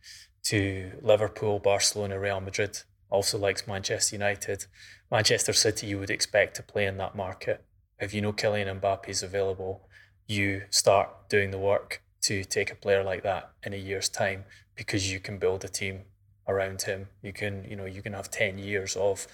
to 0.44 0.92
Liverpool, 1.02 1.60
Barcelona, 1.60 2.18
Real 2.18 2.40
Madrid. 2.40 2.80
Also 3.10 3.38
likes 3.38 3.68
Manchester 3.68 4.16
United. 4.16 4.66
Manchester 5.08 5.52
City, 5.52 5.86
you 5.86 6.00
would 6.00 6.10
expect 6.10 6.56
to 6.56 6.64
play 6.64 6.86
in 6.86 6.96
that 6.96 7.14
market. 7.14 7.64
If 8.00 8.12
you 8.12 8.20
know 8.20 8.32
Kylian 8.32 8.80
Mbappe 8.80 9.08
is 9.08 9.22
available, 9.22 9.88
you 10.26 10.62
start 10.70 11.28
doing 11.28 11.52
the 11.52 11.58
work 11.58 12.02
to 12.22 12.42
take 12.42 12.72
a 12.72 12.74
player 12.74 13.04
like 13.04 13.22
that 13.22 13.52
in 13.62 13.72
a 13.72 13.76
year's 13.76 14.08
time 14.08 14.46
because 14.74 15.12
you 15.12 15.20
can 15.20 15.38
build 15.38 15.64
a 15.64 15.68
team 15.68 16.00
around 16.46 16.82
him. 16.82 17.08
You 17.22 17.32
can, 17.32 17.64
you 17.68 17.76
know, 17.76 17.86
you 17.86 18.02
can 18.02 18.12
have 18.12 18.30
10 18.30 18.58
years 18.58 18.96
of 18.96 19.26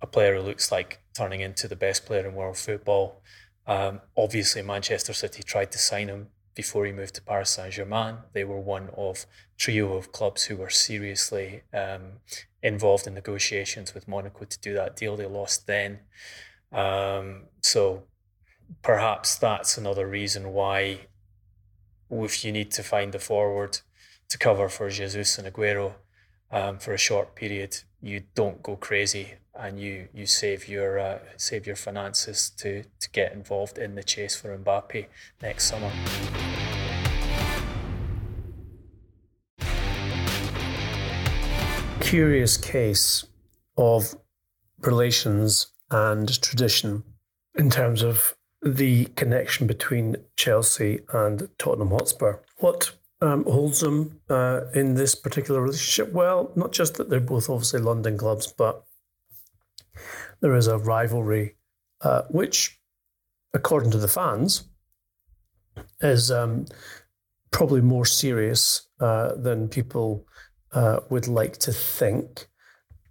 a 0.00 0.06
player 0.06 0.36
who 0.36 0.42
looks 0.42 0.70
like 0.70 1.00
turning 1.14 1.40
into 1.40 1.68
the 1.68 1.76
best 1.76 2.06
player 2.06 2.26
in 2.26 2.34
world 2.34 2.58
football. 2.58 3.22
Um, 3.66 4.00
obviously, 4.16 4.62
Manchester 4.62 5.12
City 5.12 5.42
tried 5.42 5.72
to 5.72 5.78
sign 5.78 6.08
him 6.08 6.28
before 6.54 6.86
he 6.86 6.92
moved 6.92 7.14
to 7.14 7.22
Paris 7.22 7.50
Saint 7.50 7.74
Germain. 7.74 8.18
They 8.32 8.44
were 8.44 8.60
one 8.60 8.90
of 8.96 9.26
trio 9.58 9.94
of 9.94 10.12
clubs 10.12 10.44
who 10.44 10.56
were 10.56 10.70
seriously 10.70 11.62
um, 11.72 12.20
involved 12.62 13.06
in 13.06 13.14
negotiations 13.14 13.94
with 13.94 14.08
Monaco 14.08 14.44
to 14.44 14.60
do 14.60 14.74
that 14.74 14.96
deal. 14.96 15.16
They 15.16 15.26
lost 15.26 15.66
then, 15.66 16.00
um, 16.72 17.44
so 17.60 18.04
perhaps 18.82 19.36
that's 19.36 19.76
another 19.76 20.06
reason 20.06 20.52
why, 20.52 21.00
if 22.10 22.44
you 22.44 22.52
need 22.52 22.70
to 22.72 22.82
find 22.82 23.14
a 23.14 23.18
forward 23.18 23.80
to 24.28 24.38
cover 24.38 24.68
for 24.68 24.90
Jesus 24.90 25.38
and 25.38 25.46
Aguero 25.52 25.94
um, 26.50 26.78
for 26.78 26.92
a 26.92 26.98
short 26.98 27.34
period, 27.34 27.78
you 28.00 28.22
don't 28.34 28.62
go 28.62 28.76
crazy 28.76 29.34
and 29.58 29.80
you 29.80 30.08
you 30.14 30.26
save 30.26 30.68
your 30.68 30.98
uh, 30.98 31.18
save 31.36 31.66
your 31.66 31.76
finances 31.76 32.50
to 32.50 32.84
to 33.00 33.10
get 33.10 33.32
involved 33.32 33.78
in 33.78 33.94
the 33.94 34.02
chase 34.02 34.36
for 34.36 34.56
Mbappe 34.56 35.06
next 35.42 35.64
summer. 35.64 35.90
Curious 42.00 42.56
case 42.56 43.26
of 43.76 44.14
relations 44.82 45.68
and 45.90 46.40
tradition 46.40 47.02
in 47.56 47.70
terms 47.70 48.02
of 48.02 48.36
the 48.62 49.06
connection 49.16 49.66
between 49.66 50.16
Chelsea 50.36 51.00
and 51.12 51.48
Tottenham 51.58 51.90
Hotspur. 51.90 52.38
What 52.58 52.92
um, 53.20 53.44
holds 53.44 53.80
them 53.80 54.20
uh, 54.28 54.62
in 54.74 54.94
this 54.94 55.14
particular 55.14 55.60
relationship? 55.62 56.12
Well, 56.12 56.52
not 56.56 56.72
just 56.72 56.94
that 56.94 57.10
they're 57.10 57.20
both 57.20 57.48
obviously 57.48 57.80
London 57.80 58.18
clubs, 58.18 58.46
but 58.46 58.84
there 60.40 60.54
is 60.54 60.66
a 60.66 60.78
rivalry, 60.78 61.56
uh, 62.02 62.22
which, 62.30 62.78
according 63.54 63.90
to 63.92 63.98
the 63.98 64.08
fans, 64.08 64.68
is 66.00 66.30
um, 66.30 66.66
probably 67.50 67.80
more 67.80 68.04
serious 68.04 68.88
uh, 69.00 69.34
than 69.34 69.68
people 69.68 70.26
uh, 70.72 71.00
would 71.08 71.28
like 71.28 71.56
to 71.58 71.72
think. 71.72 72.48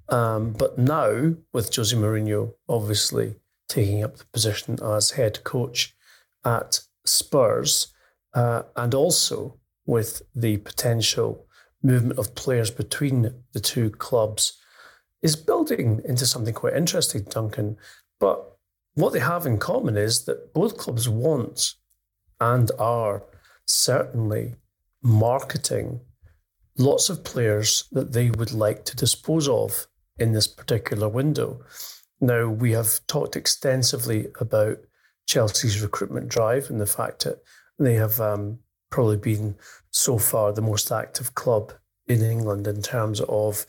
Um, 0.09 0.53
but 0.53 0.77
now, 0.77 1.33
with 1.51 1.75
Jose 1.75 1.95
Mourinho 1.95 2.53
obviously 2.69 3.37
taking 3.67 4.03
up 4.03 4.17
the 4.17 4.25
position 4.25 4.77
as 4.83 5.11
head 5.11 5.43
coach 5.43 5.95
at 6.43 6.81
Spurs, 7.05 7.87
uh, 8.35 8.63
and 8.75 8.93
also 8.93 9.57
with 9.85 10.21
the 10.35 10.57
potential 10.57 11.45
movement 11.83 12.19
of 12.19 12.35
players 12.35 12.71
between 12.71 13.33
the 13.53 13.59
two 13.59 13.89
clubs, 13.91 14.59
is 15.21 15.35
building 15.35 16.01
into 16.05 16.25
something 16.25 16.53
quite 16.53 16.75
interesting, 16.75 17.23
Duncan. 17.23 17.77
But 18.19 18.57
what 18.93 19.13
they 19.13 19.19
have 19.19 19.45
in 19.45 19.57
common 19.57 19.97
is 19.97 20.25
that 20.25 20.53
both 20.53 20.77
clubs 20.77 21.07
want 21.09 21.73
and 22.39 22.71
are 22.79 23.23
certainly 23.65 24.55
marketing 25.01 26.01
lots 26.77 27.09
of 27.09 27.23
players 27.23 27.85
that 27.91 28.13
they 28.13 28.29
would 28.31 28.51
like 28.51 28.83
to 28.85 28.95
dispose 28.95 29.47
of 29.47 29.87
in 30.19 30.33
this 30.33 30.47
particular 30.47 31.07
window. 31.07 31.61
Now, 32.21 32.47
we 32.47 32.71
have 32.71 32.99
talked 33.07 33.35
extensively 33.35 34.27
about 34.39 34.77
Chelsea's 35.27 35.81
recruitment 35.81 36.29
drive 36.29 36.69
and 36.69 36.79
the 36.79 36.85
fact 36.85 37.23
that 37.23 37.39
they 37.79 37.95
have 37.95 38.19
um, 38.21 38.59
probably 38.95 39.17
been 39.17 39.53
so 39.91 40.17
far 40.17 40.53
the 40.53 40.61
most 40.61 40.89
active 40.89 41.35
club 41.35 41.73
in 42.07 42.21
England 42.21 42.65
in 42.65 42.81
terms 42.81 43.19
of 43.27 43.65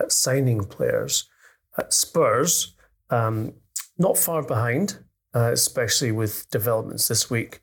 at 0.00 0.10
signing 0.10 0.64
players. 0.64 1.28
At 1.76 1.92
Spurs, 1.92 2.74
um, 3.10 3.52
not 3.98 4.16
far 4.16 4.42
behind, 4.42 4.98
uh, 5.34 5.50
especially 5.52 6.12
with 6.12 6.48
developments 6.48 7.08
this 7.08 7.28
week 7.28 7.60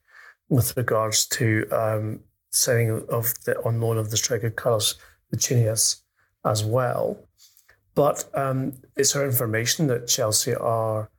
with 0.47 0.77
regards 0.77 1.25
to 1.37 1.65
um, 1.71 2.19
signing 2.51 3.03
of 3.09 3.33
the 3.45 3.59
loan 3.65 3.97
of 3.97 4.11
the 4.11 4.17
striker 4.17 4.51
Carlos 4.51 4.93
Vinicius 5.31 6.03
as 6.45 6.63
well. 6.63 7.17
But 7.95 8.25
um, 8.35 8.73
it's 8.95 9.15
our 9.15 9.25
information 9.25 9.87
that 9.87 10.07
Chelsea 10.07 10.53
are 10.53 11.09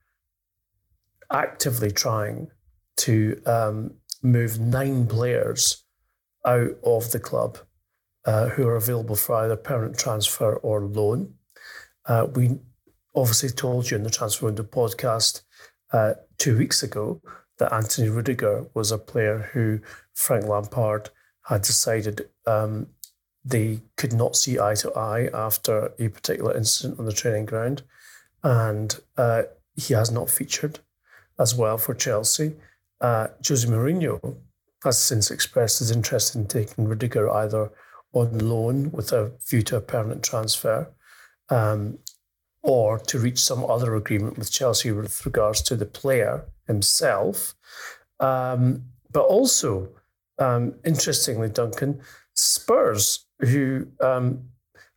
actively 1.29 1.91
trying 1.91 2.53
to 2.99 3.43
um, 3.47 3.95
move 4.23 4.61
nine 4.61 5.09
players 5.09 5.85
out 6.49 6.77
of 6.83 7.13
the 7.13 7.21
club 7.21 7.59
uh, 8.25 8.49
who 8.49 8.67
are 8.67 8.77
available 8.77 9.17
for 9.17 9.37
either 9.37 9.57
permanent 9.57 9.99
transfer 9.99 10.57
or 10.57 10.85
loan. 10.85 11.35
Uh, 12.07 12.27
we 12.35 12.59
obviously 13.15 13.51
told 13.51 13.91
you 13.91 13.97
in 13.97 14.03
the 14.03 14.11
Transfer 14.11 14.47
Window 14.47 14.63
podcast 14.63 15.43
uh, 15.93 16.15
two 16.39 16.57
weeks 16.57 16.83
ago 16.83 17.21
that 17.59 17.73
Anthony 17.73 18.09
Rudiger 18.09 18.67
was 18.73 18.91
a 18.91 18.99
player 18.99 19.51
who 19.53 19.81
Frank 20.15 20.47
Lampard 20.47 21.11
had 21.45 21.63
decided 21.63 22.29
um, 22.47 22.87
they 23.45 23.81
could 23.97 24.13
not 24.13 24.37
see 24.37 24.59
eye 24.59 24.75
to 24.77 24.93
eye 24.95 25.29
after 25.35 25.93
a 25.99 26.09
particular 26.09 26.57
incident 26.57 26.99
on 26.99 27.07
the 27.07 27.13
training 27.13 27.47
ground. 27.47 27.83
And 28.43 28.99
uh, 29.17 29.43
he 29.75 29.95
has 29.95 30.11
not 30.11 30.31
featured 30.31 30.79
as 31.39 31.55
well 31.55 31.79
for 31.79 31.95
Chelsea. 31.95 32.57
Uh, 33.01 33.29
Jose 33.47 33.67
Mourinho 33.67 34.37
has 34.85 34.99
since 34.99 35.31
expressed 35.31 35.81
his 35.81 35.91
interest 35.91 36.35
in 36.35 36.47
taking 36.47 36.87
Rudiger 36.87 37.31
either 37.31 37.71
on 38.13 38.39
loan 38.39 38.91
with 38.93 39.13
a 39.13 39.33
view 39.47 39.63
to 39.63 39.77
a 39.77 39.81
permanent 39.81 40.23
transfer 40.23 40.91
um, 41.51 41.99
or 42.63 42.99
to 42.99 43.19
reach 43.19 43.39
some 43.39 43.65
other 43.65 43.95
agreement 43.95 44.39
with 44.39 44.51
Chelsea 44.51 44.93
with 44.93 45.25
regards 45.25 45.63
to 45.63 45.77
the 45.77 45.87
player 45.87 46.45
himself. 46.67 47.55
Um, 48.21 48.85
but 49.11 49.25
also, 49.25 49.91
um, 50.39 50.75
interestingly, 50.85 51.49
Duncan, 51.49 52.01
Spurs, 52.35 53.27
who 53.41 53.87
um, 54.01 54.45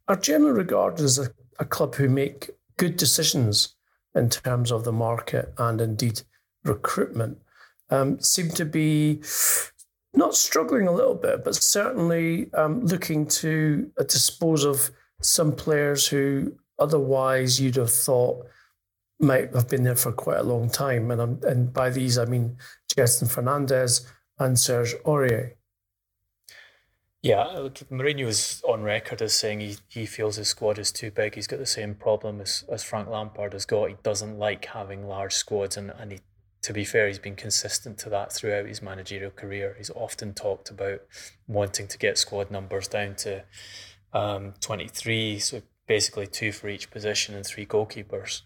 are 0.07 0.15
generally 0.15 0.57
regarded 0.57 1.03
as 1.03 1.19
a, 1.19 1.29
a 1.59 1.65
club 1.65 1.95
who 1.95 2.09
make 2.09 2.49
good 2.77 2.97
decisions 2.97 3.75
in 4.15 4.29
terms 4.29 4.71
of 4.71 4.83
the 4.83 4.91
market 4.91 5.53
and 5.57 5.79
indeed 5.79 6.21
recruitment, 6.63 7.37
um, 7.91 8.19
seem 8.19 8.49
to 8.49 8.65
be 8.65 9.21
not 10.13 10.35
struggling 10.35 10.87
a 10.87 10.91
little 10.91 11.15
bit, 11.15 11.43
but 11.43 11.55
certainly 11.55 12.51
um, 12.53 12.85
looking 12.85 13.27
to 13.27 13.91
uh, 13.99 14.03
dispose 14.03 14.65
of 14.65 14.91
some 15.21 15.51
players 15.51 16.07
who 16.07 16.53
otherwise 16.79 17.61
you'd 17.61 17.75
have 17.75 17.91
thought 17.91 18.45
might 19.19 19.53
have 19.53 19.69
been 19.69 19.83
there 19.83 19.95
for 19.95 20.11
quite 20.11 20.39
a 20.39 20.43
long 20.43 20.69
time. 20.69 21.11
And, 21.11 21.43
and 21.43 21.71
by 21.71 21.91
these, 21.91 22.17
I 22.17 22.25
mean 22.25 22.57
Gedson 22.95 23.27
Fernandes 23.27 24.05
and 24.39 24.59
Serge 24.59 24.95
Aurier. 25.05 25.53
Yeah, 27.21 27.69
Mourinho 27.91 28.25
is 28.25 28.63
on 28.67 28.81
record 28.81 29.21
as 29.21 29.33
saying 29.33 29.59
he, 29.59 29.77
he 29.87 30.07
feels 30.07 30.37
his 30.37 30.47
squad 30.47 30.79
is 30.79 30.91
too 30.91 31.11
big. 31.11 31.35
He's 31.35 31.45
got 31.45 31.59
the 31.59 31.67
same 31.67 31.93
problem 31.93 32.41
as, 32.41 32.63
as 32.71 32.83
Frank 32.83 33.09
Lampard 33.09 33.53
has 33.53 33.63
got. 33.63 33.89
He 33.89 33.95
doesn't 34.01 34.39
like 34.39 34.65
having 34.65 35.07
large 35.07 35.35
squads, 35.35 35.77
and, 35.77 35.91
and 35.99 36.13
he, 36.13 36.19
to 36.63 36.73
be 36.73 36.85
fair, 36.85 37.07
he's 37.07 37.19
been 37.19 37.35
consistent 37.35 37.97
to 37.99 38.09
that 38.09 38.31
throughout 38.31 38.67
his 38.67 38.81
managerial 38.81 39.31
career. 39.31 39.75
He's 39.77 39.89
often 39.91 40.33
talked 40.33 40.69
about 40.69 41.01
wanting 41.47 41.87
to 41.87 41.97
get 41.97 42.17
squad 42.17 42.51
numbers 42.51 42.87
down 42.87 43.15
to 43.15 43.43
um, 44.13 44.53
23, 44.59 45.39
so 45.39 45.61
basically 45.87 46.27
two 46.27 46.51
for 46.51 46.69
each 46.69 46.91
position 46.91 47.35
and 47.35 47.45
three 47.45 47.65
goalkeepers. 47.65 48.41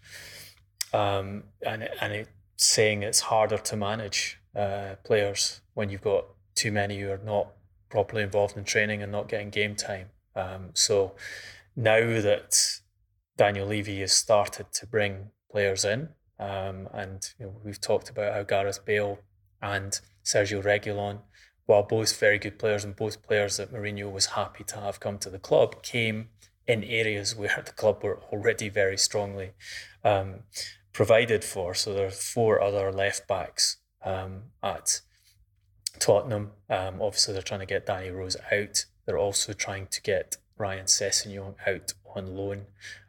Um, 0.94 1.44
and 1.64 1.88
and 2.00 2.12
it, 2.12 2.28
saying 2.56 3.02
it's 3.02 3.20
harder 3.20 3.58
to 3.58 3.76
manage 3.76 4.40
uh, 4.54 4.94
players 5.04 5.60
when 5.74 5.90
you've 5.90 6.02
got 6.02 6.24
too 6.54 6.72
many 6.72 6.98
who 7.00 7.10
are 7.10 7.20
not 7.22 7.52
properly 7.90 8.22
involved 8.22 8.56
in 8.56 8.64
training 8.64 9.02
and 9.02 9.12
not 9.12 9.28
getting 9.28 9.50
game 9.50 9.76
time. 9.76 10.08
Um, 10.34 10.70
so 10.72 11.14
now 11.76 12.00
that 12.20 12.80
Daniel 13.36 13.66
Levy 13.66 14.00
has 14.00 14.12
started 14.12 14.72
to 14.72 14.86
bring 14.86 15.30
players 15.50 15.84
in, 15.84 16.08
um, 16.38 16.88
and 16.92 17.32
you 17.38 17.46
know, 17.46 17.56
we've 17.64 17.80
talked 17.80 18.10
about 18.10 18.34
how 18.34 18.42
Gareth 18.42 18.84
Bale 18.84 19.18
and 19.62 20.00
Sergio 20.24 20.62
Reguilon, 20.62 21.20
while 21.66 21.82
both 21.82 22.18
very 22.18 22.38
good 22.38 22.58
players 22.58 22.84
and 22.84 22.94
both 22.94 23.22
players 23.22 23.56
that 23.56 23.72
Mourinho 23.72 24.10
was 24.10 24.26
happy 24.26 24.64
to 24.64 24.80
have 24.80 25.00
come 25.00 25.18
to 25.18 25.30
the 25.30 25.38
club, 25.38 25.82
came 25.82 26.28
in 26.66 26.84
areas 26.84 27.34
where 27.34 27.62
the 27.64 27.72
club 27.72 28.02
were 28.02 28.20
already 28.32 28.68
very 28.68 28.98
strongly 28.98 29.52
um, 30.04 30.40
provided 30.92 31.44
for. 31.44 31.74
So 31.74 31.94
there 31.94 32.06
are 32.06 32.10
four 32.10 32.60
other 32.60 32.92
left 32.92 33.26
backs 33.26 33.78
um, 34.04 34.44
at 34.62 35.00
Tottenham. 35.98 36.52
Um, 36.68 37.00
obviously, 37.00 37.34
they're 37.34 37.42
trying 37.42 37.60
to 37.60 37.66
get 37.66 37.86
Danny 37.86 38.10
Rose 38.10 38.36
out. 38.52 38.84
They're 39.04 39.18
also 39.18 39.52
trying 39.52 39.86
to 39.88 40.02
get 40.02 40.36
Ryan 40.58 40.86
Sessegnon 40.86 41.54
out 41.66 41.92
on 42.16 42.36
loan. 42.36 42.66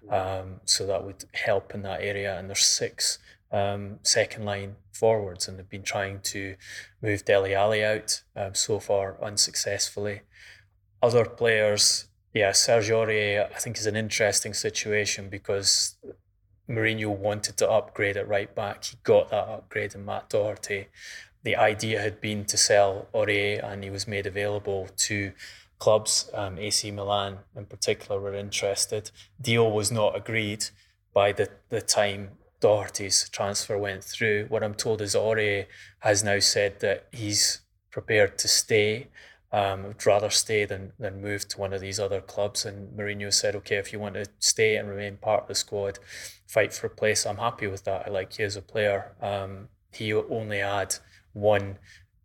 Um, 0.09 0.61
so 0.65 0.85
that 0.85 1.03
would 1.03 1.25
help 1.33 1.73
in 1.73 1.81
that 1.83 2.01
area. 2.01 2.37
And 2.37 2.49
there's 2.49 2.65
six 2.65 3.19
um, 3.51 3.99
second 4.03 4.45
line 4.45 4.75
forwards, 4.91 5.47
and 5.47 5.57
they've 5.57 5.69
been 5.69 5.83
trying 5.83 6.19
to 6.21 6.55
move 7.01 7.25
Dele 7.25 7.55
Alli 7.55 7.83
out 7.83 8.21
um, 8.35 8.53
so 8.53 8.79
far 8.79 9.17
unsuccessfully. 9.21 10.21
Other 11.01 11.25
players, 11.25 12.07
yeah, 12.33 12.51
Sergio 12.51 13.05
Aurier, 13.05 13.51
I 13.53 13.59
think, 13.59 13.77
is 13.77 13.85
an 13.85 13.95
interesting 13.95 14.53
situation 14.53 15.29
because 15.29 15.95
Mourinho 16.69 17.15
wanted 17.15 17.55
to 17.57 17.69
upgrade 17.69 18.17
at 18.17 18.27
right 18.27 18.53
back. 18.53 18.83
He 18.85 18.97
got 19.03 19.29
that 19.29 19.47
upgrade 19.47 19.95
in 19.95 20.03
Matt 20.03 20.29
Doherty 20.29 20.87
the 21.47 21.55
idea 21.55 22.01
had 22.01 22.19
been 22.19 22.43
to 22.43 22.57
sell 22.57 23.07
Aurier, 23.13 23.63
and 23.63 23.81
he 23.81 23.89
was 23.89 24.05
made 24.05 24.25
available 24.25 24.89
to 24.97 25.31
clubs. 25.79 26.29
Um, 26.33 26.57
AC 26.57 26.91
Milan, 26.91 27.39
in 27.55 27.65
particular, 27.65 28.19
were 28.19 28.33
interested. 28.33 29.11
Deal 29.39 29.71
was 29.71 29.91
not 29.91 30.15
agreed 30.15 30.65
by 31.13 31.31
the, 31.31 31.49
the 31.69 31.81
time 31.81 32.31
Doherty's 32.59 33.29
transfer 33.29 33.77
went 33.77 34.03
through. 34.03 34.45
What 34.49 34.63
I'm 34.63 34.73
told 34.73 35.01
is 35.01 35.15
Aurier 35.15 35.67
has 35.99 36.23
now 36.23 36.39
said 36.39 36.79
that 36.79 37.07
he's 37.11 37.61
prepared 37.91 38.37
to 38.39 38.47
stay. 38.47 39.07
Um, 39.49 39.83
would 39.83 40.05
rather 40.05 40.29
stay 40.29 40.65
than 40.65 40.91
than 40.99 41.21
move 41.21 41.47
to 41.47 41.57
one 41.57 41.71
of 41.71 41.79
these 41.79 42.01
other 42.01 42.19
clubs. 42.19 42.65
And 42.65 42.97
Mourinho 42.97 43.31
said, 43.31 43.55
"Okay, 43.55 43.77
if 43.77 43.93
you 43.93 43.99
want 43.99 44.15
to 44.15 44.25
stay 44.39 44.75
and 44.75 44.89
remain 44.89 45.15
part 45.17 45.43
of 45.43 45.47
the 45.47 45.55
squad, 45.55 45.99
fight 46.45 46.73
for 46.73 46.87
a 46.87 46.89
place. 46.89 47.25
I'm 47.25 47.37
happy 47.37 47.65
with 47.67 47.85
that. 47.85 48.05
I 48.05 48.09
like 48.09 48.37
you 48.37 48.45
as 48.45 48.57
a 48.57 48.61
player." 48.61 49.15
Um, 49.21 49.69
he 49.93 50.13
only 50.13 50.57
had 50.57 50.95
one 51.31 51.77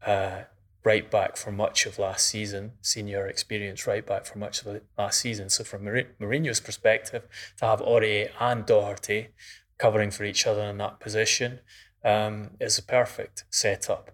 uh, 0.04 0.42
right 0.84 1.10
back 1.10 1.36
for 1.36 1.52
much 1.52 1.86
of 1.86 1.98
last 1.98 2.26
season, 2.26 2.72
senior 2.80 3.26
experience 3.26 3.86
right 3.86 4.04
back 4.04 4.24
for 4.24 4.38
much 4.38 4.64
of 4.64 4.80
last 4.98 5.20
season. 5.20 5.48
So 5.48 5.64
from 5.64 5.84
Mourinho's 5.84 6.60
perspective, 6.60 7.22
to 7.58 7.66
have 7.66 7.80
Aurier 7.80 8.30
and 8.40 8.66
Doherty 8.66 9.28
covering 9.78 10.10
for 10.10 10.24
each 10.24 10.46
other 10.46 10.62
in 10.62 10.78
that 10.78 11.00
position 11.00 11.60
um, 12.04 12.50
is 12.60 12.78
a 12.78 12.82
perfect 12.82 13.44
setup. 13.50 14.10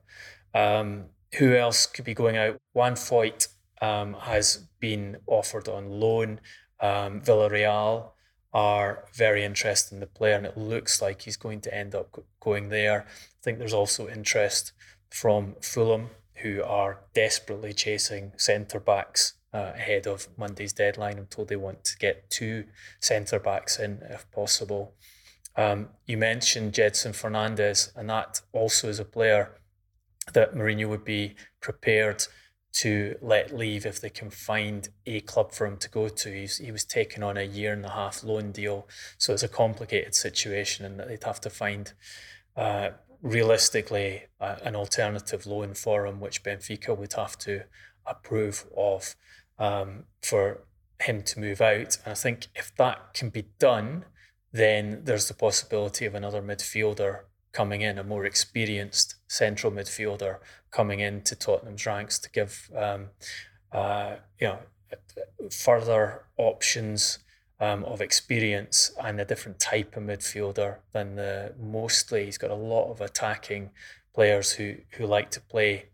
Um, 0.54 1.06
who 1.38 1.54
else 1.54 1.86
could 1.86 2.04
be 2.04 2.14
going 2.14 2.36
out? 2.36 2.56
Juan 2.72 2.94
Foyth 2.94 3.48
um, 3.80 4.14
has 4.14 4.66
been 4.80 5.18
offered 5.26 5.68
on 5.68 5.88
loan. 5.88 6.40
Um, 6.80 7.20
Villarreal 7.20 8.10
are 8.52 9.04
very 9.14 9.44
interested 9.44 9.94
in 9.94 10.00
the 10.00 10.06
player, 10.06 10.36
and 10.36 10.46
it 10.46 10.56
looks 10.56 11.02
like 11.02 11.22
he's 11.22 11.36
going 11.36 11.60
to 11.62 11.74
end 11.74 11.94
up 11.94 12.18
going 12.40 12.70
there. 12.70 13.06
I 13.06 13.40
think 13.42 13.58
there's 13.58 13.74
also 13.74 14.08
interest 14.08 14.72
from 15.10 15.56
Fulham, 15.60 16.10
who 16.42 16.62
are 16.62 17.00
desperately 17.14 17.72
chasing 17.72 18.32
centre 18.36 18.80
backs 18.80 19.34
uh, 19.52 19.72
ahead 19.74 20.06
of 20.06 20.28
Monday's 20.36 20.72
deadline. 20.72 21.18
I'm 21.18 21.26
told 21.26 21.48
they 21.48 21.56
want 21.56 21.84
to 21.84 21.96
get 21.98 22.30
two 22.30 22.64
centre 23.00 23.38
backs 23.38 23.78
in 23.78 24.00
if 24.10 24.30
possible. 24.30 24.94
Um, 25.56 25.88
you 26.06 26.16
mentioned 26.16 26.72
Gedson 26.72 27.12
Fernandes, 27.12 27.90
and 27.96 28.08
that 28.10 28.40
also 28.52 28.88
is 28.88 29.00
a 29.00 29.04
player 29.04 29.58
that 30.32 30.54
Mourinho 30.54 30.88
would 30.88 31.04
be 31.04 31.34
prepared 31.60 32.24
to 32.70 33.16
let 33.20 33.56
leave 33.56 33.86
if 33.86 34.00
they 34.00 34.10
can 34.10 34.30
find 34.30 34.88
a 35.06 35.20
club 35.20 35.52
for 35.52 35.66
him 35.66 35.78
to 35.78 35.90
go 35.90 36.08
to. 36.08 36.32
He's, 36.32 36.58
he 36.58 36.70
was 36.70 36.84
taken 36.84 37.22
on 37.22 37.36
a 37.36 37.42
year 37.42 37.72
and 37.72 37.84
a 37.84 37.90
half 37.90 38.22
loan 38.22 38.52
deal, 38.52 38.86
so 39.16 39.32
it's 39.32 39.42
a 39.42 39.48
complicated 39.48 40.14
situation, 40.14 40.84
and 40.84 41.00
that 41.00 41.08
they'd 41.08 41.24
have 41.24 41.40
to 41.40 41.50
find 41.50 41.92
uh, 42.56 42.90
realistically 43.22 44.24
uh, 44.40 44.56
an 44.62 44.76
alternative 44.76 45.46
loan 45.46 45.74
for 45.74 46.06
him, 46.06 46.20
which 46.20 46.42
Benfica 46.42 46.96
would 46.96 47.14
have 47.14 47.38
to 47.38 47.62
approve 48.06 48.66
of 48.76 49.14
um, 49.58 50.04
for 50.22 50.62
him 51.00 51.22
to 51.22 51.40
move 51.40 51.60
out. 51.60 51.98
And 52.04 52.12
I 52.12 52.14
think 52.14 52.48
if 52.54 52.74
that 52.76 53.14
can 53.14 53.30
be 53.30 53.46
done, 53.58 54.04
then 54.52 55.02
there's 55.04 55.28
the 55.28 55.34
possibility 55.34 56.06
of 56.06 56.14
another 56.14 56.42
midfielder 56.42 57.20
coming 57.52 57.80
in, 57.80 57.98
a 57.98 58.04
more 58.04 58.24
experienced 58.24 59.16
central 59.26 59.72
midfielder 59.72 60.38
coming 60.70 61.00
into 61.00 61.34
Tottenham's 61.34 61.86
ranks 61.86 62.18
to 62.20 62.30
give 62.30 62.70
um, 62.76 63.08
uh, 63.72 64.16
you 64.40 64.48
know 64.48 64.58
further 65.50 66.24
options 66.36 67.18
um, 67.60 67.84
of 67.84 68.00
experience 68.00 68.92
and 69.02 69.20
a 69.20 69.24
different 69.24 69.58
type 69.58 69.96
of 69.96 70.02
midfielder 70.02 70.76
than 70.92 71.16
the 71.16 71.54
mostly 71.60 72.24
he's 72.24 72.38
got 72.38 72.50
a 72.50 72.54
lot 72.54 72.90
of 72.90 73.00
attacking 73.00 73.70
players 74.14 74.52
who 74.52 74.76
who 74.92 75.06
like 75.06 75.30
to 75.30 75.40
play. 75.40 75.86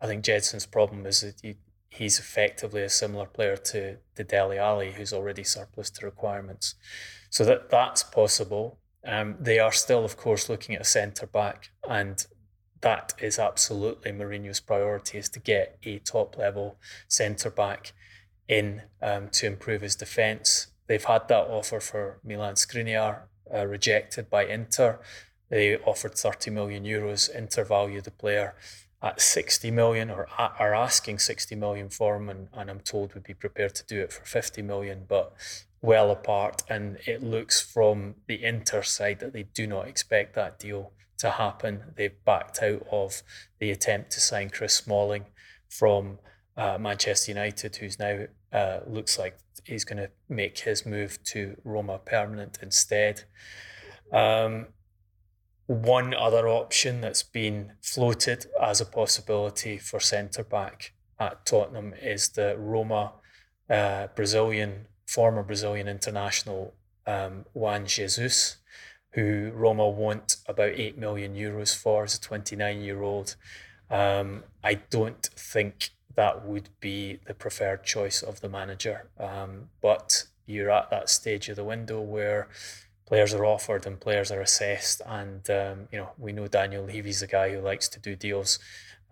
I 0.00 0.06
think 0.06 0.24
Gedson's 0.24 0.66
problem 0.66 1.06
is 1.06 1.20
that 1.20 1.40
he, 1.42 1.56
he's 1.88 2.18
effectively 2.18 2.82
a 2.82 2.88
similar 2.88 3.26
player 3.26 3.56
to 3.56 3.98
the 4.16 4.24
Dele 4.24 4.58
Alli, 4.58 4.92
who's 4.92 5.12
already 5.12 5.44
surplus 5.44 5.90
to 5.90 6.06
requirements. 6.06 6.74
So 7.30 7.44
that 7.44 7.70
that's 7.70 8.02
possible. 8.02 8.78
Um, 9.06 9.36
they 9.40 9.58
are 9.58 9.72
still, 9.72 10.04
of 10.04 10.16
course, 10.16 10.48
looking 10.48 10.74
at 10.74 10.82
a 10.82 10.84
centre 10.84 11.26
back, 11.26 11.70
and 11.88 12.24
that 12.80 13.14
is 13.20 13.38
absolutely 13.38 14.12
Mourinho's 14.12 14.60
priority 14.60 15.18
is 15.18 15.28
to 15.30 15.40
get 15.40 15.78
a 15.84 15.98
top 16.00 16.36
level 16.36 16.76
centre 17.08 17.50
back 17.50 17.92
in 18.48 18.82
um, 19.00 19.28
to 19.30 19.46
improve 19.46 19.80
his 19.82 19.96
defence. 19.96 20.71
They've 20.92 21.02
had 21.02 21.26
that 21.28 21.46
offer 21.48 21.80
for 21.80 22.18
Milan 22.22 22.56
Skriniar, 22.56 23.20
uh, 23.50 23.66
rejected 23.66 24.28
by 24.28 24.44
Inter. 24.44 25.00
They 25.48 25.78
offered 25.78 26.16
30 26.16 26.50
million 26.50 26.84
euros. 26.84 27.34
Inter 27.34 27.64
value 27.64 28.02
the 28.02 28.10
player 28.10 28.54
at 29.00 29.18
60 29.18 29.70
million 29.70 30.10
or 30.10 30.28
are 30.38 30.74
asking 30.74 31.20
60 31.20 31.54
million 31.54 31.88
for 31.88 32.16
him, 32.16 32.28
and, 32.28 32.48
and 32.52 32.68
I'm 32.68 32.80
told 32.80 33.14
would 33.14 33.22
be 33.22 33.32
prepared 33.32 33.74
to 33.76 33.86
do 33.86 34.02
it 34.02 34.12
for 34.12 34.26
50 34.26 34.60
million, 34.60 35.06
but 35.08 35.32
well 35.80 36.10
apart. 36.10 36.62
And 36.68 36.98
it 37.06 37.22
looks 37.22 37.58
from 37.58 38.16
the 38.26 38.44
Inter 38.44 38.82
side 38.82 39.20
that 39.20 39.32
they 39.32 39.44
do 39.44 39.66
not 39.66 39.88
expect 39.88 40.34
that 40.34 40.58
deal 40.58 40.92
to 41.20 41.30
happen. 41.30 41.84
They've 41.96 42.22
backed 42.26 42.62
out 42.62 42.86
of 42.92 43.22
the 43.60 43.70
attempt 43.70 44.10
to 44.10 44.20
sign 44.20 44.50
Chris 44.50 44.74
Smalling 44.74 45.24
from 45.70 46.18
uh, 46.54 46.76
Manchester 46.78 47.30
United, 47.30 47.76
who's 47.76 47.98
now 47.98 48.26
uh, 48.52 48.80
looks 48.86 49.18
like 49.18 49.38
he's 49.64 49.84
going 49.84 49.98
to 49.98 50.10
make 50.28 50.58
his 50.58 50.84
move 50.84 51.22
to 51.24 51.56
Roma 51.64 51.98
permanent 51.98 52.58
instead. 52.62 53.24
Um, 54.12 54.66
one 55.66 56.12
other 56.14 56.48
option 56.48 57.00
that's 57.00 57.22
been 57.22 57.72
floated 57.80 58.46
as 58.60 58.80
a 58.80 58.84
possibility 58.84 59.78
for 59.78 60.00
centre 60.00 60.44
back 60.44 60.92
at 61.18 61.46
Tottenham 61.46 61.94
is 62.02 62.30
the 62.30 62.56
Roma 62.58 63.12
uh, 63.70 64.08
Brazilian 64.08 64.86
former 65.06 65.42
Brazilian 65.42 65.88
international 65.88 66.74
um, 67.06 67.44
Juan 67.52 67.86
Jesus 67.86 68.56
who 69.12 69.50
Roma 69.54 69.88
want 69.88 70.36
about 70.46 70.72
8 70.74 70.98
million 70.98 71.34
euros 71.34 71.76
for 71.76 72.04
as 72.04 72.16
a 72.16 72.20
29 72.20 72.80
year 72.80 73.02
old. 73.02 73.36
Um, 73.90 74.44
I 74.64 74.74
don't 74.74 75.22
think 75.36 75.90
that 76.14 76.44
would 76.44 76.68
be 76.80 77.18
the 77.26 77.34
preferred 77.34 77.84
choice 77.84 78.22
of 78.22 78.40
the 78.40 78.48
manager. 78.48 79.08
Um, 79.18 79.68
but 79.80 80.24
you're 80.46 80.70
at 80.70 80.90
that 80.90 81.08
stage 81.08 81.48
of 81.48 81.56
the 81.56 81.64
window 81.64 82.00
where 82.00 82.48
players 83.06 83.34
are 83.34 83.44
offered 83.44 83.86
and 83.86 84.00
players 84.00 84.30
are 84.30 84.40
assessed. 84.40 85.02
And, 85.06 85.48
um, 85.50 85.88
you 85.92 85.98
know, 85.98 86.10
we 86.18 86.32
know 86.32 86.46
Daniel 86.46 86.84
Levy's 86.84 87.22
a 87.22 87.26
guy 87.26 87.52
who 87.52 87.60
likes 87.60 87.88
to 87.90 88.00
do 88.00 88.16
deals 88.16 88.58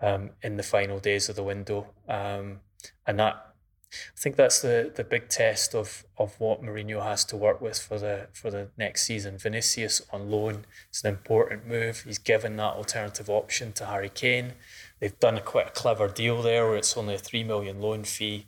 um, 0.00 0.30
in 0.42 0.56
the 0.56 0.62
final 0.62 0.98
days 0.98 1.28
of 1.28 1.36
the 1.36 1.42
window. 1.42 1.88
Um, 2.08 2.60
and 3.06 3.18
that 3.18 3.50
I 3.92 4.20
think 4.20 4.36
that's 4.36 4.62
the 4.62 4.92
the 4.94 5.02
big 5.02 5.28
test 5.28 5.74
of 5.74 6.04
of 6.16 6.38
what 6.38 6.62
Mourinho 6.62 7.02
has 7.02 7.24
to 7.26 7.36
work 7.36 7.60
with 7.60 7.78
for 7.78 7.98
the 7.98 8.28
for 8.32 8.50
the 8.50 8.68
next 8.76 9.02
season. 9.02 9.36
Vinicius 9.36 10.00
on 10.12 10.30
loan 10.30 10.64
is 10.92 11.02
an 11.02 11.10
important 11.10 11.66
move. 11.66 12.02
He's 12.02 12.18
given 12.18 12.56
that 12.56 12.74
alternative 12.74 13.28
option 13.28 13.72
to 13.72 13.86
Harry 13.86 14.08
Kane. 14.08 14.52
They've 15.00 15.18
done 15.18 15.36
a 15.36 15.40
quite 15.40 15.68
a 15.68 15.70
clever 15.70 16.08
deal 16.08 16.42
there, 16.42 16.66
where 16.66 16.76
it's 16.76 16.96
only 16.96 17.14
a 17.14 17.18
three 17.18 17.44
million 17.44 17.80
loan 17.80 18.04
fee. 18.04 18.46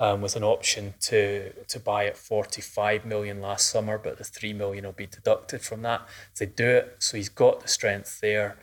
Um, 0.00 0.22
with 0.22 0.34
an 0.34 0.42
option 0.42 0.94
to 1.02 1.52
to 1.68 1.78
buy 1.78 2.06
at 2.06 2.16
45 2.16 3.06
million 3.06 3.40
last 3.40 3.70
summer, 3.70 3.96
but 3.96 4.18
the 4.18 4.24
3 4.24 4.52
million 4.52 4.84
will 4.84 4.92
be 4.92 5.06
deducted 5.06 5.62
from 5.62 5.82
that 5.82 6.02
if 6.32 6.40
they 6.40 6.46
do 6.46 6.68
it. 6.68 6.96
So 6.98 7.16
he's 7.16 7.28
got 7.28 7.60
the 7.60 7.68
strength 7.68 8.20
there. 8.20 8.56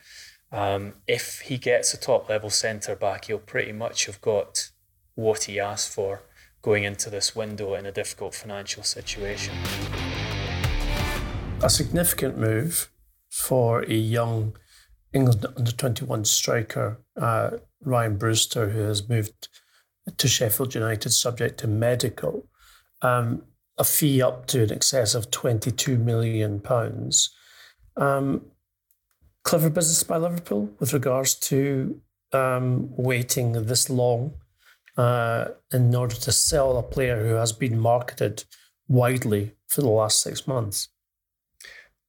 Um, 0.52 0.96
if 1.08 1.40
he 1.46 1.58
gets 1.58 1.94
a 1.94 1.98
top 1.98 2.28
level 2.28 2.50
centre 2.50 2.98
back, 2.98 3.26
he'll 3.26 3.40
pretty 3.40 3.72
much 3.72 4.08
have 4.08 4.20
got 4.20 4.72
what 5.16 5.44
he 5.44 5.58
asked 5.58 5.94
for 5.94 6.24
going 6.62 6.84
into 6.84 7.10
this 7.10 7.36
window 7.36 7.74
in 7.74 7.86
a 7.86 7.92
difficult 7.92 8.36
financial 8.36 8.84
situation. 8.84 9.56
A 11.64 11.70
significant 11.70 12.38
move 12.38 12.92
for 13.30 13.84
a 13.84 13.94
young 13.94 14.58
England 15.14 15.46
under 15.58 15.72
21 15.72 16.26
striker, 16.26 17.00
uh, 17.20 17.52
Ryan 17.84 18.18
Brewster, 18.18 18.70
who 18.70 18.82
has 18.82 19.08
moved 19.08 19.50
to 20.18 20.28
Sheffield 20.28 20.74
United 20.74 21.10
subject 21.12 21.60
to 21.60 21.68
medical. 21.68 22.48
Um, 23.02 23.44
a 23.78 23.84
fee 23.84 24.22
up 24.22 24.46
to 24.48 24.64
in 24.64 24.72
excess 24.72 25.16
of 25.16 25.32
£22 25.32 26.00
million. 26.00 26.62
Um, 27.98 28.46
clever 29.44 29.70
business 29.70 30.04
by 30.04 30.18
Liverpool 30.18 30.70
with 30.80 30.94
regards 30.94 31.36
to 31.36 32.00
um, 32.32 32.90
waiting 32.96 33.54
this 33.54 33.90
long 33.90 34.36
uh, 34.98 35.46
in 35.74 35.94
order 35.96 36.16
to 36.16 36.32
sell 36.32 36.78
a 36.78 36.84
player 36.84 37.26
who 37.26 37.36
has 37.36 37.52
been 37.52 37.80
marketed 37.80 38.44
widely 38.88 39.54
for 39.68 39.82
the 39.82 39.90
last 39.90 40.22
six 40.22 40.48
months. 40.48 40.90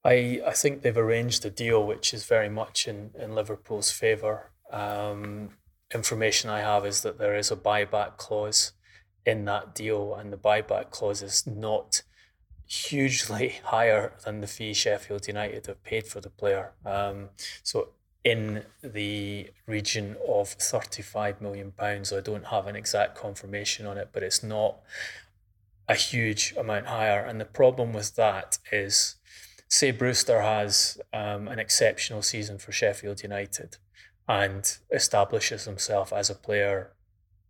I, 0.05 0.41
I 0.47 0.53
think 0.53 0.83
they've 0.83 0.97
arranged 0.97 1.45
a 1.45 1.51
deal 1.51 1.85
which 1.87 2.13
is 2.13 2.25
very 2.25 2.49
much 2.49 2.89
in, 2.89 3.11
in 3.19 3.35
Liverpool's 3.35 3.91
favour. 3.91 4.51
Um, 4.71 5.51
information 5.95 6.51
I 6.51 6.61
have 6.61 6.85
is 6.85 7.03
that 7.03 7.19
there 7.19 7.37
is 7.37 7.51
a 7.51 7.57
buyback 7.57 8.17
clause 8.17 8.73
in 9.25 9.45
that 9.45 9.75
deal, 9.75 10.15
and 10.15 10.33
the 10.33 10.37
buyback 10.37 10.91
clause 10.91 11.23
is 11.23 11.47
not 11.47 12.03
hugely 12.67 13.61
higher 13.65 14.13
than 14.25 14.41
the 14.41 14.47
fee 14.47 14.75
Sheffield 14.75 15.29
United 15.29 15.67
have 15.67 15.85
paid 15.85 16.07
for 16.07 16.21
the 16.21 16.31
player. 16.31 16.73
Um, 16.85 17.29
so 17.63 17.91
in 18.25 18.65
the 18.83 19.51
region 19.67 20.17
of 20.29 20.49
35 20.49 21.41
million 21.41 21.73
pounds. 21.73 22.13
I 22.13 22.21
don't 22.21 22.47
have 22.47 22.67
an 22.67 22.77
exact 22.77 23.17
confirmation 23.17 23.87
on 23.87 23.99
it, 23.99 24.11
but 24.13 24.23
it's 24.23 24.43
not 24.43 24.79
a 25.89 25.95
huge 25.95 26.55
amount 26.57 26.87
higher. 26.87 27.21
And 27.21 27.41
the 27.41 27.45
problem 27.45 27.93
with 27.93 28.15
that 28.17 28.59
is, 28.71 29.17
say 29.73 29.91
Brewster 29.91 30.43
has 30.43 31.01
um, 31.15 31.49
an 31.49 31.59
exceptional 31.59 32.21
season 32.21 32.59
for 32.59 32.73
Sheffield 32.73 33.23
United 33.23 33.79
and 34.29 34.77
establishes 34.91 35.65
himself 35.65 36.13
as 36.13 36.29
a 36.29 36.35
player, 36.35 36.93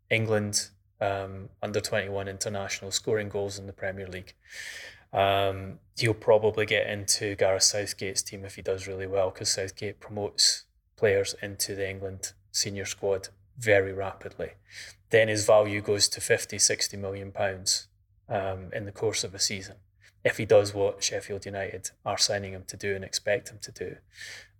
England 0.08 0.68
um, 1.00 1.48
under 1.60 1.80
21 1.80 2.28
international, 2.28 2.92
scoring 2.92 3.28
goals 3.28 3.58
in 3.58 3.66
the 3.66 3.72
Premier 3.72 4.06
League. 4.06 4.34
Um, 5.12 5.80
he'll 5.98 6.14
probably 6.14 6.64
get 6.64 6.86
into 6.86 7.34
Gareth 7.34 7.64
Southgate's 7.64 8.22
team 8.22 8.44
if 8.44 8.54
he 8.54 8.62
does 8.62 8.86
really 8.86 9.08
well 9.08 9.30
because 9.30 9.50
Southgate 9.50 9.98
promotes 9.98 10.66
players 10.96 11.34
into 11.42 11.74
the 11.74 11.90
England 11.90 12.34
senior 12.52 12.84
squad 12.84 13.30
very 13.58 13.92
rapidly. 13.92 14.52
Then 15.10 15.26
his 15.26 15.44
value 15.44 15.80
goes 15.80 16.08
to 16.10 16.20
50, 16.20 16.56
60 16.56 16.96
million 16.96 17.32
pounds 17.32 17.88
um, 18.28 18.70
in 18.72 18.84
the 18.84 18.92
course 18.92 19.24
of 19.24 19.34
a 19.34 19.40
season. 19.40 19.74
If 20.24 20.36
he 20.38 20.44
does 20.44 20.72
what 20.72 21.02
Sheffield 21.02 21.46
United 21.46 21.90
are 22.04 22.18
signing 22.18 22.52
him 22.52 22.64
to 22.68 22.76
do 22.76 22.94
and 22.94 23.04
expect 23.04 23.50
him 23.50 23.58
to 23.62 23.72
do, 23.72 23.96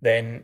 then 0.01 0.43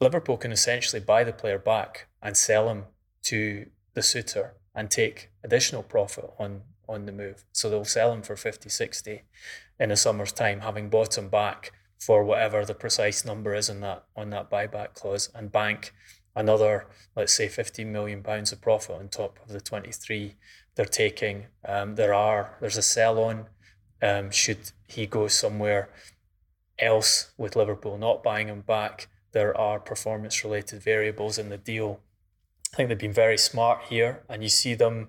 Liverpool 0.00 0.36
can 0.36 0.52
essentially 0.52 1.00
buy 1.00 1.24
the 1.24 1.32
player 1.32 1.58
back 1.58 2.08
and 2.22 2.36
sell 2.36 2.68
him 2.68 2.84
to 3.24 3.66
the 3.94 4.02
suitor 4.02 4.54
and 4.74 4.90
take 4.90 5.30
additional 5.42 5.82
profit 5.82 6.30
on 6.38 6.62
on 6.88 7.04
the 7.04 7.12
move. 7.12 7.44
So 7.52 7.68
they'll 7.68 7.84
sell 7.84 8.12
him 8.12 8.22
for 8.22 8.34
50, 8.34 8.70
60 8.70 9.22
in 9.78 9.90
a 9.90 9.96
summer's 9.96 10.32
time, 10.32 10.60
having 10.60 10.88
bought 10.88 11.18
him 11.18 11.28
back 11.28 11.72
for 11.98 12.24
whatever 12.24 12.64
the 12.64 12.74
precise 12.74 13.24
number 13.24 13.54
is 13.54 13.68
in 13.68 13.80
that 13.80 14.04
on 14.16 14.30
that 14.30 14.50
buyback 14.50 14.94
clause 14.94 15.30
and 15.34 15.52
bank 15.52 15.92
another, 16.34 16.86
let's 17.16 17.32
say, 17.32 17.48
15 17.48 17.90
million 17.90 18.22
pounds 18.22 18.52
of 18.52 18.60
profit 18.60 18.96
on 18.96 19.08
top 19.08 19.38
of 19.42 19.48
the 19.48 19.60
23 19.60 20.36
they're 20.76 20.84
taking. 20.84 21.46
Um, 21.66 21.96
there 21.96 22.14
are 22.14 22.56
there's 22.60 22.76
a 22.76 22.82
sell 22.82 23.18
on 23.18 23.46
um, 24.02 24.30
should 24.30 24.72
he 24.86 25.06
go 25.06 25.28
somewhere 25.28 25.90
else 26.78 27.32
with 27.36 27.56
Liverpool 27.56 27.98
not 27.98 28.22
buying 28.22 28.48
him 28.48 28.60
back. 28.60 29.08
There 29.32 29.56
are 29.56 29.80
performance 29.80 30.44
related 30.44 30.82
variables 30.82 31.38
in 31.38 31.48
the 31.48 31.58
deal. 31.58 32.00
I 32.72 32.76
think 32.76 32.88
they've 32.88 32.98
been 32.98 33.12
very 33.12 33.38
smart 33.38 33.84
here, 33.88 34.22
and 34.28 34.42
you 34.42 34.48
see 34.48 34.74
them 34.74 35.08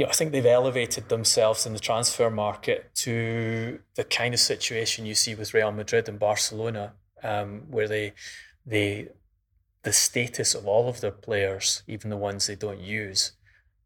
you 0.00 0.06
know, 0.06 0.10
I 0.10 0.14
think 0.14 0.32
they've 0.32 0.46
elevated 0.46 1.10
themselves 1.10 1.66
in 1.66 1.74
the 1.74 1.78
transfer 1.78 2.30
market 2.30 2.90
to 2.94 3.80
the 3.96 4.04
kind 4.04 4.32
of 4.32 4.40
situation 4.40 5.04
you 5.04 5.14
see 5.14 5.34
with 5.34 5.52
Real 5.52 5.72
Madrid 5.72 6.08
and 6.08 6.18
Barcelona, 6.18 6.94
um, 7.22 7.64
where 7.70 7.86
they 7.86 8.14
they 8.64 9.08
the 9.82 9.92
status 9.92 10.54
of 10.54 10.66
all 10.66 10.88
of 10.88 11.02
their 11.02 11.10
players, 11.10 11.82
even 11.86 12.08
the 12.08 12.16
ones 12.16 12.46
they 12.46 12.54
don't 12.54 12.80
use, 12.80 13.32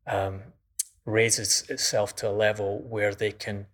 um, 0.06 0.42
raises 1.04 1.68
itself 1.68 2.14
to 2.16 2.28
a 2.28 2.38
level 2.46 2.80
where 2.88 3.12
they 3.12 3.32
can 3.32 3.66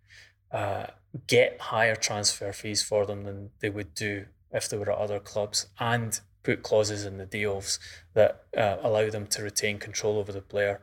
uh, 0.52 0.86
get 1.26 1.60
higher 1.60 1.96
transfer 1.96 2.52
fees 2.52 2.82
for 2.82 3.06
them 3.06 3.24
than 3.24 3.50
they 3.60 3.70
would 3.70 3.94
do 3.94 4.26
if 4.52 4.68
they 4.68 4.76
were 4.76 4.90
at 4.90 4.98
other 4.98 5.20
clubs, 5.20 5.66
and 5.78 6.20
put 6.42 6.62
clauses 6.62 7.04
in 7.04 7.18
the 7.18 7.26
deals 7.26 7.78
that 8.14 8.44
uh, 8.56 8.76
allow 8.82 9.10
them 9.10 9.26
to 9.26 9.42
retain 9.42 9.78
control 9.78 10.18
over 10.18 10.32
the 10.32 10.40
player 10.40 10.80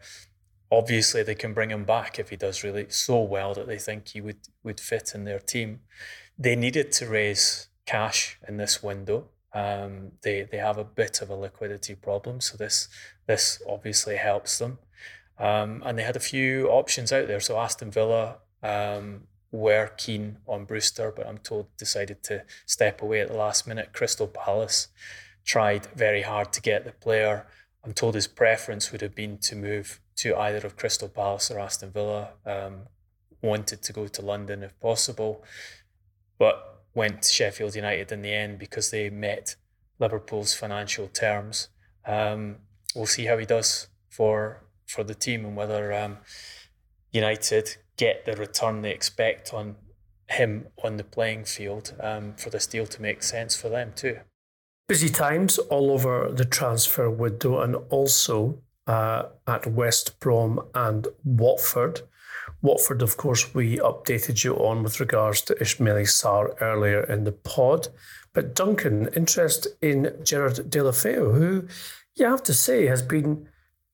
obviously 0.72 1.24
they 1.24 1.36
can 1.36 1.54
bring 1.54 1.72
him 1.72 1.84
back 1.84 2.20
if 2.20 2.30
he 2.30 2.36
does 2.36 2.64
really 2.64 2.88
so 2.90 3.22
well 3.22 3.54
that 3.54 3.68
they 3.68 3.78
think 3.78 4.10
he 4.10 4.22
would 4.22 4.40
would 4.64 4.80
fit 4.80 5.12
in 5.16 5.24
their 5.24 5.40
team. 5.40 5.82
They 6.38 6.56
needed 6.56 6.92
to 6.94 7.08
raise 7.08 7.68
cash 7.86 8.40
in 8.48 8.58
this 8.58 8.84
window. 8.84 9.30
Um, 9.54 10.12
they 10.24 10.44
they 10.44 10.58
have 10.58 10.78
a 10.78 10.84
bit 10.84 11.22
of 11.22 11.30
a 11.30 11.36
liquidity 11.36 11.96
problem, 11.96 12.42
so 12.42 12.58
this 12.58 12.90
this 13.26 13.62
obviously 13.68 14.18
helps 14.18 14.58
them. 14.58 14.80
Um, 15.40 15.84
and 15.86 15.98
they 15.98 16.04
had 16.04 16.16
a 16.16 16.22
few 16.22 16.68
options 16.68 17.12
out 17.12 17.28
there. 17.28 17.40
So 17.40 17.60
Aston 17.60 17.92
Villa 17.92 18.38
um, 18.64 19.28
were 19.58 19.92
keen 19.98 20.38
on 20.48 20.66
Brewster, 20.66 21.12
but 21.16 21.28
I'm 21.28 21.40
told 21.40 21.68
decided 21.78 22.24
to 22.24 22.44
step 22.66 23.02
away 23.02 23.22
at 23.22 23.30
the 23.30 23.38
last 23.38 23.68
minute. 23.68 23.92
Crystal 23.92 24.28
Palace 24.28 24.90
tried 25.44 25.88
very 25.96 26.22
hard 26.22 26.54
to 26.54 26.62
get 26.62 26.86
the 26.86 26.92
player. 26.92 27.48
I'm 27.84 27.94
told 27.94 28.16
his 28.16 28.28
preference 28.28 28.92
would 28.92 29.02
have 29.02 29.16
been 29.16 29.38
to 29.40 29.56
move 29.56 30.00
to 30.18 30.36
either 30.36 30.66
of 30.66 30.76
Crystal 30.76 31.10
Palace 31.10 31.50
or 31.50 31.60
Aston 31.60 31.92
Villa. 31.92 32.30
Um, 32.46 32.88
wanted 33.42 33.82
to 33.82 33.94
go 33.94 34.08
to 34.08 34.22
London 34.22 34.64
if 34.64 34.80
possible, 34.80 35.44
but 36.38 36.84
went 36.94 37.24
to 37.24 37.30
Sheffield 37.30 37.76
United 37.76 38.12
in 38.12 38.22
the 38.22 38.34
end 38.34 38.60
because 38.60 38.92
they 38.92 39.10
met 39.10 39.56
Liverpool's 40.00 40.54
financial 40.54 41.08
terms. 41.08 41.70
Um, 42.06 42.58
we'll 42.96 43.06
see 43.06 43.26
how 43.26 43.38
he 43.38 43.46
does 43.46 43.88
for 44.10 44.64
for 44.86 45.04
the 45.04 45.16
team 45.16 45.46
and 45.46 45.56
whether 45.56 45.92
um, 45.92 46.18
United 47.12 47.78
get 47.98 48.26
the 48.26 48.36
return 48.36 48.82
they 48.82 48.92
expect 48.92 49.54
on 49.54 49.76
him 50.30 50.68
on 50.84 50.98
the 50.98 51.04
playing 51.04 51.46
field 51.46 51.94
um, 52.00 52.34
for 52.36 52.50
this 52.50 52.68
deal 52.68 52.86
to 52.86 53.02
make 53.02 53.24
sense 53.24 53.56
for 53.56 53.70
them 53.70 53.94
too. 53.96 54.20
Busy 54.88 55.10
times 55.10 55.58
all 55.58 55.92
over 55.92 56.32
the 56.32 56.46
transfer 56.46 57.10
window 57.10 57.60
and 57.60 57.76
also 57.90 58.60
uh, 58.88 59.24
at 59.46 59.68
West 59.68 60.20
Brom 60.20 60.62
and 60.74 61.08
Watford. 61.26 62.02
Watford, 62.62 63.02
of 63.02 63.18
course, 63.18 63.54
we 63.54 63.78
updated 63.78 64.44
you 64.44 64.56
on 64.56 64.84
with 64.84 65.00
regards 65.00 65.42
to 65.42 65.56
Ismaila 65.56 66.08
Sarr 66.08 66.56
earlier 66.62 67.04
in 67.04 67.26
the 67.26 67.34
pod. 67.34 67.90
But 68.34 68.56
Duncan, 68.56 69.10
interest 69.16 69.68
in 69.82 70.14
Gerard 70.24 70.56
Deulofeu, 70.70 71.36
who 71.36 71.68
you 72.16 72.26
have 72.26 72.44
to 72.44 72.54
say 72.54 72.88
has 72.88 73.02
been 73.02 73.50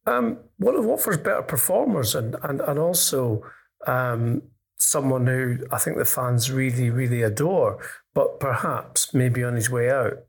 um, 0.05 0.37
one 0.57 0.75
of 0.75 0.85
Watford's 0.85 1.17
better 1.17 1.41
performers 1.41 2.13
and, 2.13 2.35
and, 2.43 2.61
and 2.61 2.77
also 2.77 3.43
um, 3.87 4.41
someone 4.79 5.27
who 5.27 5.59
I 5.71 5.77
think 5.77 5.97
the 5.97 6.05
fans 6.05 6.51
really, 6.51 6.89
really 6.89 7.21
adore, 7.21 7.83
but 8.13 8.39
perhaps 8.39 9.13
maybe 9.13 9.43
on 9.43 9.55
his 9.55 9.69
way 9.69 9.89
out. 9.89 10.19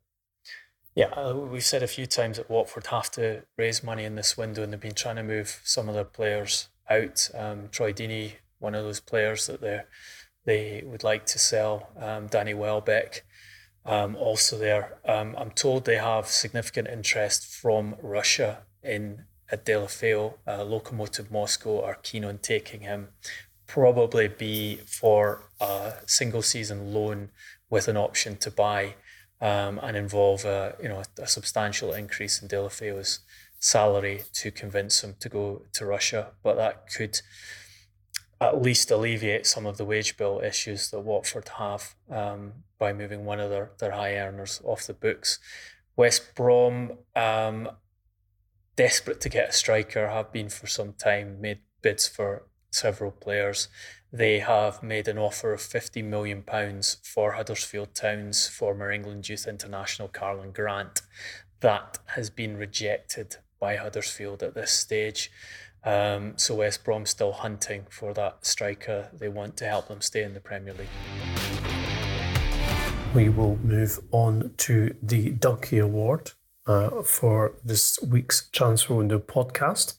Yeah, 0.94 1.06
uh, 1.06 1.34
we've 1.34 1.64
said 1.64 1.82
a 1.82 1.88
few 1.88 2.06
times 2.06 2.36
that 2.36 2.48
Watford 2.48 2.86
have 2.86 3.10
to 3.12 3.42
raise 3.58 3.82
money 3.82 4.04
in 4.04 4.14
this 4.14 4.36
window, 4.36 4.62
and 4.62 4.72
they've 4.72 4.80
been 4.80 4.94
trying 4.94 5.16
to 5.16 5.24
move 5.24 5.60
some 5.64 5.88
of 5.88 5.94
their 5.94 6.04
players 6.04 6.68
out. 6.88 7.28
Um, 7.34 7.68
Troy 7.72 7.92
Deeney, 7.92 8.34
one 8.60 8.76
of 8.76 8.84
those 8.84 9.00
players 9.00 9.46
that 9.46 9.60
they 9.60 9.82
they 10.44 10.84
would 10.86 11.02
like 11.02 11.26
to 11.26 11.38
sell. 11.38 11.88
Um, 11.98 12.26
Danny 12.26 12.54
Welbeck, 12.54 13.24
um, 13.84 14.14
also 14.14 14.56
there. 14.58 14.98
Um, 15.04 15.34
I'm 15.38 15.50
told 15.50 15.84
they 15.84 15.96
have 15.96 16.26
significant 16.28 16.86
interest 16.88 17.46
from 17.46 17.96
Russia 18.00 18.64
in 18.82 19.24
at 19.50 19.64
Deulofeu. 19.64 20.34
Uh, 20.46 20.58
Lokomotiv 20.58 21.30
Moscow 21.30 21.82
are 21.82 21.98
keen 22.02 22.24
on 22.24 22.38
taking 22.38 22.80
him. 22.80 23.08
Probably 23.66 24.28
be 24.28 24.76
for 24.86 25.42
a 25.60 25.94
single 26.06 26.42
season 26.42 26.92
loan 26.92 27.30
with 27.70 27.88
an 27.88 27.96
option 27.96 28.36
to 28.36 28.50
buy 28.50 28.94
um, 29.40 29.80
and 29.82 29.96
involve 29.96 30.44
a 30.44 30.76
you 30.82 30.88
know 30.88 31.02
a 31.18 31.26
substantial 31.26 31.92
increase 31.92 32.40
in 32.40 32.48
Deulofeu's 32.48 33.20
salary 33.58 34.22
to 34.34 34.50
convince 34.50 35.02
him 35.02 35.16
to 35.20 35.28
go 35.28 35.62
to 35.72 35.86
Russia. 35.86 36.32
But 36.42 36.56
that 36.56 36.86
could 36.94 37.20
at 38.40 38.60
least 38.60 38.90
alleviate 38.90 39.46
some 39.46 39.66
of 39.66 39.76
the 39.76 39.84
wage 39.84 40.16
bill 40.16 40.40
issues 40.44 40.90
that 40.90 41.00
Watford 41.00 41.48
have 41.56 41.94
um, 42.10 42.52
by 42.78 42.92
moving 42.92 43.24
one 43.24 43.40
of 43.40 43.50
their, 43.50 43.70
their 43.78 43.92
high 43.92 44.16
earners 44.16 44.60
off 44.64 44.86
the 44.86 44.92
books. 44.92 45.38
West 45.96 46.34
Brom, 46.34 46.98
um, 47.14 47.70
desperate 48.76 49.20
to 49.22 49.28
get 49.28 49.50
a 49.50 49.52
striker, 49.52 50.08
have 50.08 50.32
been 50.32 50.48
for 50.48 50.66
some 50.66 50.92
time, 50.94 51.40
made 51.40 51.60
bids 51.82 52.08
for 52.08 52.44
several 52.70 53.10
players. 53.10 53.68
They 54.12 54.38
have 54.40 54.82
made 54.82 55.08
an 55.08 55.18
offer 55.18 55.52
of 55.52 55.60
£50 55.60 56.04
million 56.04 56.44
for 57.02 57.32
Huddersfield 57.32 57.94
Town's 57.94 58.48
former 58.48 58.90
England 58.90 59.28
youth 59.28 59.46
international 59.46 60.08
Karlan 60.08 60.52
Grant. 60.52 61.02
That 61.60 61.98
has 62.06 62.30
been 62.30 62.56
rejected 62.56 63.36
by 63.58 63.76
Huddersfield 63.76 64.42
at 64.42 64.54
this 64.54 64.70
stage. 64.70 65.30
Um, 65.84 66.34
so 66.36 66.54
West 66.56 66.84
Brom 66.84 67.06
still 67.06 67.32
hunting 67.32 67.86
for 67.90 68.14
that 68.14 68.46
striker. 68.46 69.10
They 69.12 69.28
want 69.28 69.56
to 69.58 69.66
help 69.66 69.88
them 69.88 70.00
stay 70.00 70.22
in 70.22 70.34
the 70.34 70.40
Premier 70.40 70.74
League. 70.74 70.88
We 73.14 73.28
will 73.28 73.56
move 73.58 74.00
on 74.10 74.52
to 74.58 74.94
the 75.02 75.30
Ducky 75.30 75.78
Award 75.78 76.32
uh, 76.66 77.02
for 77.02 77.54
this 77.64 77.98
week's 78.02 78.48
Transfer 78.50 78.94
Window 78.94 79.18
podcast. 79.18 79.98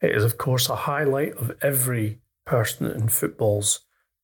It 0.00 0.14
is, 0.14 0.24
of 0.24 0.38
course, 0.38 0.68
a 0.68 0.76
highlight 0.76 1.34
of 1.36 1.52
every 1.62 2.20
person 2.44 2.86
in 2.90 3.08
football's 3.08 3.80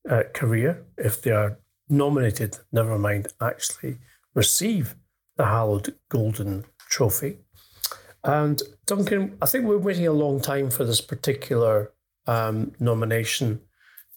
uh, 0.08 0.24
career 0.34 0.84
if 0.96 1.22
they 1.22 1.30
are 1.30 1.58
nominated, 1.88 2.58
never 2.72 2.98
mind 2.98 3.28
actually 3.40 3.98
receive 4.34 4.94
the 5.36 5.46
hallowed 5.46 5.94
golden 6.08 6.64
trophy. 6.88 7.38
And 8.24 8.60
Duncan, 8.86 9.38
I 9.40 9.46
think 9.46 9.64
we're 9.64 9.78
waiting 9.78 10.06
a 10.06 10.12
long 10.12 10.40
time 10.40 10.70
for 10.70 10.84
this 10.84 11.00
particular 11.00 11.92
um, 12.26 12.72
nomination. 12.80 13.60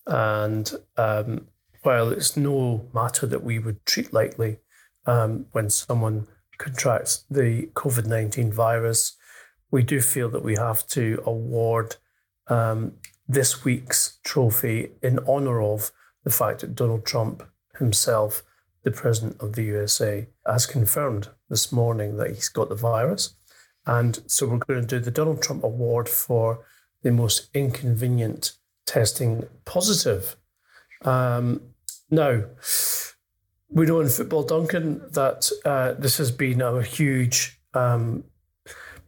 And 0.08 0.72
um, 0.98 1.48
while 1.84 2.10
it's 2.10 2.36
no 2.36 2.90
matter 2.94 3.26
that 3.28 3.44
we 3.44 3.60
would 3.60 3.86
treat 3.86 4.12
lightly 4.12 4.58
um, 5.06 5.46
when 5.52 5.70
someone 5.70 6.28
contracts 6.62 7.26
the 7.30 7.70
COVID 7.74 8.06
19 8.06 8.52
virus, 8.54 9.18
we 9.72 9.84
do 9.84 10.00
feel 10.00 10.30
that 10.30 10.44
we 10.44 10.56
have 10.56 10.86
to 10.88 11.22
award 11.26 11.96
um, 12.48 12.94
this 13.28 13.66
week's 13.66 14.20
trophy 14.24 14.92
in 15.02 15.20
honour 15.20 15.62
of 15.62 15.92
the 16.24 16.30
fact 16.30 16.62
that 16.62 16.76
Donald 16.76 17.06
Trump 17.06 17.44
himself, 17.80 18.44
the 18.84 18.92
President 18.92 19.38
of 19.40 19.54
the 19.54 19.64
USA, 19.64 20.28
has 20.46 20.66
confirmed 20.66 21.30
this 21.50 21.72
morning 21.72 22.18
that 22.18 22.30
he's 22.30 22.50
got 22.50 22.70
the 22.70 22.76
virus. 22.76 23.36
And 23.86 24.20
so 24.28 24.48
we're 24.48 24.60
going 24.60 24.82
to 24.82 24.88
do 24.88 25.00
the 25.00 25.10
Donald 25.10 25.42
Trump 25.42 25.64
Award 25.64 26.08
for 26.08 26.66
the 27.02 27.12
most 27.12 27.50
inconvenient 27.54 28.54
testing 28.86 29.48
positive. 29.66 30.36
Um, 31.04 31.62
now, 32.12 32.44
we 33.72 33.86
know 33.86 34.02
in 34.02 34.10
football, 34.10 34.44
Duncan, 34.44 35.02
that 35.12 35.50
uh, 35.64 35.94
this 35.94 36.18
has 36.18 36.32
been 36.32 36.62
a 36.62 36.82
huge 36.84 37.60
um, 37.74 38.26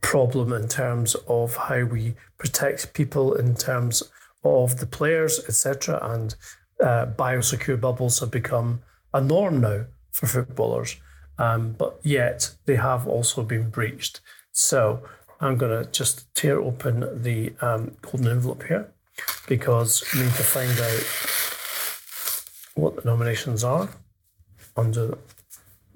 problem 0.01 0.53
in 0.53 0.67
terms 0.69 1.15
of 1.27 1.55
how 1.55 1.83
we 1.83 2.15
protect 2.37 2.93
people, 2.93 3.33
in 3.33 3.55
terms 3.55 4.03
of 4.43 4.79
the 4.79 4.85
players, 4.85 5.39
etc. 5.47 5.99
And 6.01 6.35
uh, 6.81 7.07
biosecure 7.07 7.79
bubbles 7.79 8.19
have 8.19 8.31
become 8.31 8.81
a 9.13 9.19
norm 9.19 9.59
now 9.61 9.85
for 10.11 10.27
footballers, 10.27 10.95
um, 11.37 11.73
but 11.77 11.99
yet 12.01 12.51
they 12.65 12.75
have 12.75 13.05
also 13.05 13.43
been 13.43 13.69
breached. 13.69 14.21
So 14.53 15.03
I'm 15.41 15.57
going 15.57 15.83
to 15.83 15.91
just 15.91 16.33
tear 16.35 16.61
open 16.61 17.21
the 17.21 17.53
um, 17.59 17.97
golden 18.01 18.31
envelope 18.31 18.63
here 18.63 18.89
because 19.47 20.05
we 20.13 20.21
need 20.21 20.33
to 20.33 20.43
find 20.43 20.79
out 20.79 21.03
what 22.75 22.95
the 22.95 23.09
nominations 23.09 23.63
are 23.63 23.89
under 24.75 25.17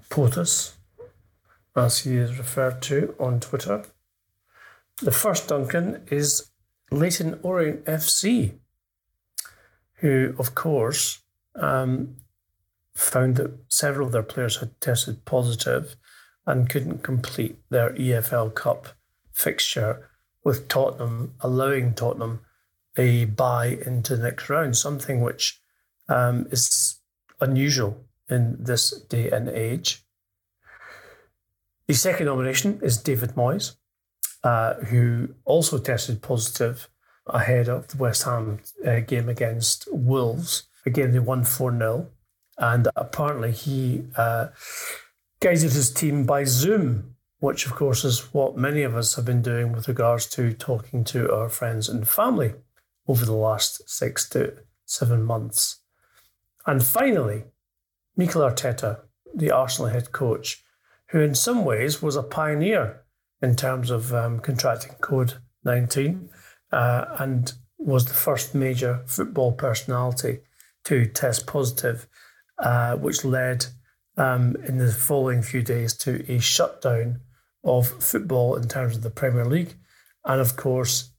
POTUS, 0.09 0.73
as 1.75 1.99
he 1.99 2.15
is 2.15 2.37
referred 2.37 2.81
to 2.83 3.15
on 3.19 3.39
Twitter. 3.39 3.83
The 5.01 5.11
first 5.11 5.47
Duncan 5.47 6.03
is 6.09 6.49
Leyton 6.91 7.39
Orient 7.43 7.85
FC, 7.85 8.53
who, 9.95 10.33
of 10.39 10.55
course, 10.55 11.19
um, 11.55 12.15
found 12.95 13.35
that 13.35 13.51
several 13.67 14.07
of 14.07 14.13
their 14.13 14.23
players 14.23 14.57
had 14.57 14.79
tested 14.81 15.25
positive 15.25 15.95
and 16.45 16.69
couldn't 16.69 17.03
complete 17.03 17.57
their 17.69 17.91
EFL 17.91 18.53
Cup 18.55 18.87
fixture, 19.31 20.09
with 20.43 20.67
Tottenham 20.69 21.33
allowing 21.41 21.93
Tottenham 21.93 22.39
a 22.97 23.25
bye 23.25 23.77
into 23.85 24.15
the 24.15 24.23
next 24.23 24.49
round, 24.49 24.77
something 24.77 25.21
which 25.21 25.59
um, 26.09 26.47
is 26.51 26.99
unusual 27.41 28.06
in 28.29 28.57
this 28.59 28.91
day 28.91 29.29
and 29.29 29.49
age. 29.49 30.03
The 31.87 31.93
second 31.93 32.25
nomination 32.25 32.79
is 32.81 32.97
David 32.97 33.31
Moyes, 33.31 33.75
uh, 34.43 34.75
who 34.75 35.29
also 35.45 35.77
tested 35.77 36.21
positive 36.21 36.89
ahead 37.25 37.69
of 37.69 37.87
the 37.87 37.97
West 37.97 38.23
Ham 38.23 38.59
uh, 38.85 38.99
game 38.99 39.29
against 39.29 39.87
Wolves. 39.91 40.63
Again, 40.85 41.11
they 41.11 41.19
won 41.19 41.43
4 41.43 41.77
0. 41.77 42.09
And 42.57 42.87
apparently, 42.95 43.51
he 43.51 44.03
uh, 44.15 44.47
guided 45.39 45.71
his 45.71 45.93
team 45.93 46.25
by 46.25 46.43
Zoom, 46.43 47.15
which, 47.39 47.65
of 47.65 47.75
course, 47.75 48.03
is 48.03 48.33
what 48.33 48.57
many 48.57 48.81
of 48.81 48.95
us 48.95 49.15
have 49.15 49.25
been 49.25 49.41
doing 49.41 49.71
with 49.71 49.87
regards 49.87 50.25
to 50.31 50.53
talking 50.53 51.03
to 51.05 51.31
our 51.31 51.49
friends 51.49 51.87
and 51.87 52.07
family 52.07 52.53
over 53.07 53.25
the 53.25 53.33
last 53.33 53.87
six 53.89 54.27
to 54.29 54.53
seven 54.85 55.23
months. 55.23 55.81
And 56.65 56.83
finally, 56.83 57.43
Mikel 58.17 58.41
Arteta, 58.41 59.01
the 59.33 59.51
Arsenal 59.51 59.91
head 59.91 60.11
coach, 60.11 60.63
who 61.09 61.21
in 61.21 61.35
some 61.35 61.63
ways 61.63 62.01
was 62.01 62.15
a 62.15 62.23
pioneer 62.23 63.03
in 63.41 63.55
terms 63.55 63.91
of 63.91 64.13
um, 64.13 64.39
contracting 64.39 64.95
COVID 64.99 65.35
19 65.63 66.29
uh, 66.71 67.05
and 67.19 67.53
was 67.77 68.05
the 68.05 68.13
first 68.13 68.55
major 68.55 69.03
football 69.05 69.51
personality 69.51 70.39
to 70.85 71.05
test 71.05 71.45
positive, 71.45 72.07
uh, 72.57 72.95
which 72.95 73.23
led 73.23 73.67
um, 74.17 74.55
in 74.65 74.77
the 74.77 74.91
following 74.91 75.41
few 75.41 75.61
days 75.61 75.93
to 75.93 76.25
a 76.31 76.39
shutdown 76.39 77.19
of 77.63 77.87
football 78.03 78.55
in 78.55 78.67
terms 78.67 78.95
of 78.95 79.03
the 79.03 79.09
Premier 79.09 79.45
League, 79.45 79.75
and 80.25 80.41
of 80.41 80.55
course, 80.55 81.11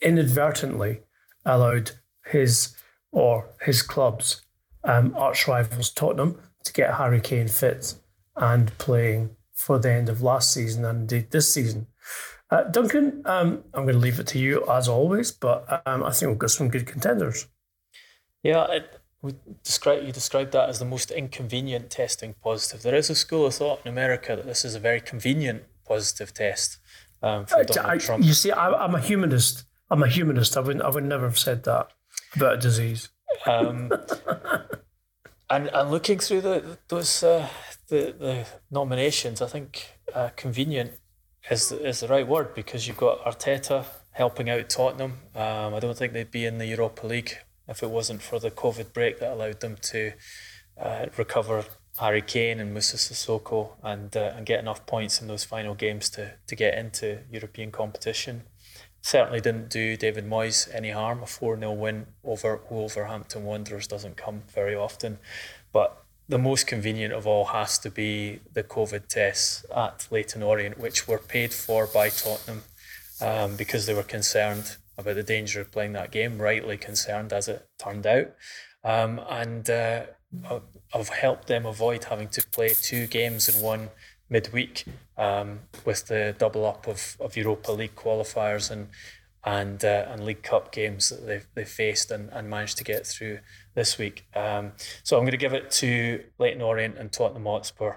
inadvertently 0.00 1.00
allowed 1.44 1.92
his 2.26 2.76
or 3.10 3.48
his 3.62 3.82
club's 3.82 4.42
um, 4.84 5.14
arch 5.16 5.46
rivals 5.48 5.90
Tottenham 5.90 6.40
to 6.64 6.72
get 6.72 6.94
Harry 6.94 7.20
Kane 7.20 7.48
fit 7.48 7.94
and 8.36 8.76
playing 8.78 9.36
for 9.52 9.78
the 9.78 9.90
end 9.90 10.08
of 10.08 10.22
last 10.22 10.52
season 10.52 10.84
and 10.84 11.00
indeed 11.00 11.30
this 11.30 11.52
season. 11.52 11.86
Uh, 12.50 12.62
Duncan, 12.62 13.22
um, 13.26 13.64
I'm 13.74 13.84
going 13.84 13.94
to 13.94 14.00
leave 14.00 14.18
it 14.20 14.26
to 14.28 14.38
you 14.38 14.64
as 14.70 14.88
always, 14.88 15.32
but 15.32 15.82
um, 15.86 16.02
I 16.02 16.12
think 16.12 16.30
we've 16.30 16.38
got 16.38 16.50
some 16.50 16.68
good 16.68 16.86
contenders. 16.86 17.46
Yeah, 18.42 18.66
it, 18.70 19.00
we 19.20 19.34
describe 19.64 20.04
you 20.04 20.12
described 20.12 20.52
that 20.52 20.68
as 20.68 20.78
the 20.78 20.84
most 20.84 21.10
inconvenient 21.10 21.90
testing 21.90 22.34
positive. 22.42 22.82
There 22.82 22.94
is 22.94 23.10
a 23.10 23.14
school 23.14 23.46
of 23.46 23.54
thought 23.54 23.80
in 23.84 23.90
America 23.90 24.36
that 24.36 24.46
this 24.46 24.64
is 24.64 24.74
a 24.74 24.80
very 24.80 25.00
convenient 25.00 25.64
positive 25.84 26.32
test 26.32 26.78
um, 27.22 27.44
for 27.46 27.64
Donald 27.64 27.94
I, 27.94 27.98
Trump. 27.98 28.24
You 28.24 28.32
see, 28.32 28.52
I, 28.52 28.84
am 28.84 28.94
a 28.94 29.00
humanist. 29.00 29.64
I'm 29.90 30.02
a 30.02 30.08
humanist. 30.08 30.56
I 30.56 30.60
would 30.60 30.80
I 30.80 30.88
would 30.88 31.04
never 31.04 31.26
have 31.26 31.38
said 31.38 31.64
that 31.64 31.88
about 32.36 32.54
a 32.54 32.58
disease. 32.58 33.08
Um, 33.46 33.92
and 35.50 35.68
and 35.68 35.90
looking 35.90 36.18
through 36.18 36.42
the 36.42 36.78
those 36.88 37.22
uh, 37.22 37.48
the 37.88 38.14
the 38.18 38.46
nominations, 38.70 39.40
I 39.42 39.46
think 39.46 39.98
uh, 40.14 40.30
convenient 40.36 40.92
is 41.50 41.72
is 41.72 42.00
the 42.00 42.08
right 42.08 42.26
word 42.26 42.54
because 42.54 42.86
you've 42.86 42.96
got 42.96 43.24
Arteta 43.24 43.84
helping 44.12 44.50
out 44.50 44.68
Tottenham. 44.68 45.20
Um, 45.34 45.74
I 45.74 45.80
don't 45.80 45.96
think 45.96 46.12
they'd 46.12 46.30
be 46.30 46.44
in 46.44 46.58
the 46.58 46.66
Europa 46.66 47.06
League 47.06 47.38
if 47.68 47.82
it 47.82 47.90
wasn't 47.90 48.22
for 48.22 48.38
the 48.38 48.50
COVID 48.50 48.92
break 48.92 49.20
that 49.20 49.32
allowed 49.32 49.60
them 49.60 49.76
to 49.82 50.12
uh, 50.80 51.06
recover 51.16 51.64
Harry 51.98 52.22
Kane 52.22 52.60
and 52.60 52.72
Moussa 52.72 52.96
Sissoko 52.96 53.72
and 53.82 54.16
uh, 54.16 54.32
and 54.36 54.46
get 54.46 54.60
enough 54.60 54.86
points 54.86 55.20
in 55.20 55.28
those 55.28 55.44
final 55.44 55.74
games 55.74 56.10
to 56.10 56.34
to 56.46 56.56
get 56.56 56.76
into 56.76 57.20
European 57.30 57.70
competition. 57.70 58.44
Certainly 59.08 59.40
didn't 59.40 59.70
do 59.70 59.96
David 59.96 60.28
Moyes 60.28 60.68
any 60.74 60.90
harm. 60.90 61.22
A 61.22 61.26
4 61.26 61.58
0 61.58 61.72
win 61.72 62.08
over 62.22 62.60
Wolverhampton 62.68 63.42
Wanderers 63.42 63.86
doesn't 63.86 64.18
come 64.18 64.42
very 64.54 64.74
often. 64.74 65.18
But 65.72 66.04
the 66.28 66.36
most 66.36 66.66
convenient 66.66 67.14
of 67.14 67.26
all 67.26 67.46
has 67.46 67.78
to 67.78 67.90
be 67.90 68.40
the 68.52 68.62
COVID 68.62 69.08
tests 69.08 69.64
at 69.74 70.06
Leyton 70.10 70.42
Orient, 70.42 70.78
which 70.78 71.08
were 71.08 71.16
paid 71.16 71.54
for 71.54 71.86
by 71.86 72.10
Tottenham 72.10 72.64
um, 73.22 73.56
because 73.56 73.86
they 73.86 73.94
were 73.94 74.02
concerned 74.02 74.76
about 74.98 75.14
the 75.14 75.22
danger 75.22 75.62
of 75.62 75.72
playing 75.72 75.94
that 75.94 76.10
game, 76.10 76.38
rightly 76.38 76.76
concerned 76.76 77.32
as 77.32 77.48
it 77.48 77.66
turned 77.82 78.06
out. 78.06 78.34
Um, 78.84 79.22
and 79.30 79.70
uh, 79.70 80.02
I've 80.94 81.08
helped 81.08 81.46
them 81.46 81.64
avoid 81.64 82.04
having 82.04 82.28
to 82.28 82.46
play 82.48 82.74
two 82.74 83.06
games 83.06 83.48
in 83.48 83.62
one 83.64 83.88
midweek 84.30 84.84
um, 85.16 85.60
with 85.84 86.06
the 86.06 86.34
double 86.38 86.66
up 86.66 86.86
of, 86.86 87.16
of 87.20 87.36
Europa 87.36 87.72
League 87.72 87.96
qualifiers 87.96 88.70
and 88.70 88.88
and 89.44 89.84
uh, 89.84 90.06
and 90.08 90.24
League 90.24 90.42
Cup 90.42 90.72
games 90.72 91.08
that 91.10 91.26
they 91.26 91.42
they 91.54 91.64
faced 91.64 92.10
and, 92.10 92.28
and 92.32 92.50
managed 92.50 92.76
to 92.78 92.84
get 92.84 93.06
through 93.06 93.38
this 93.74 93.96
week. 93.96 94.26
Um, 94.34 94.72
so 95.02 95.16
I'm 95.16 95.22
going 95.22 95.30
to 95.32 95.36
give 95.36 95.54
it 95.54 95.70
to 95.72 96.24
Leyton 96.38 96.60
Orient 96.60 96.98
and 96.98 97.10
Tottenham 97.12 97.44
Hotspur, 97.44 97.94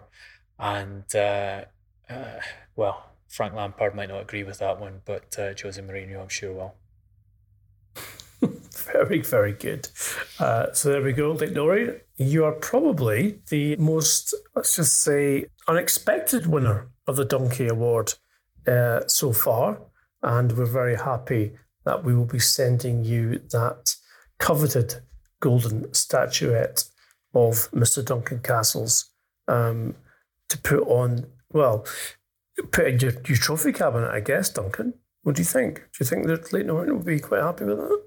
and 0.59 1.13
uh, 1.15 1.65
uh, 2.09 2.39
well, 2.75 3.11
Frank 3.27 3.53
Lampard 3.53 3.95
might 3.95 4.09
not 4.09 4.21
agree 4.21 4.43
with 4.43 4.59
that 4.59 4.79
one, 4.79 5.01
but 5.05 5.38
uh, 5.38 5.53
Jose 5.61 5.82
Mourinho, 5.82 6.21
I'm 6.21 6.29
sure 6.29 6.53
will. 6.53 6.75
Very, 8.82 9.21
very 9.21 9.53
good. 9.53 9.88
Uh, 10.39 10.71
so 10.73 10.89
there 10.89 11.01
we 11.01 11.13
go, 11.13 11.32
Leyton 11.32 11.57
Orient. 11.57 12.01
You 12.17 12.45
are 12.45 12.51
probably 12.51 13.39
the 13.49 13.75
most, 13.77 14.34
let's 14.55 14.75
just 14.75 14.99
say, 14.99 15.45
unexpected 15.67 16.47
winner 16.47 16.89
of 17.07 17.15
the 17.15 17.25
Donkey 17.25 17.67
Award 17.67 18.13
uh, 18.67 19.01
so 19.07 19.34
far 19.34 19.79
and 20.23 20.51
we're 20.57 20.65
very 20.65 20.95
happy 20.95 21.51
that 21.86 22.03
we 22.03 22.15
will 22.15 22.25
be 22.25 22.39
sending 22.39 23.03
you 23.03 23.39
that 23.51 23.95
coveted 24.39 24.95
golden 25.39 25.91
statuette 25.93 26.84
of 27.34 27.71
Mr. 27.71 28.05
Duncan 28.05 28.39
Castles 28.39 29.11
um, 29.47 29.95
to 30.49 30.57
put 30.59 30.82
on, 30.88 31.25
well, 31.51 31.86
put 32.71 32.88
in 32.88 32.99
your, 32.99 33.13
your 33.25 33.38
trophy 33.38 33.71
cabinet, 33.71 34.11
I 34.11 34.19
guess, 34.19 34.49
Duncan. 34.49 34.93
What 35.23 35.36
do 35.36 35.41
you 35.41 35.45
think? 35.45 35.75
Do 35.75 35.97
you 36.01 36.05
think 36.05 36.27
that 36.27 36.53
Leyton 36.53 36.69
Orient 36.69 36.97
will 36.97 37.03
be 37.03 37.19
quite 37.19 37.41
happy 37.41 37.65
with 37.65 37.77
that? 37.77 38.03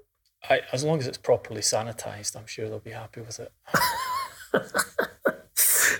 I, 0.49 0.61
as 0.71 0.83
long 0.83 0.99
as 0.99 1.07
it's 1.07 1.17
properly 1.17 1.61
sanitised, 1.61 2.35
I'm 2.35 2.47
sure 2.47 2.69
they'll 2.69 2.79
be 2.79 2.91
happy 2.91 3.21
with 3.21 3.39
it. 3.39 3.51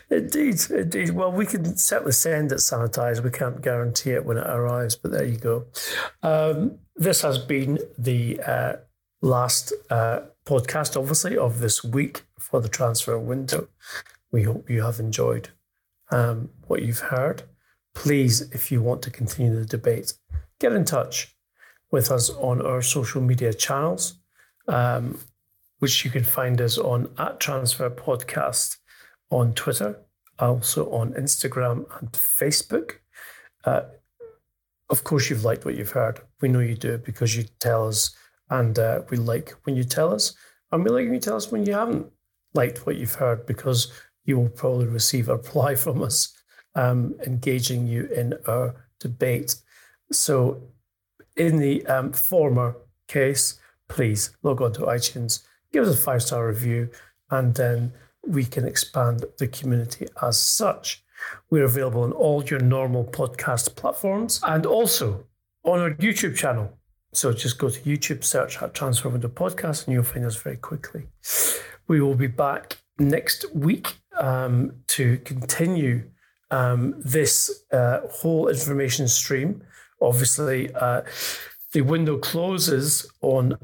Indeed, 0.10 0.62
indeed. 0.70 1.12
Well, 1.12 1.32
we 1.32 1.46
can 1.46 1.78
certainly 1.78 2.12
send 2.12 2.52
it 2.52 2.60
sanitized. 2.60 3.24
We 3.24 3.32
can't 3.32 3.62
guarantee 3.62 4.12
it 4.12 4.26
when 4.26 4.38
it 4.38 4.48
arrives, 4.48 4.96
but 4.96 5.12
there 5.12 5.26
you 5.26 5.38
go. 5.38 5.66
Um, 6.22 6.80
this 6.96 7.22
has 7.22 7.38
been 7.38 7.80
the 7.98 8.40
uh, 8.42 8.74
last 9.22 9.74
uh, 9.90 10.22
podcast, 10.46 10.96
obviously, 10.98 11.38
of 11.38 11.60
this 11.60 11.84
week 11.84 12.24
for 12.40 12.62
the 12.62 12.70
transfer 12.70 13.18
window. 13.18 13.68
We 14.32 14.44
hope 14.44 14.70
you 14.70 14.84
have 14.84 15.00
enjoyed 15.00 15.50
um, 16.12 16.50
what 16.68 16.84
you've 16.84 17.00
heard. 17.00 17.44
Please, 17.94 18.42
if 18.52 18.72
you 18.72 18.82
want 18.82 19.02
to 19.04 19.12
continue 19.12 19.56
the 19.56 19.66
debate, 19.66 20.14
get 20.60 20.72
in 20.72 20.86
touch 20.86 21.36
with 21.92 22.12
us 22.12 22.30
on 22.30 22.62
our 22.62 22.82
social 22.82 23.22
media 23.22 23.54
channels, 23.54 24.20
um, 24.68 25.20
which 25.80 26.06
you 26.06 26.12
can 26.12 26.24
find 26.24 26.62
us 26.62 26.78
on 26.78 27.10
at 27.18 27.40
Transfer 27.40 27.90
Podcast 27.90 28.78
on 29.30 29.54
Twitter, 29.54 30.00
also 30.40 30.92
on 30.92 31.14
Instagram 31.14 31.86
and 32.00 32.12
Facebook. 32.12 32.94
Uh, 33.64 33.82
of 34.90 35.04
course, 35.04 35.30
you've 35.30 35.44
liked 35.44 35.66
what 35.66 35.76
you've 35.76 35.92
heard. 35.92 36.20
We 36.42 36.50
know 36.50 36.60
you 36.60 36.76
do 36.76 36.98
because 36.98 37.36
you 37.36 37.46
tell 37.60 37.88
us, 37.88 38.16
and 38.50 38.78
uh, 38.78 39.02
we 39.10 39.18
like 39.18 39.52
when 39.64 39.76
you 39.76 39.84
tell 39.84 40.14
us, 40.14 40.36
and 40.72 40.84
we 40.84 40.92
like 40.92 41.06
when 41.06 41.16
you 41.16 41.20
tell 41.20 41.38
us 41.38 41.52
when 41.52 41.66
you 41.66 41.74
haven't 41.74 42.08
liked 42.54 42.86
what 42.86 42.96
you've 42.96 43.16
heard 43.16 43.46
because 43.46 43.92
you 44.24 44.38
will 44.40 44.50
probably 44.50 44.88
receive 44.88 45.30
a 45.30 45.36
reply 45.36 45.76
from 45.84 46.02
us 46.02 46.34
um, 46.76 47.16
engaging 47.26 47.88
you 47.88 48.06
in 48.08 48.34
our 48.48 48.88
debate. 49.00 49.56
So, 50.12 50.62
in 51.36 51.58
the 51.58 51.86
um, 51.88 52.14
former 52.14 52.78
case, 53.08 53.60
please 53.88 54.36
log 54.44 54.62
on 54.62 54.74
to 54.74 54.82
iTunes, 54.82 55.44
give 55.72 55.86
us 55.86 55.94
a 55.94 55.98
five 55.98 56.24
star 56.24 56.48
review, 56.48 56.90
and 57.32 57.54
then 57.56 57.94
we 58.26 58.46
can 58.46 58.68
expand 58.68 59.26
the 59.38 59.48
community 59.48 60.08
as 60.22 60.40
such. 60.40 61.04
We're 61.50 61.66
available 61.66 62.04
on 62.04 62.12
all 62.12 62.44
your 62.44 62.60
normal 62.60 63.06
podcast 63.06 63.76
platforms 63.76 64.40
and 64.44 64.66
also 64.66 65.26
on 65.64 65.80
our 65.80 65.92
YouTube 65.92 66.36
channel. 66.36 66.78
So 67.14 67.32
just 67.32 67.58
go 67.58 67.70
to 67.70 67.80
YouTube, 67.80 68.24
search 68.24 68.62
at 68.62 68.74
Transfer 68.74 69.10
Window 69.10 69.30
Podcast, 69.30 69.86
and 69.86 69.94
you'll 69.94 70.04
find 70.04 70.26
us 70.26 70.36
very 70.36 70.58
quickly. 70.58 71.08
We 71.88 72.02
will 72.02 72.16
be 72.16 72.28
back 72.28 72.78
next 73.00 73.46
week 73.56 73.94
um, 74.18 74.74
to 74.88 75.18
continue 75.20 76.04
um, 76.52 76.96
this 77.00 77.64
uh, 77.72 78.02
whole 78.12 78.50
information 78.50 79.08
stream. 79.08 79.64
Obviously, 80.02 80.74
uh, 80.76 81.02
the 81.76 81.82
window 81.82 82.18
closes 82.18 83.06
on 83.20 83.58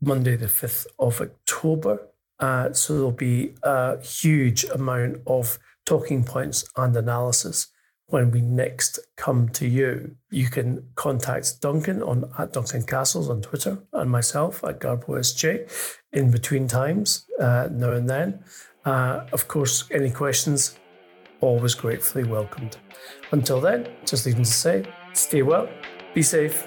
Monday, 0.00 0.34
the 0.34 0.46
5th 0.46 0.88
of 0.98 1.20
October. 1.20 2.08
Uh, 2.40 2.72
so 2.72 2.94
there'll 2.94 3.12
be 3.12 3.54
a 3.62 4.02
huge 4.02 4.64
amount 4.74 5.18
of 5.28 5.60
talking 5.86 6.24
points 6.24 6.64
and 6.76 6.96
analysis 6.96 7.68
when 8.06 8.32
we 8.32 8.40
next 8.40 8.98
come 9.16 9.48
to 9.50 9.68
you. 9.68 10.16
You 10.30 10.48
can 10.48 10.88
contact 10.96 11.60
Duncan 11.60 12.02
on 12.02 12.24
at 12.40 12.54
Duncan 12.54 12.82
Castles 12.82 13.30
on 13.30 13.40
Twitter 13.40 13.78
and 13.92 14.10
myself 14.10 14.64
at 14.64 14.80
GarboSJ 14.80 15.70
in 16.12 16.32
between 16.32 16.66
times, 16.66 17.24
uh, 17.40 17.68
now 17.70 17.92
and 17.92 18.10
then. 18.10 18.42
Uh, 18.84 19.26
of 19.32 19.46
course, 19.46 19.84
any 19.92 20.10
questions, 20.10 20.76
always 21.40 21.74
gratefully 21.76 22.24
welcomed. 22.24 22.78
Until 23.30 23.60
then, 23.60 23.86
just 24.04 24.26
leaving 24.26 24.42
to 24.42 24.50
say, 24.50 24.84
stay 25.12 25.42
well, 25.42 25.68
be 26.14 26.22
safe, 26.22 26.66